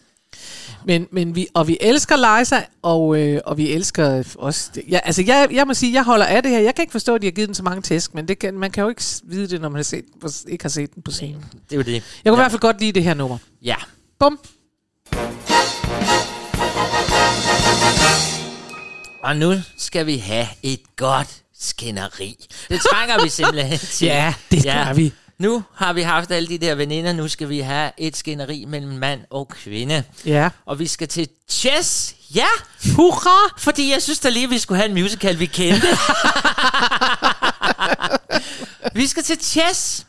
Men, 0.84 1.06
men 1.12 1.34
vi, 1.34 1.46
og 1.54 1.68
vi 1.68 1.78
elsker 1.80 2.38
Liza, 2.38 2.62
og, 2.82 3.18
øh, 3.18 3.40
og 3.44 3.58
vi 3.58 3.70
elsker 3.70 4.22
også... 4.38 4.70
Ja, 4.90 5.00
altså, 5.04 5.22
jeg, 5.26 5.48
jeg 5.52 5.66
må 5.66 5.74
sige, 5.74 5.92
jeg 5.92 6.04
holder 6.04 6.26
af 6.26 6.42
det 6.42 6.52
her. 6.52 6.58
Jeg 6.58 6.74
kan 6.74 6.82
ikke 6.82 6.92
forstå, 6.92 7.14
at 7.14 7.22
de 7.22 7.26
har 7.26 7.32
givet 7.32 7.48
den 7.48 7.54
så 7.54 7.62
mange 7.62 7.82
tæsk, 7.82 8.14
men 8.14 8.28
det 8.28 8.38
kan, 8.38 8.54
man 8.54 8.70
kan 8.70 8.82
jo 8.82 8.88
ikke 8.88 9.02
vide 9.24 9.48
det, 9.48 9.60
når 9.60 9.68
man 9.68 9.76
har 9.76 9.82
set, 9.82 10.04
ikke 10.48 10.64
har 10.64 10.68
set 10.68 10.94
den 10.94 11.02
på 11.02 11.10
scenen. 11.10 11.44
Det 11.52 11.72
er 11.72 11.76
jo 11.76 11.82
det. 11.82 11.92
Jeg 11.92 12.02
kunne 12.02 12.02
ja. 12.24 12.32
i 12.32 12.36
hvert 12.36 12.50
fald 12.50 12.60
godt 12.60 12.80
lide 12.80 12.92
det 12.92 13.02
her 13.02 13.14
nummer. 13.14 13.38
Ja. 13.62 13.76
Bum. 14.18 14.38
Og 19.22 19.36
nu 19.36 19.54
skal 19.78 20.06
vi 20.06 20.16
have 20.16 20.46
et 20.62 20.80
godt 20.96 21.42
skænderi. 21.60 22.46
Det 22.68 22.80
trænger 22.80 23.22
vi 23.22 23.28
simpelthen 23.28 23.78
til. 23.98 24.06
Ja, 24.06 24.34
det 24.50 24.64
gør 24.64 24.92
vi. 24.94 25.12
Nu 25.40 25.64
har 25.74 25.92
vi 25.92 26.02
haft 26.02 26.30
alle 26.30 26.48
de 26.48 26.58
der 26.58 26.74
veninder, 26.74 27.12
nu 27.12 27.28
skal 27.28 27.48
vi 27.48 27.60
have 27.60 27.90
et 27.98 28.16
skænderi 28.16 28.64
mellem 28.68 28.92
mand 28.92 29.20
og 29.30 29.48
kvinde. 29.48 30.04
Ja. 30.24 30.48
Og 30.66 30.78
vi 30.78 30.86
skal 30.86 31.08
til 31.08 31.28
chess. 31.48 32.14
Ja! 32.34 32.46
Hurra! 32.96 33.54
Fordi 33.58 33.92
jeg 33.92 34.02
synes 34.02 34.18
da 34.18 34.28
lige, 34.28 34.48
vi 34.48 34.58
skulle 34.58 34.80
have 34.80 34.88
en 34.88 35.02
musical, 35.02 35.38
vi 35.38 35.46
kendte. 35.46 35.86
vi 39.00 39.06
skal 39.06 39.22
til 39.22 39.38
chess. 39.42 40.06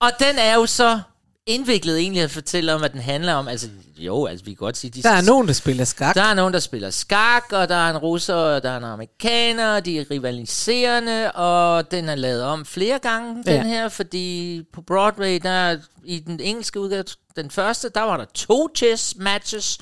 Og 0.00 0.10
den 0.18 0.38
er 0.38 0.54
jo 0.54 0.66
så 0.66 1.00
indviklet 1.46 1.98
egentlig 1.98 2.22
at 2.22 2.30
fortælle 2.30 2.74
om, 2.74 2.80
hvad 2.80 2.90
den 2.90 3.00
handler 3.00 3.34
om. 3.34 3.48
Altså, 3.48 3.68
jo, 3.98 4.26
altså 4.26 4.44
vi 4.44 4.50
kan 4.50 4.56
godt 4.56 4.76
sige... 4.76 4.90
De 4.90 5.02
Der 5.02 5.10
er 5.10 5.20
nogen, 5.22 5.46
der 5.46 5.52
spiller 5.52 5.84
skak. 5.84 6.14
der 6.14 6.22
er 6.22 6.34
nogen, 6.34 6.54
der 6.54 6.60
spiller 6.60 6.90
skak, 6.90 7.44
og 7.52 7.68
der 7.68 7.74
er 7.74 7.90
en 7.90 7.96
russer, 7.98 8.34
og 8.34 8.62
der 8.62 8.70
er 8.70 8.76
en 8.76 8.84
amerikaner, 8.84 9.80
de 9.80 9.98
er 9.98 10.04
rivaliserende, 10.10 11.32
og 11.32 11.90
den 11.90 12.08
er 12.08 12.14
lavet 12.14 12.42
om 12.42 12.64
flere 12.66 12.98
gange, 12.98 13.42
Ja. 13.46 13.52
den 13.52 13.66
her, 13.66 13.88
fordi 13.88 14.62
på 14.72 14.80
Broadway, 14.82 15.40
der 15.42 15.76
i 16.04 16.18
den 16.18 16.40
engelske 16.40 16.80
udgave, 16.80 17.04
den 17.36 17.50
første, 17.50 17.88
der 17.94 18.00
var 18.02 18.16
der 18.16 18.24
to 18.34 18.68
chess 18.76 19.14
matches, 19.18 19.78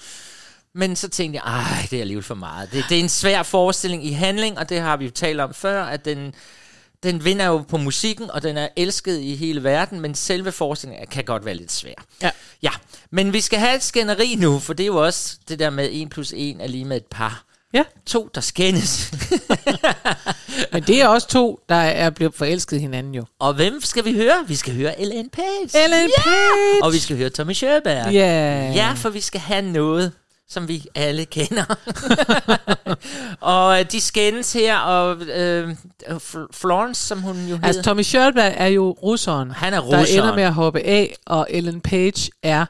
men 0.75 0.97
så 0.97 1.09
tænkte 1.09 1.41
jeg, 1.45 1.53
ej, 1.53 1.87
det 1.91 1.97
er 1.97 2.01
alligevel 2.01 2.25
for 2.25 2.35
meget. 2.35 2.73
Det, 2.73 2.85
det 2.89 2.97
er 2.99 3.03
en 3.03 3.09
svær 3.09 3.43
forestilling 3.43 4.07
i 4.07 4.13
handling, 4.13 4.59
og 4.59 4.69
det 4.69 4.81
har 4.81 4.97
vi 4.97 5.05
jo 5.05 5.11
talt 5.11 5.41
om 5.41 5.55
før, 5.55 5.85
at 5.85 6.05
den, 6.05 6.35
den 7.05 7.25
vinder 7.25 7.47
jo 7.47 7.59
på 7.69 7.77
musikken, 7.77 8.31
og 8.31 8.43
den 8.43 8.57
er 8.57 8.69
elsket 8.77 9.21
i 9.21 9.35
hele 9.35 9.65
verden, 9.65 10.01
men 10.01 10.15
selve 10.15 10.53
forestillingen 10.53 11.07
kan 11.07 11.25
godt 11.25 11.45
være 11.45 11.55
lidt 11.55 11.73
svær. 11.73 11.95
Ja. 12.23 12.31
Ja, 12.63 12.71
men 13.11 13.33
vi 13.33 13.41
skal 13.41 13.59
have 13.59 13.77
et 13.77 13.83
skænderi 13.83 14.35
nu, 14.35 14.59
for 14.59 14.73
det 14.73 14.85
er 14.85 14.87
jo 14.87 15.05
også 15.05 15.37
det 15.49 15.59
der 15.59 15.71
med 15.71 15.89
1 15.93 16.11
plus 16.11 16.33
1 16.37 16.57
er 16.61 16.67
lige 16.67 16.85
med 16.85 16.97
et 16.97 17.07
par. 17.11 17.45
Ja. 17.75 17.83
To, 18.07 18.29
der 18.35 18.41
skændes. 18.41 19.13
Men 20.73 20.83
det 20.83 21.01
er 21.03 21.09
også 21.09 21.29
to, 21.29 21.61
der 21.69 21.75
er 21.75 22.11
blevet 22.11 22.35
forelsket 22.35 22.81
hinanden 22.81 23.15
jo. 23.15 23.25
og 23.39 23.55
hvem 23.55 23.81
skal 23.81 24.05
vi 24.05 24.13
høre? 24.13 24.45
Vi 24.49 24.55
skal 24.55 24.75
høre 24.75 25.01
Ellen 25.01 25.31
Page. 25.31 25.85
Ellen 25.85 26.11
Page! 26.25 26.83
Og 26.85 26.93
vi 26.93 26.99
skal 26.99 27.17
høre 27.17 27.31
Tommy 27.31 27.53
Sjöberg. 27.53 28.11
Ja. 28.11 28.73
Ja, 28.75 28.93
for 28.97 29.09
vi 29.09 29.21
skal 29.21 29.41
have 29.41 29.63
noget, 29.63 30.13
som 30.49 30.69
vi 30.69 30.87
alle 30.95 31.25
kender. 31.25 31.65
og 33.41 33.81
øh, 33.81 33.87
de 33.93 34.01
skændes 34.01 34.53
her, 34.53 34.79
og 34.79 35.17
øh, 35.23 35.71
Fl- 36.09 36.47
Florence, 36.53 37.07
som 37.07 37.23
hun 37.23 37.37
jo 37.37 37.43
hedder. 37.55 37.67
Altså, 37.67 37.83
Tommy 37.83 38.03
Sjöberg 38.03 38.53
er 38.57 38.67
jo 38.67 38.91
russeren, 38.91 39.51
Han 39.51 39.75
er 39.75 39.81
der 39.81 39.87
russeren. 40.01 40.23
ender 40.23 40.35
med 40.35 40.43
at 40.43 40.55
hoppe 40.55 40.81
af, 40.81 41.15
og 41.27 41.47
Ellen 41.51 41.81
Page 41.81 42.31
er 42.43 42.67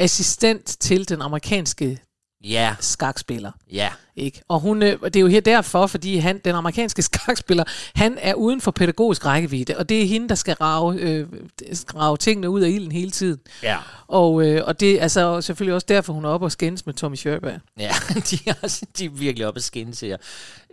assistent 0.00 0.76
til 0.80 1.08
den 1.08 1.22
amerikanske 1.22 1.98
Ja, 2.44 2.76
skakspiller. 2.80 3.52
ja. 3.72 3.88
Ikke? 4.16 4.42
Og 4.48 4.60
hun, 4.60 4.82
øh, 4.82 5.00
det 5.04 5.16
er 5.16 5.20
jo 5.20 5.26
her 5.26 5.40
derfor, 5.40 5.86
fordi 5.86 6.16
han, 6.16 6.40
den 6.44 6.54
amerikanske 6.54 7.02
skakspiller, 7.12 7.64
han 7.94 8.18
er 8.20 8.34
uden 8.34 8.60
for 8.60 8.70
pædagogisk 8.70 9.26
rækkevidde, 9.26 9.76
og 9.76 9.88
det 9.88 10.02
er 10.02 10.06
hende, 10.06 10.28
der 10.28 10.34
skal 10.34 10.54
rave, 10.54 11.00
øh, 11.00 11.26
rave 11.96 12.16
tingene 12.16 12.50
ud 12.50 12.60
af 12.60 12.68
ilden 12.68 12.92
hele 12.92 13.10
tiden. 13.10 13.40
Ja. 13.62 13.78
Og, 14.08 14.46
øh, 14.46 14.62
og 14.66 14.80
det 14.80 14.98
er 14.98 15.02
altså 15.02 15.40
selvfølgelig 15.40 15.74
også 15.74 15.86
derfor, 15.88 16.12
hun 16.12 16.24
er 16.24 16.28
oppe 16.28 16.46
og 16.46 16.52
skændes 16.52 16.86
med 16.86 16.94
Tommy 16.94 17.16
Sjöberg. 17.16 17.60
Ja, 17.78 17.92
de 18.30 18.38
er, 18.46 18.54
også, 18.62 18.86
de 18.98 19.04
er 19.04 19.10
virkelig 19.10 19.46
oppe 19.46 19.58
at 19.58 19.64
skændes 19.64 20.00
her. 20.00 20.16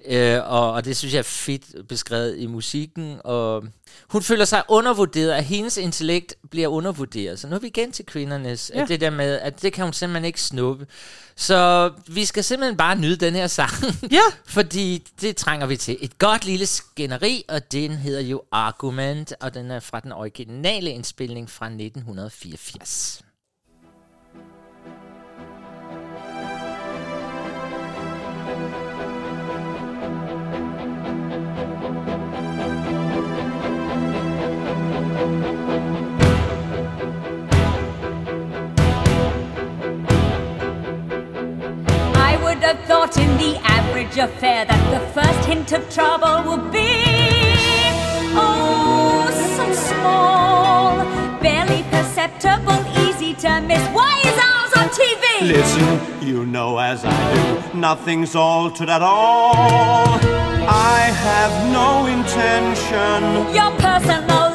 Øh, 0.06 0.39
og, 0.45 0.72
og 0.72 0.86
det 0.86 0.97
synes 0.97 1.14
jeg 1.14 1.20
er 1.20 1.24
fedt 1.24 1.88
beskrevet 1.88 2.38
i 2.38 2.45
musikken. 2.45 3.18
Og 3.24 3.64
hun 4.10 4.24
føler 4.24 4.45
sig 4.45 4.64
undervurderet, 4.68 5.32
at 5.32 5.43
hendes 5.43 5.78
intellekt 5.78 6.36
bliver 6.49 6.68
undervurderet. 6.68 7.39
Så 7.39 7.47
nu 7.47 7.56
er 7.56 7.60
vi 7.60 7.68
igen 7.68 7.91
til 7.91 8.06
kvindernes. 8.06 8.72
Ja. 8.74 8.80
Ja. 8.80 8.86
Det 8.86 9.02
der 9.02 9.10
med, 9.10 9.39
at 9.39 9.62
det 9.62 9.74
kan 9.74 9.84
hun 9.84 9.93
simpelthen 9.93 10.26
ikke 10.26 10.41
snuppe. 10.41 10.88
Så 11.36 11.91
vi 12.08 12.26
skal 12.26 12.43
simpelthen 12.43 12.78
bare 12.78 12.95
nyde 12.95 13.16
den 13.16 13.36
her 13.36 13.47
sang. 13.47 13.72
Ja. 14.12 14.22
Fordi 14.45 15.04
det 15.22 15.36
trænger 15.36 15.66
vi 15.66 15.78
til. 15.78 15.97
Et 16.02 16.18
godt 16.18 16.45
lille 16.45 16.66
skænderi, 16.66 17.43
og 17.47 17.72
den 17.72 17.91
hedder 17.91 18.22
jo 18.22 18.41
Argument, 18.52 19.34
og 19.39 19.54
den 19.54 19.72
er 19.72 19.80
fra 19.80 19.99
den 19.99 20.12
originale 20.12 20.91
indspilning 20.91 21.49
fra 21.49 21.66
1984. 21.66 23.22
Have 42.74 42.86
thought 42.86 43.17
in 43.17 43.38
the 43.38 43.57
average 43.63 44.17
affair 44.17 44.63
that 44.63 44.84
the 44.95 45.05
first 45.11 45.45
hint 45.45 45.74
of 45.74 45.84
trouble 45.93 46.38
would 46.49 46.72
be 46.72 47.03
oh 48.34 49.28
so 49.57 49.65
small, 49.74 51.03
barely 51.41 51.84
perceptible, 51.91 52.80
easy 53.05 53.34
to 53.34 53.59
miss. 53.59 53.84
Why 53.89 54.13
is 54.24 54.38
ours 54.49 54.74
on 54.80 54.88
TV? 55.01 55.51
Listen, 55.51 56.26
you 56.26 56.45
know 56.45 56.78
as 56.78 57.03
I 57.03 57.72
do, 57.74 57.78
nothing's 57.78 58.36
altered 58.36 58.89
at 58.89 59.01
all. 59.01 60.07
I 60.95 60.99
have 61.28 61.53
no 61.74 62.05
intention. 62.05 63.53
Your 63.53 63.72
personal 63.82 64.51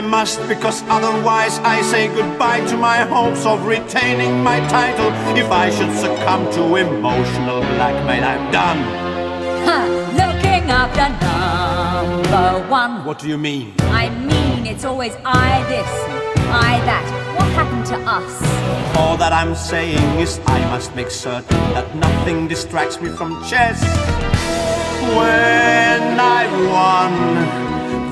I 0.00 0.02
must, 0.02 0.40
because 0.48 0.82
otherwise 0.88 1.58
I 1.58 1.82
say 1.82 2.08
goodbye 2.08 2.64
to 2.68 2.76
my 2.78 3.04
hopes 3.04 3.44
of 3.44 3.66
retaining 3.66 4.42
my 4.42 4.58
title. 4.68 5.12
If 5.36 5.50
I 5.50 5.68
should 5.68 5.92
succumb 5.94 6.50
to 6.54 6.76
emotional 6.76 7.60
blackmail, 7.60 8.24
I'm 8.24 8.50
done. 8.50 8.80
Looking 10.16 10.70
after 10.70 11.06
number 11.20 12.66
one. 12.70 13.04
What 13.04 13.18
do 13.18 13.28
you 13.28 13.36
mean? 13.36 13.74
I 13.92 14.08
mean, 14.08 14.64
it's 14.64 14.86
always 14.86 15.12
I 15.22 15.62
this, 15.68 15.90
I 16.48 16.80
that. 16.88 17.04
What 17.36 17.50
happened 17.52 17.84
to 17.92 17.98
us? 18.08 18.96
All 18.96 19.18
that 19.18 19.34
I'm 19.34 19.54
saying 19.54 20.18
is 20.18 20.40
I 20.46 20.60
must 20.70 20.96
make 20.96 21.10
certain 21.10 21.58
that 21.74 21.94
nothing 21.94 22.48
distracts 22.48 23.02
me 23.02 23.10
from 23.10 23.44
chess. 23.44 23.82
When 25.12 26.18
I've 26.18 26.56
won, 26.72 27.69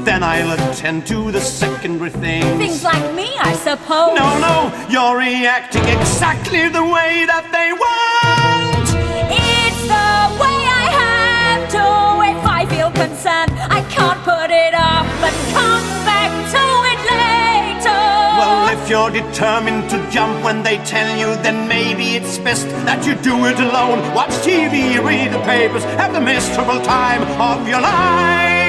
then 0.08 0.22
I'll 0.22 0.52
attend 0.52 1.06
to 1.08 1.30
the 1.30 1.40
secondary 1.40 2.08
things. 2.08 2.56
Things 2.56 2.82
like 2.82 3.14
me, 3.14 3.28
I 3.40 3.52
suppose. 3.52 4.16
No, 4.16 4.28
no, 4.40 4.56
you're 4.88 5.18
reacting 5.18 5.84
exactly 5.84 6.64
the 6.70 6.82
way 6.82 7.28
that 7.32 7.44
they 7.52 7.68
want. 7.84 8.88
It's 9.28 9.82
the 9.94 10.12
way 10.40 10.58
I 10.82 10.86
have 11.04 11.62
to. 11.76 11.86
If 12.32 12.42
I 12.58 12.64
feel 12.72 12.90
concerned, 12.90 13.52
I 13.78 13.80
can't 13.96 14.20
put 14.24 14.48
it 14.50 14.72
off, 14.72 15.04
but 15.20 15.34
come 15.52 15.84
back 16.08 16.32
to 16.54 16.64
it 16.92 17.00
later. 17.12 18.00
Well, 18.40 18.72
if 18.72 18.88
you're 18.88 19.10
determined 19.10 19.90
to 19.90 19.98
jump 20.10 20.42
when 20.42 20.62
they 20.62 20.78
tell 20.84 21.10
you, 21.20 21.36
then 21.42 21.68
maybe 21.68 22.16
it's 22.16 22.38
best 22.38 22.66
that 22.88 23.04
you 23.06 23.14
do 23.16 23.44
it 23.44 23.60
alone. 23.60 23.98
Watch 24.14 24.32
TV, 24.40 25.04
read 25.04 25.34
the 25.34 25.42
papers, 25.44 25.84
have 26.00 26.14
the 26.14 26.22
miserable 26.22 26.80
time 26.80 27.22
of 27.38 27.68
your 27.68 27.82
life. 27.82 28.67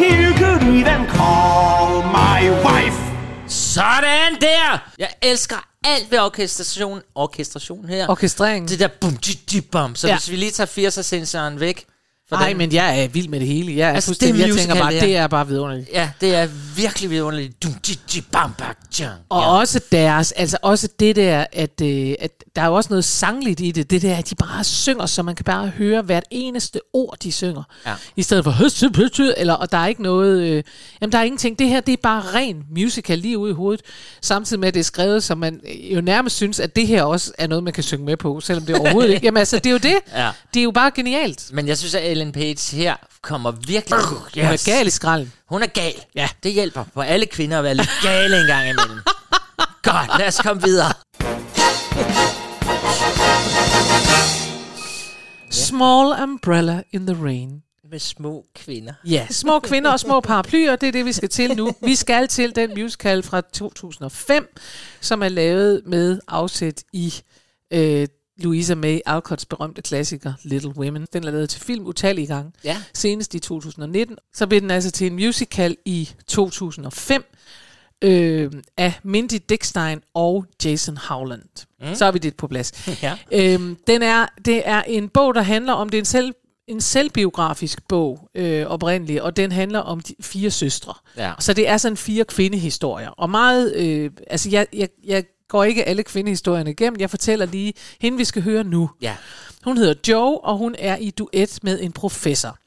You 0.00 0.36
could 0.38 0.62
even 0.62 1.06
call 1.08 2.02
my 2.20 2.50
wife. 2.66 2.98
Sådan 3.48 4.40
der! 4.40 4.90
Jeg 4.98 5.10
elsker 5.22 5.68
alt 5.84 6.10
ved 6.10 6.18
orkestration. 6.18 7.02
Orkestration 7.14 7.88
her. 7.88 8.08
Orkestreringen. 8.08 8.68
Det 8.68 8.78
der 8.78 8.88
bum, 9.00 9.16
di, 9.16 9.32
di, 9.50 9.60
bum. 9.60 9.94
Så 9.94 10.08
ja. 10.08 10.14
hvis 10.16 10.30
vi 10.30 10.36
lige 10.36 10.50
tager 10.50 10.88
80'er-sensoren 10.88 11.60
væk. 11.60 11.86
Nej, 12.32 12.54
men 12.54 12.72
jeg 12.72 13.02
er 13.02 13.08
vild 13.08 13.28
med 13.28 13.40
det 13.40 13.48
hele. 13.48 13.76
Jeg, 13.76 13.90
er 13.90 13.94
Altså, 13.94 14.16
det 14.20 14.30
er 14.30 14.46
jeg 14.46 14.56
tænker 14.56 14.74
bare, 14.74 14.92
det 14.92 15.16
er 15.16 15.26
bare 15.26 15.48
vidunderligt. 15.48 15.88
Ja, 15.92 16.10
det 16.20 16.34
er 16.34 16.48
virkelig 16.76 17.10
vidunderligt. 17.10 17.62
Dum, 17.62 17.72
di, 17.72 17.98
di, 18.12 18.20
bam, 18.20 18.54
tjang. 18.90 19.12
Og 19.28 19.42
ja. 19.42 19.48
også 19.48 19.80
deres, 19.92 20.32
altså 20.32 20.58
også 20.62 20.88
det 21.00 21.16
der, 21.16 21.46
at, 21.52 21.80
øh, 21.82 22.14
at 22.20 22.44
der 22.56 22.62
er 22.62 22.66
jo 22.66 22.74
også 22.74 22.90
noget 22.90 23.04
sangligt 23.04 23.60
i 23.60 23.70
det, 23.70 23.90
det 23.90 24.02
der, 24.02 24.16
at 24.16 24.30
de 24.30 24.34
bare 24.34 24.64
synger, 24.64 25.06
så 25.06 25.22
man 25.22 25.34
kan 25.34 25.44
bare 25.44 25.68
høre 25.68 26.02
hvert 26.02 26.24
eneste 26.30 26.80
ord, 26.92 27.16
de 27.22 27.32
synger. 27.32 27.62
Ja. 27.86 27.94
I 28.16 28.22
stedet 28.22 28.44
for 28.44 28.50
høst, 28.50 28.82
eller, 29.36 29.54
og 29.54 29.72
der 29.72 29.78
er 29.78 29.86
ikke 29.86 30.02
noget, 30.02 30.42
øh, 30.42 30.62
jamen 31.00 31.12
der 31.12 31.18
er 31.18 31.22
ingenting. 31.22 31.58
Det 31.58 31.68
her, 31.68 31.80
det 31.80 31.92
er 31.92 31.96
bare 32.02 32.22
ren 32.34 32.64
musical 32.76 33.18
lige 33.18 33.38
ude 33.38 33.50
i 33.50 33.54
hovedet, 33.54 33.84
samtidig 34.22 34.60
med, 34.60 34.68
at 34.68 34.74
det 34.74 34.80
er 34.80 34.84
skrevet, 34.84 35.24
så 35.24 35.34
man 35.34 35.60
jo 35.94 36.00
nærmest 36.00 36.36
synes, 36.36 36.60
at 36.60 36.76
det 36.76 36.86
her 36.86 37.02
også 37.02 37.32
er 37.38 37.46
noget, 37.46 37.64
man 37.64 37.72
kan 37.72 37.82
synge 37.82 38.04
med 38.04 38.16
på, 38.16 38.40
selvom 38.40 38.66
det 38.66 38.78
overhovedet 38.78 39.10
ikke. 39.10 39.24
Jamen 39.26 39.38
altså, 39.38 39.56
det 39.56 39.66
er 39.66 39.70
jo 39.70 39.78
det. 39.78 39.94
Ja. 40.14 40.30
Det 40.54 40.60
er 40.60 40.64
jo 40.64 40.70
bare 40.70 40.90
genialt. 40.94 41.50
Men 41.52 41.68
jeg 41.68 41.78
synes, 41.78 41.94
at 41.94 42.12
Ellen 42.22 42.32
Page 42.32 42.76
her 42.76 42.96
kommer 43.22 43.50
virkelig... 43.50 43.98
Uh, 43.98 44.04
Hun 44.08 44.52
er 44.52 44.64
gal 44.64 44.86
i 44.86 44.90
skralden. 44.90 45.32
Hun 45.48 45.62
er 45.62 45.66
gal. 45.66 45.94
Ja. 46.14 46.28
Det 46.42 46.52
hjælper 46.52 46.84
på 46.94 47.00
alle 47.00 47.26
kvinder 47.26 47.58
at 47.58 47.64
være 47.64 47.74
lidt 47.74 47.90
gale 48.02 48.40
en 48.40 48.46
gang 48.46 48.68
imellem. 48.68 48.98
Godt, 49.88 50.18
lad 50.18 50.26
os 50.26 50.38
komme 50.38 50.62
videre. 50.62 50.92
Small 55.50 56.22
umbrella 56.22 56.82
in 56.92 57.06
the 57.06 57.24
rain. 57.24 57.62
Med 57.90 57.98
små 57.98 58.44
kvinder. 58.54 58.92
Ja, 59.04 59.26
små 59.30 59.58
kvinder 59.58 59.90
og 59.90 60.00
små 60.00 60.20
paraplyer, 60.20 60.76
det 60.76 60.88
er 60.88 60.92
det, 60.92 61.04
vi 61.04 61.12
skal 61.12 61.28
til 61.28 61.56
nu. 61.56 61.72
Vi 61.84 61.94
skal 61.94 62.28
til 62.28 62.56
den 62.56 62.70
musical 62.76 63.22
fra 63.22 63.40
2005, 63.40 64.56
som 65.00 65.22
er 65.22 65.28
lavet 65.28 65.82
med 65.86 66.20
afsæt 66.28 66.84
i 66.92 67.14
øh, 67.72 68.06
Louisa 68.42 68.74
May 68.74 69.00
Alcotts 69.06 69.46
berømte 69.46 69.82
klassiker 69.82 70.32
Little 70.42 70.76
Women. 70.76 71.06
Den 71.12 71.24
er 71.26 71.30
lavet 71.30 71.50
til 71.50 71.60
film 71.60 71.86
utallige 71.86 72.26
gange. 72.26 72.52
Ja. 72.64 72.76
Senest 72.94 73.34
i 73.34 73.38
2019. 73.38 74.16
Så 74.34 74.46
blev 74.46 74.60
den 74.60 74.70
altså 74.70 74.90
til 74.90 75.06
en 75.06 75.14
musical 75.14 75.76
i 75.84 76.10
2005 76.26 77.24
øh, 78.02 78.52
af 78.76 78.92
Mindy 79.02 79.38
Dickstein 79.48 80.00
og 80.14 80.46
Jason 80.64 80.96
Howland. 80.96 81.42
Mm. 81.80 81.94
Så 81.94 82.04
er 82.04 82.10
vi 82.10 82.18
det 82.18 82.36
på 82.36 82.48
plads. 82.48 82.72
Ja. 83.02 83.16
Øhm, 83.32 83.76
den 83.86 84.02
er, 84.02 84.26
det 84.44 84.62
er 84.64 84.82
en 84.82 85.08
bog, 85.08 85.34
der 85.34 85.42
handler 85.42 85.72
om, 85.72 85.88
det 85.88 85.98
er 85.98 86.02
en, 86.02 86.04
selv, 86.04 86.34
en 86.66 86.80
selvbiografisk 86.80 87.88
bog 87.88 88.28
øh, 88.34 88.66
oprindeligt, 88.66 89.20
og 89.20 89.36
den 89.36 89.52
handler 89.52 89.78
om 89.78 90.00
de 90.00 90.14
fire 90.20 90.50
søstre. 90.50 90.94
Ja. 91.16 91.32
Så 91.38 91.52
det 91.52 91.68
er 91.68 91.76
sådan 91.76 91.96
fire 91.96 92.24
kvindehistorier. 92.24 93.08
Og 93.08 93.30
meget, 93.30 93.76
øh, 93.76 94.10
altså 94.26 94.50
jeg, 94.50 94.66
jeg, 94.72 94.88
jeg 95.04 95.24
går 95.52 95.64
ikke 95.64 95.84
alle 95.84 96.02
kvindehistorierne 96.02 96.70
igennem, 96.70 97.00
jeg 97.00 97.10
fortæller 97.10 97.46
lige 97.46 97.72
hende, 98.00 98.18
vi 98.18 98.24
skal 98.24 98.42
høre 98.42 98.64
nu. 98.64 98.90
Ja. 99.02 99.16
Hun 99.64 99.76
hedder 99.76 99.94
Joe, 100.08 100.44
og 100.44 100.56
hun 100.58 100.74
er 100.78 100.96
i 100.96 101.10
duet 101.10 101.58
med 101.62 101.80
en 101.80 101.92
professor. 101.92 102.58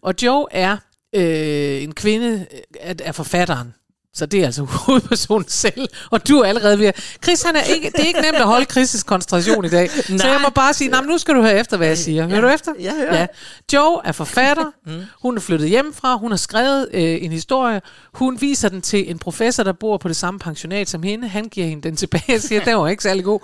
Og 0.00 0.14
Joe 0.22 0.46
er 0.50 0.76
øh, 1.14 1.82
en 1.82 1.94
kvinde 1.94 2.46
af, 2.80 2.96
af 3.04 3.14
forfatteren. 3.14 3.74
Så 4.14 4.26
det 4.26 4.40
er 4.40 4.44
altså 4.46 4.62
hovedpersonen 4.86 5.48
selv. 5.48 5.88
Og 6.10 6.28
du 6.28 6.38
er 6.40 6.44
allerede 6.46 6.78
ved. 6.78 6.92
Chris, 7.24 7.42
han 7.42 7.56
er 7.56 7.62
ikke, 7.62 7.90
det 7.90 8.00
er 8.00 8.06
ikke 8.06 8.20
nemt 8.20 8.36
at 8.36 8.46
holde 8.46 8.66
Chris' 8.72 9.04
koncentration 9.04 9.64
i 9.64 9.68
dag. 9.68 9.90
Så 9.90 10.12
Nej. 10.14 10.26
jeg 10.28 10.40
må 10.42 10.48
bare 10.54 10.74
sige, 10.74 10.90
"Nå, 10.90 11.00
men 11.00 11.08
nu 11.10 11.18
skal 11.18 11.34
du 11.34 11.40
høre 11.42 11.58
efter, 11.58 11.76
hvad 11.76 11.86
jeg 11.86 11.98
siger. 11.98 12.28
Hører 12.28 12.40
du 12.40 12.46
efter? 12.48 12.72
Ja, 12.80 12.92
ja. 12.94 13.14
ja. 13.20 13.26
Joe 13.72 14.00
er 14.04 14.12
forfatter. 14.12 14.64
Hun 15.22 15.36
er 15.36 15.40
flyttet 15.40 15.68
hjemmefra. 15.68 16.16
Hun 16.16 16.30
har 16.32 16.36
skrevet 16.36 16.88
øh, 16.92 17.02
en 17.24 17.32
historie. 17.32 17.80
Hun 18.14 18.40
viser 18.40 18.68
den 18.68 18.82
til 18.82 19.10
en 19.10 19.18
professor, 19.18 19.62
der 19.62 19.72
bor 19.72 19.96
på 19.96 20.08
det 20.08 20.16
samme 20.16 20.40
pensionat 20.40 20.88
som 20.88 21.02
hende. 21.02 21.28
Han 21.28 21.44
giver 21.48 21.66
hende 21.66 21.82
den 21.82 21.96
tilbage 21.96 22.34
og 22.34 22.40
siger, 22.40 22.64
den 22.64 22.76
var 22.76 22.88
ikke 22.88 23.02
særlig 23.02 23.24
god. 23.24 23.40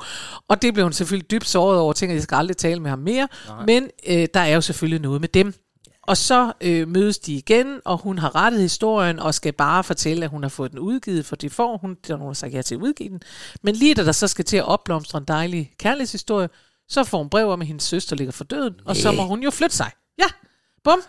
Og 0.48 0.62
det 0.62 0.74
blev 0.74 0.84
hun 0.84 0.92
selvfølgelig 0.92 1.30
dybt 1.30 1.48
såret 1.48 1.78
over. 1.78 1.88
og 1.88 1.96
tænker, 1.96 2.12
at 2.12 2.16
jeg 2.16 2.22
skal 2.22 2.36
aldrig 2.36 2.56
tale 2.56 2.80
med 2.80 2.90
ham 2.90 2.98
mere. 2.98 3.28
Nej. 3.48 3.64
Men 3.66 3.88
øh, 4.08 4.26
der 4.34 4.40
er 4.40 4.54
jo 4.54 4.60
selvfølgelig 4.60 5.00
noget 5.00 5.20
med 5.20 5.28
dem. 5.28 5.54
Og 6.06 6.16
så 6.16 6.52
øh, 6.60 6.88
mødes 6.88 7.18
de 7.18 7.32
igen, 7.34 7.80
og 7.84 7.98
hun 7.98 8.18
har 8.18 8.34
rettet 8.34 8.60
historien, 8.60 9.18
og 9.18 9.34
skal 9.34 9.52
bare 9.52 9.84
fortælle, 9.84 10.24
at 10.24 10.30
hun 10.30 10.42
har 10.42 10.48
fået 10.50 10.70
den 10.70 10.78
udgivet, 10.78 11.26
for 11.26 11.36
det 11.36 11.52
får 11.52 11.76
hun. 11.76 11.96
Der 12.06 12.14
er 12.14 12.18
nogen, 12.18 12.30
har 12.30 12.34
sagt 12.34 12.52
ja 12.54 12.62
til 12.62 12.74
at 12.74 12.80
udgive 12.80 13.08
den. 13.08 13.20
Men 13.62 13.74
lige 13.74 13.94
da 13.94 14.04
der 14.04 14.12
så 14.12 14.28
skal 14.28 14.44
til 14.44 14.56
at 14.56 14.64
opblomstre 14.64 15.18
en 15.18 15.24
dejlig 15.24 15.72
kærlighedshistorie, 15.78 16.48
så 16.88 17.04
får 17.04 17.18
hun 17.18 17.28
brev 17.28 17.48
om, 17.50 17.60
at 17.60 17.66
hendes 17.66 17.84
søster 17.84 18.16
ligger 18.16 18.32
for 18.32 18.44
døden, 18.44 18.74
og 18.84 18.96
så 18.96 19.12
må 19.12 19.22
hun 19.22 19.42
jo 19.42 19.50
flytte 19.50 19.76
sig. 19.76 19.90
Ja, 20.18 20.26
bum. 20.84 21.00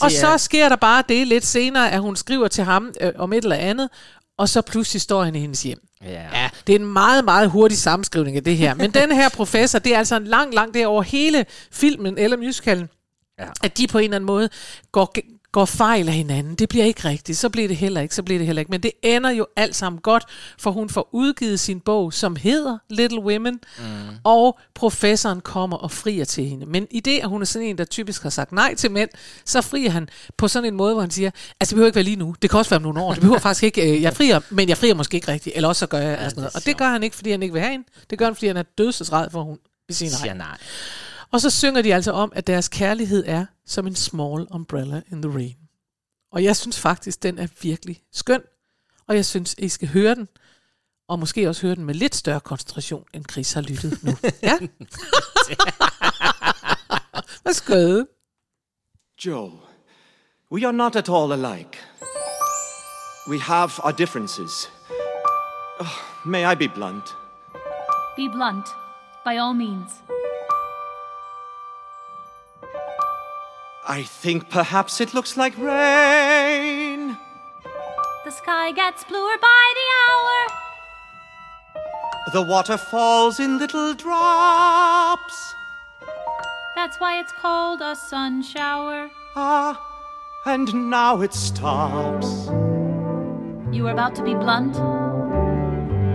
Og 0.00 0.10
så 0.10 0.26
er- 0.26 0.36
sker 0.36 0.68
der 0.68 0.76
bare 0.76 1.04
det 1.08 1.26
lidt 1.26 1.46
senere, 1.46 1.90
at 1.90 2.00
hun 2.00 2.16
skriver 2.16 2.48
til 2.48 2.64
ham 2.64 2.92
øh, 3.00 3.12
om 3.18 3.32
et 3.32 3.42
eller 3.44 3.56
andet, 3.56 3.88
og 4.38 4.48
så 4.48 4.62
pludselig 4.62 5.00
står 5.02 5.24
han 5.24 5.34
i 5.34 5.38
hendes 5.40 5.62
hjem. 5.62 5.78
Ja. 6.04 6.38
Ja, 6.42 6.50
det 6.66 6.74
er 6.74 6.78
en 6.78 6.86
meget, 6.92 7.24
meget 7.24 7.50
hurtig 7.50 7.78
sammenskrivning 7.78 8.36
af 8.36 8.44
det 8.44 8.56
her. 8.56 8.74
Men 8.74 8.90
den 8.90 9.12
her 9.12 9.28
professor, 9.28 9.78
det 9.78 9.94
er 9.94 9.98
altså 9.98 10.16
en 10.16 10.24
lang, 10.24 10.54
lang, 10.54 10.74
det 10.74 10.82
er 10.82 10.86
over 10.86 11.02
hele 11.02 11.46
filmen 11.72 12.18
eller 12.18 12.36
musicalen, 12.36 12.88
ja. 13.46 13.52
at 13.62 13.78
de 13.78 13.86
på 13.86 13.98
en 13.98 14.04
eller 14.04 14.16
anden 14.16 14.26
måde 14.26 14.48
går, 14.92 15.12
går 15.52 15.64
fejl 15.64 16.08
af 16.08 16.14
hinanden. 16.14 16.54
Det 16.54 16.68
bliver 16.68 16.84
ikke 16.84 17.08
rigtigt, 17.08 17.38
så 17.38 17.48
bliver 17.48 17.68
det 17.68 17.76
heller 17.76 18.00
ikke, 18.00 18.14
så 18.14 18.22
bliver 18.22 18.38
det 18.38 18.46
heller 18.46 18.60
ikke. 18.60 18.70
Men 18.70 18.82
det 18.82 18.92
ender 19.02 19.30
jo 19.30 19.46
alt 19.56 19.76
sammen 19.76 20.00
godt, 20.00 20.24
for 20.58 20.70
hun 20.70 20.90
får 20.90 21.08
udgivet 21.12 21.60
sin 21.60 21.80
bog, 21.80 22.12
som 22.12 22.36
hedder 22.36 22.78
Little 22.90 23.20
Women, 23.20 23.60
mm. 23.78 23.84
og 24.24 24.58
professoren 24.74 25.40
kommer 25.40 25.76
og 25.76 25.90
frier 25.90 26.24
til 26.24 26.44
hende. 26.44 26.66
Men 26.66 26.86
i 26.90 27.00
det, 27.00 27.18
at 27.18 27.28
hun 27.28 27.42
er 27.42 27.46
sådan 27.46 27.68
en, 27.68 27.78
der 27.78 27.84
typisk 27.84 28.22
har 28.22 28.30
sagt 28.30 28.52
nej 28.52 28.74
til 28.74 28.90
mænd, 28.90 29.10
så 29.44 29.60
frier 29.60 29.90
han 29.90 30.08
på 30.36 30.48
sådan 30.48 30.68
en 30.68 30.76
måde, 30.76 30.94
hvor 30.94 31.00
han 31.00 31.10
siger, 31.10 31.30
altså 31.60 31.70
det 31.70 31.76
behøver 31.76 31.86
ikke 31.86 31.96
være 31.96 32.04
lige 32.04 32.16
nu, 32.16 32.34
det 32.42 32.50
kan 32.50 32.58
også 32.58 32.70
være 32.70 32.78
om 32.78 32.82
nogle 32.82 33.00
år, 33.00 33.12
det 33.12 33.20
behøver 33.20 33.38
faktisk 33.38 33.62
ikke, 33.62 33.92
øh, 33.92 34.02
jeg 34.02 34.16
frier, 34.16 34.40
men 34.50 34.68
jeg 34.68 34.78
frier 34.78 34.94
måske 34.94 35.14
ikke 35.14 35.28
rigtigt, 35.28 35.56
eller 35.56 35.68
også 35.68 35.80
så 35.80 35.86
gør 35.86 35.98
jeg 35.98 36.18
ja, 36.20 36.28
sådan 36.28 36.40
noget. 36.40 36.56
Og 36.56 36.66
det 36.66 36.76
gør 36.76 36.88
han 36.88 37.02
ikke, 37.02 37.16
fordi 37.16 37.30
han 37.30 37.42
ikke 37.42 37.52
vil 37.52 37.62
have 37.62 37.72
hende, 37.72 37.86
det 38.10 38.18
gør 38.18 38.24
han, 38.24 38.34
fordi 38.34 38.46
han 38.46 38.56
er 38.56 38.64
dødsesred 38.78 39.30
for, 39.30 39.38
at 39.40 39.46
hun 39.46 39.58
vil 39.88 39.96
sige 39.96 40.10
nej. 40.10 40.18
Siger 40.18 40.34
nej. 40.34 40.56
Og 41.32 41.40
så 41.40 41.50
synger 41.50 41.82
de 41.82 41.94
altså 41.94 42.12
om, 42.12 42.32
at 42.34 42.46
deres 42.46 42.68
kærlighed 42.68 43.24
er 43.26 43.46
som 43.66 43.86
en 43.86 43.94
small 43.94 44.46
umbrella 44.50 45.02
in 45.12 45.22
the 45.22 45.34
rain. 45.34 45.56
Og 46.32 46.44
jeg 46.44 46.56
synes 46.56 46.80
faktisk, 46.80 47.22
den 47.22 47.38
er 47.38 47.46
virkelig 47.62 48.02
skøn. 48.12 48.42
Og 49.06 49.16
jeg 49.16 49.24
synes, 49.24 49.54
I 49.58 49.68
skal 49.68 49.88
høre 49.88 50.14
den. 50.14 50.28
Og 51.08 51.18
måske 51.18 51.48
også 51.48 51.62
høre 51.62 51.74
den 51.74 51.84
med 51.84 51.94
lidt 51.94 52.14
større 52.14 52.40
koncentration, 52.40 53.04
end 53.14 53.24
Chris 53.30 53.52
har 53.52 53.60
lyttet 53.60 54.02
nu. 54.02 54.12
ja? 54.42 54.58
Hvad 57.42 57.52
skød? 57.52 58.06
Joe, 59.24 59.52
we 60.52 60.66
are 60.66 60.72
not 60.72 60.96
at 60.96 61.08
all 61.08 61.32
alike. 61.32 61.78
We 63.28 63.40
have 63.40 63.70
our 63.84 63.92
differences. 63.92 64.70
Oh, 65.80 65.86
may 66.26 66.52
I 66.52 66.54
be 66.54 66.68
blunt? 66.74 67.04
Be 68.16 68.28
blunt, 68.32 68.66
by 69.24 69.38
all 69.38 69.54
means. 69.54 69.90
I 73.86 74.04
think 74.04 74.48
perhaps 74.48 75.00
it 75.00 75.12
looks 75.12 75.36
like 75.36 75.58
rain. 75.58 77.18
The 78.24 78.30
sky 78.30 78.70
gets 78.70 79.02
bluer 79.02 79.36
by 79.40 79.72
the 79.74 79.88
hour. 80.00 80.46
The 82.32 82.42
water 82.42 82.76
falls 82.76 83.40
in 83.40 83.58
little 83.58 83.92
drops. 83.94 85.54
That's 86.76 87.00
why 87.00 87.18
it's 87.18 87.32
called 87.32 87.82
a 87.82 87.96
sun 87.96 88.42
shower. 88.42 89.10
Ah, 89.34 89.80
and 90.46 90.88
now 90.88 91.20
it 91.20 91.34
stops. 91.34 92.46
You 93.72 93.82
were 93.82 93.90
about 93.90 94.14
to 94.14 94.22
be 94.22 94.34
blunt. 94.34 94.76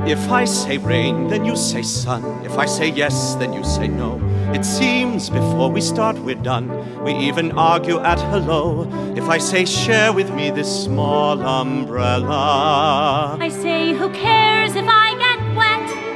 If 0.10 0.32
I 0.32 0.46
say 0.46 0.78
rain, 0.78 1.28
then 1.28 1.44
you 1.44 1.58
say 1.58 1.82
sun. 1.82 2.24
If 2.46 2.58
I 2.58 2.66
say 2.66 2.88
yes, 2.88 3.36
then 3.36 3.52
you 3.52 3.64
say 3.66 3.90
no. 3.90 4.27
It 4.54 4.64
seems 4.64 5.30
before 5.30 5.70
we 5.70 5.82
start, 5.82 6.18
we're 6.20 6.36
done. 6.36 6.68
We 7.04 7.14
even 7.14 7.52
argue 7.52 8.00
at 8.00 8.20
hello. 8.32 8.88
If 9.16 9.28
I 9.30 9.38
say, 9.40 9.66
share 9.66 10.14
with 10.14 10.34
me 10.34 10.52
this 10.52 10.84
small 10.86 11.42
umbrella, 11.42 13.38
I 13.40 13.50
say, 13.50 13.94
who 13.94 14.10
cares 14.12 14.76
if 14.76 14.86
I 14.88 15.16
get 15.26 15.56
wet? 15.56 16.08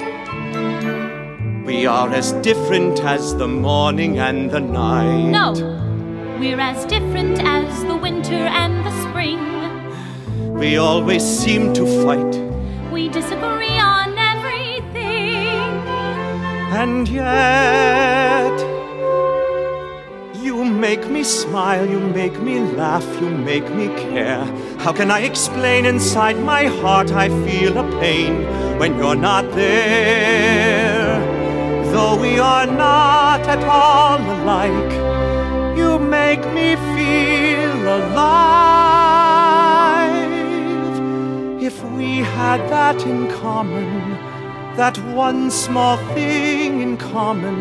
we 1.66 1.86
are 1.86 2.10
as 2.10 2.34
different 2.44 3.00
as 3.02 3.36
the 3.36 3.48
morning 3.48 4.20
and 4.20 4.50
the 4.52 4.60
night. 4.60 5.30
No, 5.30 5.54
we're 6.40 6.60
as 6.60 6.86
different 6.86 7.40
as 7.40 7.84
the 7.84 7.96
winter 7.96 8.34
and 8.62 8.86
the 8.86 8.92
spring. 9.10 9.40
We 10.54 10.78
always 10.78 11.24
seem 11.24 11.74
to 11.74 11.86
fight, 12.04 12.34
We 12.92 13.10
disagree 13.10 13.71
and 16.72 17.08
yet 17.10 18.58
you 20.42 20.64
make 20.64 21.10
me 21.10 21.22
smile, 21.22 21.86
you 21.88 22.00
make 22.00 22.40
me 22.40 22.60
laugh, 22.60 23.06
you 23.22 23.30
make 23.30 23.70
me 23.76 23.88
care. 23.88 24.46
How 24.80 24.94
can 24.94 25.12
I 25.12 25.20
explain 25.20 25.86
inside 25.86 26.40
my 26.40 26.64
heart 26.66 27.12
I 27.12 27.28
feel 27.46 27.78
a 27.78 27.84
pain 28.00 28.46
when 28.80 28.98
you're 28.98 29.16
not 29.16 29.52
there? 29.52 31.20
Though 31.92 32.18
we 32.20 32.40
are 32.40 32.66
not 32.66 33.42
at 33.42 33.64
all 33.66 34.20
alike, 34.38 34.94
you 35.78 36.00
make 36.00 36.46
me 36.54 36.78
feel 36.96 37.82
alive. 38.00 38.42
If 41.62 41.84
we 41.98 42.20
had 42.20 42.62
that 42.70 43.06
in 43.06 43.30
common, 43.30 44.31
that 44.78 44.98
one 45.14 45.52
small 45.52 45.98
thing 46.14 46.82
in 46.82 46.98
common, 46.98 47.58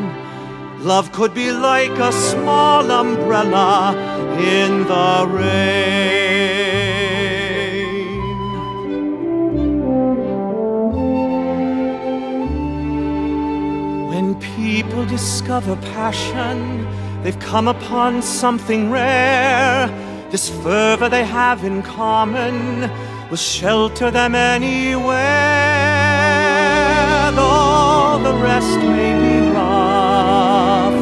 love 0.84 1.10
could 1.12 1.34
be 1.34 1.50
like 1.50 1.90
a 1.90 2.12
small 2.12 2.90
umbrella 2.90 3.94
in 4.38 4.84
the 4.84 5.26
rain. 5.28 6.60
When 14.08 14.34
people 14.56 15.04
discover 15.06 15.76
passion, 15.94 16.86
they've 17.22 17.40
come 17.40 17.66
upon 17.68 18.22
something 18.22 18.90
rare. 18.90 19.88
This 20.30 20.48
fervor 20.48 21.08
they 21.08 21.24
have 21.24 21.64
in 21.64 21.82
common 21.82 22.88
will 23.28 23.36
shelter 23.36 24.10
them 24.12 24.34
anywhere. 24.36 25.79
Though 27.32 28.18
the 28.22 28.34
rest 28.42 28.78
may 28.78 29.12
be 29.24 29.38
rough, 29.50 31.00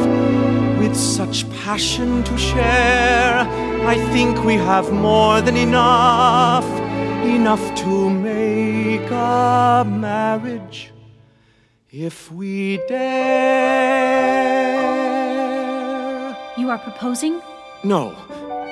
with 0.79 0.95
such 0.95 1.49
passion 1.63 2.23
to 2.23 2.37
share, 2.37 3.47
I 3.85 3.95
think 4.13 4.43
we 4.45 4.53
have 4.53 4.91
more 4.91 5.41
than 5.41 5.57
enough, 5.57 6.65
enough 7.23 7.75
to 7.83 8.09
make 8.09 9.09
a 9.09 9.83
marriage 9.85 10.91
if 11.91 12.31
we 12.31 12.77
dare. 12.87 14.29
You 16.57 16.69
are 16.69 16.77
proposing? 16.77 17.41
No. 17.83 18.13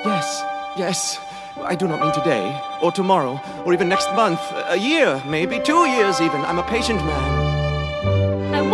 Yes. 0.04 0.42
Yes. 0.78 1.18
I 1.60 1.74
do 1.74 1.88
not 1.88 2.00
mean 2.00 2.12
today, 2.12 2.56
or 2.80 2.92
tomorrow, 2.92 3.40
or 3.64 3.72
even 3.74 3.88
next 3.88 4.08
month, 4.14 4.40
a 4.68 4.76
year, 4.76 5.20
maybe 5.26 5.58
two 5.58 5.86
years 5.88 6.20
even. 6.20 6.40
I'm 6.42 6.60
a 6.60 6.62
patient 6.62 7.04
man. 7.04 7.37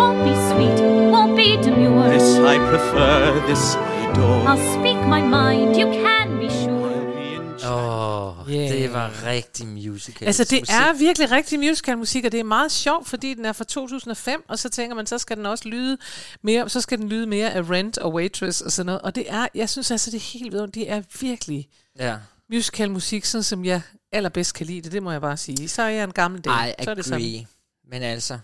Won't 0.01 0.21
be 0.29 0.35
sweet, 0.51 0.79
won't 1.15 1.35
be 1.37 1.49
demure. 1.67 2.09
This 2.13 2.29
I 2.55 2.57
prefer, 2.73 3.47
this 3.49 3.65
I 3.75 3.79
adore. 4.11 4.43
I'll 4.51 4.65
speak 4.79 4.99
my 5.15 5.21
mind, 5.39 5.77
you 5.81 5.87
can 6.05 6.39
be 6.39 6.51
sure. 6.51 6.85
Åh, 7.67 8.39
oh, 8.41 8.51
Yeah. 8.51 8.69
det 8.73 8.93
var 8.93 9.27
rigtig 9.27 9.67
musical. 9.67 10.27
Altså, 10.27 10.45
det 10.45 10.59
er 10.71 10.99
virkelig 10.99 11.31
rigtig 11.31 11.59
musicalmusik, 11.59 12.25
og 12.25 12.33
det 12.33 12.41
er 12.41 12.45
meget 12.45 12.73
sjovt, 12.73 13.09
fordi 13.09 13.35
den 13.35 13.45
er 13.45 13.53
fra 13.53 13.65
2005, 13.65 14.45
og 14.49 14.59
så 14.59 14.69
tænker 14.69 14.97
man, 14.97 15.07
så 15.07 15.19
skal 15.19 15.37
den 15.37 15.47
også 15.47 15.69
lyde 15.69 15.99
mere, 16.43 16.69
så 16.69 16.81
skal 16.81 16.99
den 16.99 17.09
lyde 17.09 17.27
mere 17.27 17.53
af 17.53 17.71
Rent 17.71 17.99
og 17.99 18.15
Waitress 18.15 18.61
og 18.61 18.73
sådan 18.73 18.87
noget. 18.87 19.01
Og 19.03 19.15
det 19.15 19.25
er, 19.29 19.47
jeg 19.55 19.69
synes 19.71 19.91
altså, 19.91 20.11
det 20.11 20.17
er 20.17 20.39
helt 20.39 20.53
vidunderligt. 20.53 20.75
Det 20.75 20.91
er 20.93 21.03
virkelig 21.21 21.69
Ja. 21.99 22.17
musicalmusik, 22.53 23.25
sådan 23.25 23.43
som 23.43 23.65
jeg 23.65 23.81
allerbedst 24.13 24.55
kan 24.55 24.67
lide 24.67 24.81
det, 24.81 24.93
det 24.93 25.03
må 25.03 25.13
jeg 25.13 25.21
bare 25.21 25.37
sige. 25.37 25.69
Så 25.69 25.83
er 25.83 25.89
jeg 25.89 26.05
en 26.05 26.13
gammel 26.13 26.41
dame. 26.41 26.69
I 26.79 26.85
så 26.85 26.91
er 26.91 26.95
det 26.95 27.05
sådan. 27.05 27.47
Men 27.91 28.03
altså, 28.03 28.39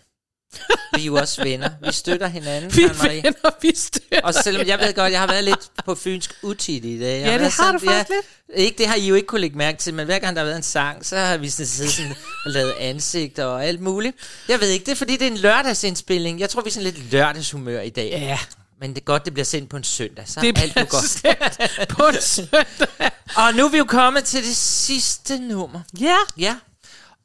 vi 0.97 1.01
er 1.01 1.05
jo 1.05 1.15
også 1.17 1.43
venner. 1.43 1.71
Vi 1.83 1.93
støtter 1.93 2.27
hinanden, 2.27 2.77
Vi 2.77 2.83
er 2.83 3.09
venner, 3.09 3.51
vi 3.63 3.73
støtter 3.77 4.21
Og 4.23 4.35
selvom 4.35 4.67
jeg 4.67 4.79
ved 4.79 4.95
godt, 4.95 5.13
jeg 5.13 5.21
har 5.21 5.27
været 5.27 5.45
lidt 5.45 5.71
på 5.85 5.95
fynsk 5.95 6.35
utit 6.43 6.85
i 6.85 7.01
dag. 7.01 7.21
Jeg 7.21 7.27
Ja, 7.27 7.45
det 7.45 7.53
har 7.53 7.73
du 7.73 7.79
faktisk 7.79 8.09
lidt. 8.09 8.59
Ikke, 8.59 8.79
det 8.79 8.87
har 8.87 8.95
I 8.95 9.07
jo 9.09 9.15
ikke 9.15 9.27
kunne 9.27 9.41
lægge 9.41 9.59
mærke 9.59 9.79
til, 9.79 9.95
men 9.95 10.05
hver 10.07 10.19
gang 10.19 10.37
der 10.37 10.43
har 10.43 10.47
været 10.47 10.57
en 10.57 10.63
sang, 10.63 11.07
så 11.07 11.17
har 11.17 11.37
vi 11.37 11.51
sådan 11.51 11.67
siddet 11.67 11.93
sådan 11.93 12.15
og 12.45 12.51
lavet 12.51 12.73
ansigter 12.81 13.45
og 13.45 13.65
alt 13.65 13.81
muligt. 13.81 14.17
Jeg 14.49 14.61
ved 14.61 14.69
ikke, 14.69 14.85
det 14.87 14.93
er 14.93 14.97
fordi, 14.97 15.13
det 15.17 15.23
er 15.23 15.31
en 15.31 15.37
lørdagsindspilning. 15.37 16.41
Jeg 16.41 16.51
tror, 16.51 16.63
vi 16.63 16.69
er 16.69 16.73
sådan 16.73 16.91
lidt 16.93 17.13
lørdagshumør 17.13 17.81
i 17.81 17.91
dag. 17.91 18.11
Ja. 18.11 18.39
Men 18.81 18.91
det 18.91 19.01
er 19.01 19.05
godt, 19.05 19.25
det 19.25 19.33
bliver 19.33 19.45
sendt 19.45 19.71
på 19.71 19.77
en 19.77 19.85
søndag, 19.85 20.25
så 20.29 20.41
Det 20.41 20.59
alt 20.59 20.77
jo 20.77 20.87
godt. 20.91 21.89
på 21.89 22.07
en 22.07 22.15
søndag. 22.37 23.11
Og 23.37 23.55
nu 23.55 23.65
er 23.67 23.69
vi 23.71 23.79
jo 23.79 23.85
kommet 23.85 24.25
til 24.25 24.45
det 24.45 24.57
sidste 24.57 25.39
nummer. 25.39 25.81
Ja. 26.01 26.17
Ja. 26.39 26.57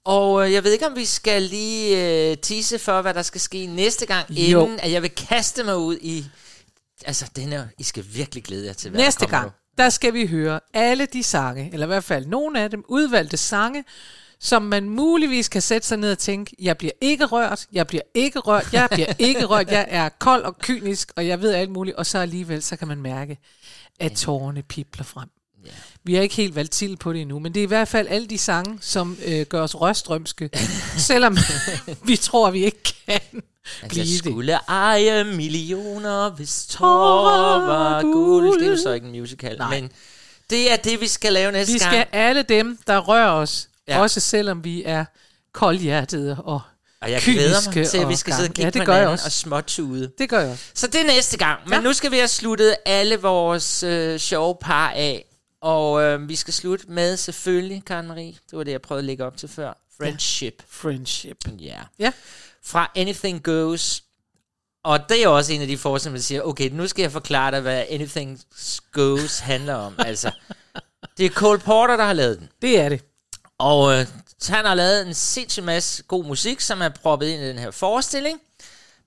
Og 0.06 0.46
øh, 0.46 0.54
jeg 0.54 0.64
ved 0.64 0.72
ikke, 0.74 0.88
om 0.88 0.96
vi 0.96 1.06
skal 1.06 1.42
lige 1.42 2.30
øh, 2.32 2.38
tease 2.38 2.80
for, 2.80 3.02
hvad 3.02 3.14
der 3.14 3.22
skal 3.22 3.42
ske 3.42 3.66
næste 3.66 4.06
gang, 4.06 4.30
Jo. 4.30 4.64
inden 4.64 4.80
at 4.80 4.92
jeg 4.92 5.02
vil 5.02 5.12
kaste 5.12 5.64
mig 5.64 5.78
ud 5.78 5.98
i... 6.02 6.26
Altså, 7.06 7.32
den 7.36 7.54
er, 7.54 7.66
I 7.78 7.84
skal 7.84 8.06
virkelig 8.14 8.44
glæde 8.44 8.66
jer 8.66 8.74
til, 8.74 8.92
hvad 8.92 9.02
Næste 9.02 9.26
der 9.26 9.32
gang, 9.32 9.52
der 9.78 9.90
skal 9.90 10.14
vi 10.14 10.26
høre 10.28 10.60
alle 10.74 11.06
de 11.06 11.24
sange, 11.24 11.70
eller 11.74 11.86
i 11.86 11.88
hvert 11.88 12.04
fald 12.04 12.26
nogle 12.26 12.62
af 12.62 12.70
dem, 12.70 12.84
udvalgte 12.88 13.38
sange, 13.38 13.84
som 14.40 14.62
man 14.62 14.90
muligvis 14.90 15.50
kan 15.50 15.62
sætte 15.62 15.88
sig 15.88 15.98
ned 15.98 16.12
og 16.12 16.18
tænke, 16.18 16.56
jeg 16.60 16.78
bliver 16.78 16.92
ikke 17.02 17.26
rørt, 17.26 17.66
jeg 17.72 17.88
bliver 17.88 18.04
ikke 18.14 18.40
rørt, 18.40 18.74
jeg 18.74 18.88
bliver 18.92 19.14
ikke 19.20 19.46
rørt, 19.52 19.72
jeg 19.72 19.86
er 19.90 20.10
kold 20.10 20.44
og 20.44 20.58
kynisk, 20.58 21.12
og 21.16 21.28
jeg 21.28 21.42
ved 21.42 21.54
alt 21.54 21.72
muligt, 21.72 21.96
og 21.96 22.06
så 22.06 22.18
alligevel, 22.18 22.64
så 22.64 22.76
kan 22.76 22.88
man 22.88 23.02
mærke, 23.02 23.38
at 24.00 24.12
tårerne 24.12 24.64
pipler 24.64 25.04
frem. 25.04 25.30
Vi 26.04 26.16
har 26.16 26.22
ikke 26.22 26.36
helt 26.36 26.56
valgt 26.56 26.72
til 26.72 26.98
på 26.98 27.14
det 27.14 27.22
endnu, 27.22 27.40
men 27.40 27.54
det 27.54 27.60
er 27.60 27.64
i 27.64 27.68
hvert 27.68 27.88
fald 27.88 28.08
alle 28.10 28.28
de 28.28 28.38
sange, 28.38 28.78
som 28.82 29.18
øh, 29.26 29.46
gør 29.46 29.62
os 29.62 29.76
røstrømske, 29.76 30.50
selvom 30.98 31.38
vi 32.04 32.16
tror, 32.16 32.52
vi 32.52 32.66
ikke 32.66 32.84
kan 33.08 33.20
Altså, 33.82 33.88
blive 33.90 34.00
jeg 34.02 34.08
det. 34.08 34.18
skulle 34.20 34.60
eje 34.68 35.24
millioner, 35.24 36.30
hvis 36.30 36.66
tårer 36.70 37.60
var 37.66 38.02
guld. 38.02 38.60
Det 38.60 38.68
er 38.68 38.72
jo 38.72 38.78
så 38.78 38.92
ikke 38.94 39.08
en 39.08 39.20
musical, 39.20 39.58
Nej. 39.58 39.80
men 39.80 39.92
det 40.50 40.72
er 40.72 40.76
det, 40.76 41.02
vi 41.02 41.08
skal 41.08 41.34
lave 41.34 41.52
næste 41.52 41.74
Vi 41.74 41.80
gang. 41.80 41.92
skal 41.92 42.06
alle 42.12 42.42
dem, 42.42 42.78
der 42.88 42.98
rører 42.98 43.30
os, 43.32 43.70
Ja. 43.88 44.02
også 44.02 44.20
selvom 44.20 44.64
vi 44.64 44.84
er 44.86 45.06
koldhjertede 45.54 46.38
og 46.44 46.62
Og 47.02 47.12
jeg 47.12 47.22
glæder 47.22 47.50
mig 47.66 47.74
kyniske 47.74 47.92
til, 47.92 47.98
at 47.98 48.10
vi 48.10 48.16
skal 48.16 48.34
sidde 48.34 48.48
og 48.50 48.54
kigge 48.54 48.64
ja, 48.74 48.80
det 48.80 48.86
gør 48.86 48.96
jeg 48.96 49.08
også. 49.08 49.26
og 49.26 49.32
småtude. 49.32 50.12
Det 50.18 50.30
gør 50.30 50.40
jeg 50.40 50.50
også. 50.52 50.64
Så 50.74 50.88
det 50.88 51.02
er 51.02 51.06
næste 51.06 51.38
gang. 51.38 51.60
Men 51.66 51.74
Ja. 51.74 51.80
nu 51.82 51.94
skal 51.94 52.12
vi 52.12 52.16
have 52.18 52.28
sluttet 52.28 52.76
alle 52.86 53.16
vores 53.22 53.84
øh, 53.84 54.20
sjove 54.20 54.56
par 54.62 54.90
af. 54.90 55.26
Og 55.66 56.02
øh, 56.02 56.30
vi 56.30 56.36
skal 56.36 56.54
slutte 56.54 56.86
med 56.88 57.18
selvfølgelig, 57.18 57.84
Karen 57.86 58.08
Marie. 58.08 58.34
Det 58.52 58.58
var 58.58 58.64
det, 58.64 58.72
jeg 58.72 58.82
prøvede 58.82 59.00
at 59.00 59.06
lægge 59.06 59.26
op 59.26 59.38
til 59.38 59.50
før. 59.50 59.74
Friendship. 59.98 60.64
Friendship. 60.68 61.38
Ja. 61.60 61.82
Ja. 62.00 62.12
Fra 62.64 62.92
Anything 62.96 63.44
Goes. 63.44 64.04
Og 64.84 65.10
det 65.10 65.24
er 65.24 65.28
også 65.28 65.54
en 65.54 65.62
af 65.62 65.68
de 65.68 65.78
forskere, 65.78 66.12
man 66.12 66.22
siger, 66.22 66.42
okay, 66.42 66.70
nu 66.70 66.88
skal 66.88 67.02
jeg 67.02 67.12
forklare 67.12 67.52
dig, 67.52 67.62
hvad 67.62 67.86
Anything 67.90 68.42
Goes 68.92 69.40
handler 69.40 69.74
om. 69.74 69.96
altså, 70.10 70.32
det 71.18 71.26
er 71.26 71.30
Cole 71.30 71.60
Porter, 71.60 71.98
der 71.98 72.06
har 72.06 72.14
lavet 72.14 72.40
den. 72.40 72.50
Det 72.62 72.80
er 72.80 72.90
det. 72.90 73.02
Og 73.58 73.94
øh, 73.94 74.08
han 74.48 74.66
har 74.66 74.76
lavet 74.76 75.08
en 75.08 75.14
sindssyg 75.14 75.64
masse 75.64 76.04
god 76.04 76.26
musik, 76.26 76.62
som 76.62 76.82
er 76.82 76.90
proppet 76.90 77.28
ind 77.28 77.42
i 77.42 77.48
den 77.48 77.58
her 77.58 77.72
forestilling. 77.72 78.42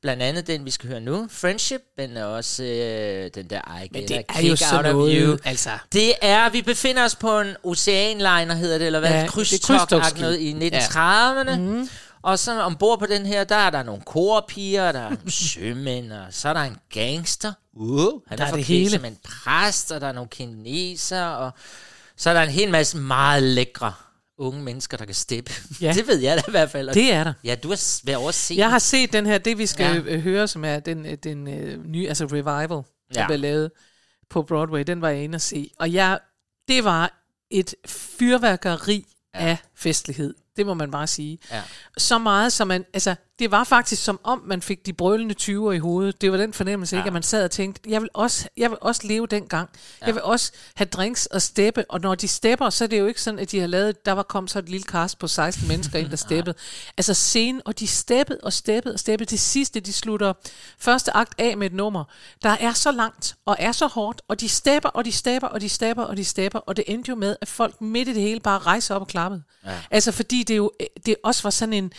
Blandt 0.03 0.23
andet 0.23 0.47
den, 0.47 0.65
vi 0.65 0.71
skal 0.71 0.89
høre 0.89 1.01
nu, 1.01 1.29
Friendship, 1.31 1.81
men 1.97 2.17
også 2.17 2.63
øh, 2.65 3.31
den 3.35 3.51
der 3.51 3.81
I 3.83 3.99
Get 3.99 4.09
det 4.09 4.17
er 4.29 4.41
jo 4.43 4.55
Kick 4.55 4.73
Out 4.73 4.87
of 4.87 4.93
noget, 4.93 5.19
You. 5.23 5.37
altså. 5.45 5.71
Det 5.93 6.13
er, 6.23 6.49
vi 6.51 6.63
befinder 6.63 7.05
os 7.05 7.15
på 7.17 7.41
en 7.41 7.57
oceanliner, 7.65 8.55
hedder 8.55 8.79
det, 8.79 8.87
eller 8.87 8.99
hvad? 9.01 9.11
Ja, 9.11 9.21
Ja, 9.21 9.27
krydstogt 9.27 10.21
noget 10.21 10.39
i 10.41 10.51
Ja. 10.51 10.79
1930'erne. 10.79 11.57
Mm. 11.59 11.89
Og 12.23 12.39
så 12.39 12.63
ombord 12.63 12.99
på 12.99 13.07
den 13.07 13.27
her, 13.27 13.45
der 13.45 13.57
er 13.57 13.71
der 13.71 13.83
nogle 13.83 14.03
korpiger, 14.07 14.93
der 14.93 15.01
er 15.01 15.09
nogle 15.11 15.31
sømænd, 15.31 16.13
og 16.13 16.27
så 16.31 16.49
er 16.49 16.53
der 16.53 16.61
en 16.61 16.77
gangster. 16.95 17.53
Uh, 17.75 18.13
han 18.29 18.39
Der 18.39 18.45
er 18.45 18.49
er 18.51 18.55
det 18.55 18.65
hele. 18.65 18.91
som 18.91 19.05
en 19.05 19.17
præst, 19.25 19.93
og 19.93 20.01
der 20.01 20.07
er 20.07 20.13
nogle 20.13 20.29
kineser, 20.31 21.25
og 21.25 21.51
så 22.17 22.31
er 22.31 22.35
der 22.35 22.43
en 22.43 22.49
hel 22.49 22.71
masse 22.71 22.97
meget 22.97 23.43
lækre 23.43 23.93
unge 24.39 24.63
mennesker, 24.63 24.97
der 24.97 25.05
kan 25.05 25.15
steppe. 25.15 25.53
Ja. 25.81 25.93
det 25.93 26.07
ved 26.07 26.19
jeg 26.19 26.37
da 26.37 26.43
i 26.49 26.51
hvert 26.51 26.71
fald. 26.71 26.89
Og- 26.89 26.95
Det 26.95 27.13
er 27.13 27.25
der. 27.25 27.33
Ja, 27.45 27.55
du 27.55 27.69
har 27.69 28.01
været 28.07 28.19
over 28.19 28.29
at 28.29 28.35
se 28.35 28.55
Jeg 28.59 28.71
har 28.71 28.79
set 28.79 29.13
den 29.13 29.27
her, 29.27 29.39
det 29.39 29.59
vi 29.59 29.67
skal 29.67 30.05
Ja. 30.07 30.13
ja. 30.13 30.19
høre, 30.19 30.49
som 30.49 30.65
er 30.65 30.81
den, 30.81 31.07
øh, 31.07 31.13
den 31.23 31.49
øh, 31.49 31.85
nye, 31.87 32.09
altså 32.09 32.25
revival, 32.25 32.69
der 32.69 32.83
Ja. 33.15 33.27
blev 33.27 33.39
lavet 33.39 33.71
på 34.31 34.43
Broadway, 34.43 34.83
den 34.87 35.01
var 35.01 35.09
jeg 35.09 35.25
inde 35.25 35.35
at 35.35 35.43
se. 35.43 35.71
Og 35.79 35.93
jeg, 35.93 36.19
det 36.69 36.85
var 36.85 37.23
et 37.51 37.75
fyrværkeri 37.87 39.05
ja. 39.35 39.41
af 39.41 39.57
festlighed. 39.75 40.35
Det 40.57 40.67
må 40.67 40.75
man 40.75 40.91
bare 40.91 41.07
sige. 41.07 41.39
Ja. 41.51 41.63
Så 41.99 42.19
meget, 42.19 42.53
som 42.53 42.69
man, 42.69 42.85
altså, 42.95 43.15
det 43.39 43.51
var 43.51 43.65
faktisk 43.65 44.05
som 44.05 44.21
om, 44.25 44.43
man 44.47 44.63
fik 44.63 44.87
de 44.87 44.93
brølende 44.93 45.35
20'er 45.41 45.71
i 45.71 45.79
hovedet. 45.79 46.21
Det 46.21 46.33
var 46.33 46.37
den 46.37 46.53
fornemmelse, 46.53 46.97
ja. 46.97 47.01
ikke? 47.01 47.07
At 47.07 47.13
man 47.13 47.23
sad 47.23 47.45
og 47.45 47.51
tænkte, 47.51 47.91
jeg 47.91 48.01
vil 48.01 48.09
også, 48.15 48.49
jeg 48.57 48.71
vil 48.71 48.79
også 48.81 49.01
leve 49.05 49.27
den 49.27 49.47
gang. 49.47 49.71
Ja. 50.01 50.07
Jeg 50.07 50.15
vil 50.15 50.23
også 50.23 50.53
have 50.75 50.87
drinks 50.87 51.27
og 51.27 51.43
steppe. 51.43 51.91
Og 51.91 52.01
når 52.01 52.15
de 52.15 52.29
stepper, 52.29 52.71
så 52.71 52.85
er 52.85 52.89
det 52.89 52.99
jo 52.99 53.07
ikke 53.07 53.23
sådan, 53.23 53.41
at 53.41 53.51
de 53.51 53.61
har 53.61 53.67
lavet, 53.67 54.07
der 54.07 54.13
var 54.13 54.23
kommet 54.23 54.51
så 54.51 54.59
et 54.59 54.69
lille 54.69 54.85
cast 54.85 55.19
på 55.19 55.29
16 55.29 55.69
mennesker 55.69 55.99
ind, 55.99 56.11
der 56.11 56.17
steppede. 56.27 56.57
Altså 56.97 57.15
scenen, 57.15 57.63
og 57.65 57.79
de 57.79 57.87
steppede 57.87 58.39
og 58.43 58.53
steppede 58.53 58.95
og 58.95 58.99
steppede. 58.99 59.31
Det 59.31 59.41
sidste, 59.41 59.81
de 59.81 59.93
slutter 59.93 60.33
første 60.79 61.17
akt 61.17 61.35
af 61.39 61.57
med 61.57 61.67
et 61.67 61.75
nummer, 61.75 62.05
der 62.43 62.57
er 62.61 62.73
så 62.73 62.93
langt 62.93 63.37
og 63.47 63.57
er 63.59 63.73
så 63.73 63.87
hårdt, 63.87 64.23
og 64.29 64.41
de 64.41 64.49
stepper, 64.49 64.89
og 64.89 65.05
de 65.05 65.13
stepper, 65.13 65.49
og 65.49 65.61
de 65.61 65.69
stepper, 65.69 66.03
og 66.03 66.17
de 66.17 66.25
stepper, 66.25 66.59
og 66.59 66.77
det 66.77 66.85
endte 66.87 67.09
jo 67.09 67.15
med, 67.15 67.37
at 67.41 67.49
folk 67.49 67.81
midt 67.81 68.09
i 68.09 68.13
det 68.13 68.23
hele 68.23 68.41
bare 68.41 68.59
rejser 68.59 68.95
op 68.95 69.01
og 69.01 69.09
klappede. 69.09 69.43
Ja. 69.65 69.71
Altså 69.91 70.13
fordi 70.13 70.43
det 70.43 70.57
jo 70.57 70.73
det 71.07 71.17
også 71.25 71.43
var 71.43 71.51
sådan 71.51 71.73
en, 71.73 71.93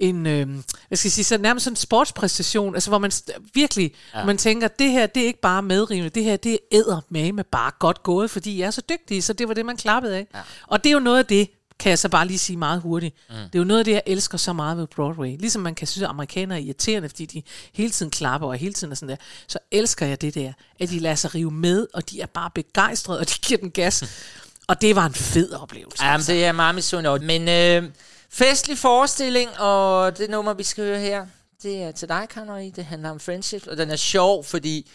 en 0.00 0.26
øh, 0.26 0.48
hvad 0.88 0.96
skal 0.96 1.08
jeg 1.08 1.12
sige, 1.12 1.24
så 1.24 1.38
nærmest 1.38 1.64
sådan 1.64 1.72
en 1.72 1.76
sportspræstation, 1.76 2.74
altså 2.74 2.90
hvor 2.90 2.98
man 2.98 3.12
virkelig, 3.54 3.92
ja. 4.14 4.24
man 4.24 4.38
tænker, 4.38 4.68
det 4.68 4.90
her, 4.90 5.06
det 5.06 5.22
er 5.22 5.26
ikke 5.26 5.40
bare 5.40 5.62
medrivende, 5.62 6.10
det 6.10 6.24
her, 6.24 6.36
det 6.36 6.52
er 6.52 6.58
æder 6.72 7.00
med 7.08 7.32
med 7.32 7.44
bare 7.44 7.70
godt 7.78 8.02
gået, 8.02 8.30
fordi 8.30 8.58
jeg 8.58 8.66
er 8.66 8.70
så 8.70 8.82
dygtig, 8.88 9.24
så 9.24 9.32
det 9.32 9.48
var 9.48 9.54
det, 9.54 9.66
man 9.66 9.76
klappede 9.76 10.16
af. 10.16 10.26
Ja. 10.34 10.40
Og 10.66 10.84
det 10.84 10.90
er 10.90 10.94
jo 10.94 11.00
noget 11.00 11.18
af 11.18 11.26
det, 11.26 11.50
kan 11.78 11.90
jeg 11.90 11.98
så 11.98 12.08
bare 12.08 12.26
lige 12.26 12.38
sige 12.38 12.56
meget 12.56 12.80
hurtigt. 12.80 13.14
Mm. 13.28 13.34
Det 13.34 13.54
er 13.54 13.58
jo 13.58 13.64
noget 13.64 13.78
af 13.78 13.84
det, 13.84 13.92
jeg 13.92 14.02
elsker 14.06 14.38
så 14.38 14.52
meget 14.52 14.76
ved 14.76 14.86
Broadway. 14.86 15.36
Ligesom 15.38 15.62
man 15.62 15.74
kan 15.74 15.86
synes, 15.86 16.02
at 16.02 16.08
amerikanere 16.08 16.58
er 16.58 16.62
irriterende, 16.62 17.08
fordi 17.08 17.26
de 17.26 17.42
hele 17.74 17.90
tiden 17.90 18.10
klapper 18.10 18.48
og 18.48 18.54
hele 18.56 18.74
tiden 18.74 18.90
er 18.90 18.96
sådan 18.96 19.08
der. 19.08 19.16
Så 19.48 19.58
elsker 19.70 20.06
jeg 20.06 20.20
det 20.20 20.34
der, 20.34 20.52
at 20.80 20.90
de 20.90 20.98
lader 20.98 21.14
sig 21.14 21.34
rive 21.34 21.50
med, 21.50 21.86
og 21.94 22.10
de 22.10 22.20
er 22.20 22.26
bare 22.26 22.50
begejstrede, 22.54 23.18
og 23.18 23.28
de 23.28 23.34
giver 23.42 23.60
den 23.60 23.70
gas. 23.70 24.04
og 24.68 24.80
det 24.80 24.96
var 24.96 25.06
en 25.06 25.14
fed 25.14 25.52
oplevelse. 25.52 26.04
Jamen, 26.04 26.14
altså. 26.14 26.32
det 26.32 26.44
er 26.44 26.52
meget 26.52 26.74
misundelig. 26.74 27.22
Men 27.22 27.48
øh, 27.48 27.90
festlig 28.38 28.78
forestilling, 28.78 29.50
og 29.58 30.18
det 30.18 30.30
nummer, 30.30 30.54
vi 30.54 30.62
skal 30.62 30.84
høre 30.84 30.98
her, 31.00 31.26
det 31.62 31.82
er 31.82 31.92
til 31.92 32.08
dig, 32.08 32.26
Kanari. 32.30 32.70
Det 32.70 32.84
handler 32.84 33.10
om 33.10 33.20
friendship, 33.20 33.66
og 33.66 33.76
den 33.76 33.90
er 33.90 33.96
sjov, 33.96 34.44
fordi 34.44 34.90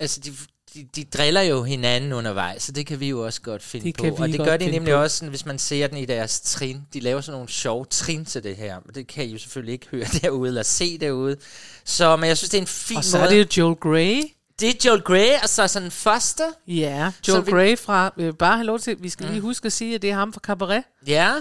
altså, 0.00 0.20
de, 0.20 0.32
de, 0.74 0.88
de 0.96 1.04
driller 1.04 1.40
jo 1.40 1.62
hinanden 1.62 2.12
undervejs, 2.12 2.62
så 2.62 2.72
det 2.72 2.86
kan 2.86 3.00
vi 3.00 3.08
jo 3.08 3.24
også 3.24 3.40
godt 3.42 3.62
finde 3.62 3.86
Det 3.86 3.96
på. 4.16 4.22
Og 4.22 4.28
det 4.28 4.38
gør 4.38 4.56
de 4.56 4.70
nemlig 4.70 4.94
på. 4.94 5.00
også, 5.02 5.16
sådan, 5.16 5.28
hvis 5.28 5.46
man 5.46 5.58
ser 5.58 5.86
den 5.86 5.96
i 5.96 6.04
deres 6.04 6.40
trin. 6.40 6.80
De 6.92 7.00
laver 7.00 7.20
sådan 7.20 7.32
nogle 7.34 7.48
sjove 7.48 7.84
trin 7.90 8.24
til 8.24 8.42
det 8.44 8.56
her. 8.56 8.78
Men 8.84 8.94
det 8.94 9.06
kan 9.06 9.24
I 9.24 9.32
jo 9.32 9.38
selvfølgelig 9.38 9.72
ikke 9.72 9.86
høre 9.90 10.04
derude, 10.22 10.48
eller 10.48 10.62
se 10.62 10.98
derude. 10.98 11.36
Så 11.84 12.16
men 12.16 12.28
jeg 12.28 12.36
synes, 12.38 12.50
det 12.50 12.58
er 12.58 12.62
en 12.62 12.66
fin 12.66 12.96
Og 12.96 13.04
så 13.04 13.18
måde. 13.18 13.26
er 13.30 13.44
det 13.44 13.56
jo 13.58 13.62
Joel 13.62 13.76
Grey. 13.76 14.22
Det 14.60 14.68
er 14.68 14.88
Joel 14.90 15.02
Grey, 15.02 15.32
og 15.42 15.48
så 15.48 15.68
sådan 15.68 15.90
første. 15.90 16.42
Ja, 16.66 17.12
Som 17.22 17.34
Joel 17.34 17.46
vi- 17.46 17.50
Grey 17.52 17.78
fra, 17.78 18.12
øh, 18.16 18.34
bare 18.34 18.56
have 18.56 18.66
lov 18.66 18.78
til, 18.78 18.96
vi 19.00 19.08
skal 19.08 19.26
lige 19.26 19.40
huske 19.40 19.66
at 19.66 19.72
sige, 19.72 19.94
at 19.94 20.02
det 20.02 20.10
er 20.10 20.14
ham 20.14 20.32
fra 20.32 20.40
Cabaret. 20.40 20.82
Ja, 21.06 21.32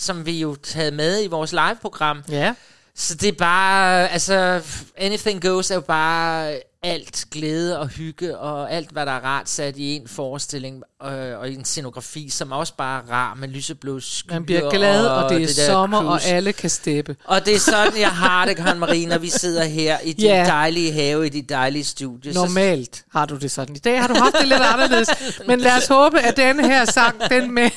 som 0.00 0.26
vi 0.26 0.40
jo 0.40 0.56
havde 0.74 0.90
med 0.90 1.24
i 1.24 1.26
vores 1.26 1.52
live-program. 1.52 2.22
Ja. 2.30 2.54
Så 2.94 3.14
det 3.14 3.28
er 3.28 3.32
bare, 3.32 4.08
altså, 4.10 4.60
Anything 4.98 5.42
Goes 5.42 5.70
er 5.70 5.74
jo 5.74 5.80
bare 5.80 6.54
alt 6.82 7.24
glæde 7.30 7.78
og 7.78 7.88
hygge, 7.88 8.38
og 8.38 8.72
alt, 8.72 8.90
hvad 8.90 9.06
der 9.06 9.12
er 9.12 9.20
rart 9.24 9.48
sat 9.48 9.76
i 9.76 9.96
en 9.96 10.08
forestilling, 10.08 10.82
øh, 11.04 11.38
og 11.38 11.48
i 11.48 11.54
en 11.54 11.64
scenografi, 11.64 12.30
som 12.30 12.52
også 12.52 12.74
bare 12.78 13.02
er 13.08 13.12
rar 13.12 13.34
med 13.34 13.48
lyseblå 13.48 14.00
skyer. 14.00 14.32
Man 14.34 14.44
bliver 14.44 14.70
glad, 14.70 15.06
og, 15.06 15.30
det 15.30 15.42
er 15.42 15.46
der 15.46 15.66
sommer, 15.66 15.98
og 15.98 16.04
cruise. 16.04 16.26
alle 16.26 16.52
kan 16.52 16.70
steppe. 16.70 17.16
Og 17.24 17.46
det 17.46 17.54
er 17.54 17.58
sådan, 17.58 18.00
jeg 18.00 18.10
har 18.10 18.44
det, 18.46 18.56
Karen 18.56 18.78
Marie, 18.78 19.06
når 19.06 19.18
vi 19.18 19.28
sidder 19.28 19.64
her 19.64 19.98
i 20.04 20.12
din 20.12 20.24
Ja. 20.24 20.44
dejlige 20.46 20.92
have, 20.92 21.26
i 21.26 21.28
dit 21.28 21.48
dejlige 21.48 21.84
studie. 21.84 22.32
Normalt 22.32 23.02
har 23.12 23.26
du 23.26 23.36
det 23.36 23.50
sådan. 23.50 23.76
I 23.76 23.78
dag 23.78 24.00
har 24.00 24.08
du 24.08 24.14
haft 24.14 24.34
det 24.40 24.48
lidt 24.48 24.62
anderledes. 24.62 25.08
Men 25.46 25.60
lad 25.60 25.76
os 25.76 25.86
håbe, 25.86 26.20
at 26.20 26.36
denne 26.36 26.68
her 26.68 26.84
sang, 26.84 27.20
den 27.30 27.54
med... 27.54 27.70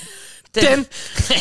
Den, 0.55 0.85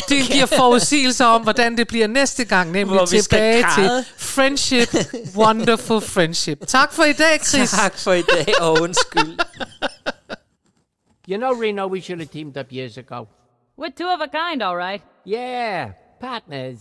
den 0.09 0.23
giver 0.31 0.45
forudsigelser 0.45 1.25
om, 1.25 1.41
hvordan 1.41 1.77
det 1.77 1.87
bliver 1.87 2.07
næste 2.07 2.45
gang, 2.45 2.71
nemlig 2.71 2.97
Hvor 2.97 3.05
vi 3.05 3.21
tilbage 3.21 3.65
til. 3.75 4.05
Friendship, 4.17 4.89
Wonderful 5.35 6.01
Friendship. 6.01 6.67
Tak 6.67 6.93
for 6.93 7.03
i 7.03 7.13
dag, 7.13 7.39
Chris. 7.45 7.71
Tak 7.71 7.97
for 7.97 8.13
i 8.13 8.21
dag, 8.21 8.61
og 8.61 8.71
undskyld. 8.81 9.39
You 11.29 11.37
know, 11.37 11.51
Reno, 11.61 11.87
we 11.87 12.01
should 12.01 12.19
have 12.19 12.29
teamed 12.33 12.57
up 12.57 12.65
years 12.73 12.97
ago. 12.97 13.27
We're 13.77 13.93
two 13.97 14.09
of 14.09 14.19
a 14.21 14.27
kind, 14.27 14.61
all 14.61 14.75
right. 14.77 15.01
Yeah, 15.27 15.89
partners. 16.21 16.79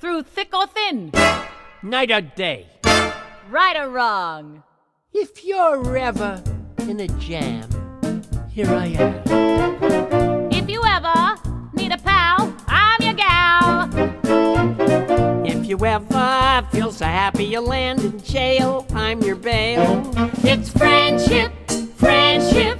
Through 0.00 0.22
thick 0.34 0.48
or 0.52 0.66
thin, 0.76 1.12
Night 1.82 2.10
or 2.10 2.20
day. 2.36 2.66
right 3.52 3.76
or 3.76 3.88
wrong. 3.90 4.62
If 5.12 5.44
you're 5.44 5.96
ever 5.96 6.42
in 6.88 7.00
a 7.00 7.06
jam, 7.06 7.68
here 8.50 8.74
I 8.74 8.86
am. 8.86 9.93
You 15.78 15.86
ever 15.86 16.68
feel 16.70 16.92
so 16.92 17.04
happy 17.04 17.44
you 17.44 17.60
land 17.60 18.00
in 18.00 18.22
jail, 18.22 18.86
I'm 18.94 19.20
your 19.22 19.34
bail. 19.34 20.08
It's 20.44 20.70
friendship, 20.70 21.52
friendship, 21.96 22.78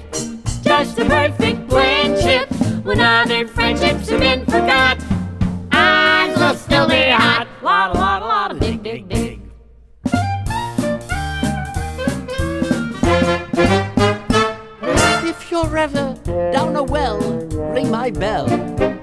just 0.63 0.99
a 1.01 1.05
perfect 1.05 1.69
friendship. 1.69 2.49
When 2.85 3.01
other 3.01 3.49
friendships 3.49 4.11
have 4.11 4.21
been 4.21 4.45
forgot, 4.45 5.03
ours 5.73 6.39
will 6.39 6.55
still 6.55 6.89
be 6.89 7.11
hot. 7.11 7.49
Lot, 7.63 7.95
lot, 7.97 8.23
lot, 8.23 8.61
dig, 8.61 8.83
dig, 8.85 9.09
dig. 9.09 9.41
If 15.27 15.51
you're 15.51 15.77
ever 15.77 16.17
down 16.53 16.77
a 16.77 16.83
well, 16.85 17.19
ring 17.73 17.91
my 17.91 18.11
bell. 18.11 18.94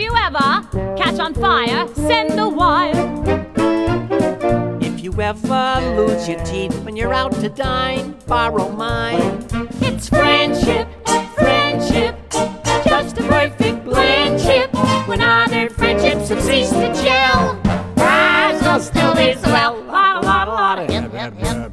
If 0.00 0.06
you 0.06 0.16
ever 0.16 0.96
catch 0.96 1.18
on 1.18 1.34
fire, 1.34 1.86
send 1.94 2.38
the 2.38 2.48
wire. 2.48 2.94
If 4.80 5.04
you 5.04 5.12
ever 5.20 5.94
lose 5.94 6.26
your 6.26 6.42
teeth 6.42 6.72
when 6.86 6.96
you're 6.96 7.12
out 7.12 7.34
to 7.34 7.50
dine, 7.50 8.16
borrow 8.26 8.70
mine. 8.70 9.44
It's 9.82 10.08
friendship, 10.08 10.88
friendship, 11.34 12.16
just 12.86 13.18
a 13.18 13.22
perfect 13.24 13.84
friendship. 13.84 14.72
When 15.06 15.20
other 15.20 15.68
friendships 15.68 16.30
have 16.30 16.42
ceased 16.44 16.72
to 16.72 16.94
gel, 16.94 17.60
ours 17.98 18.62
will 18.62 18.80
still 18.80 19.14
be 19.14 19.34
swell. 19.38 19.82
Lot, 19.82 20.24
a 20.24 20.26
lot, 20.26 20.48
a 20.48 20.50
lot, 20.50 20.78
hip, 20.90 21.12
hip, 21.12 21.34
hip. 21.34 21.72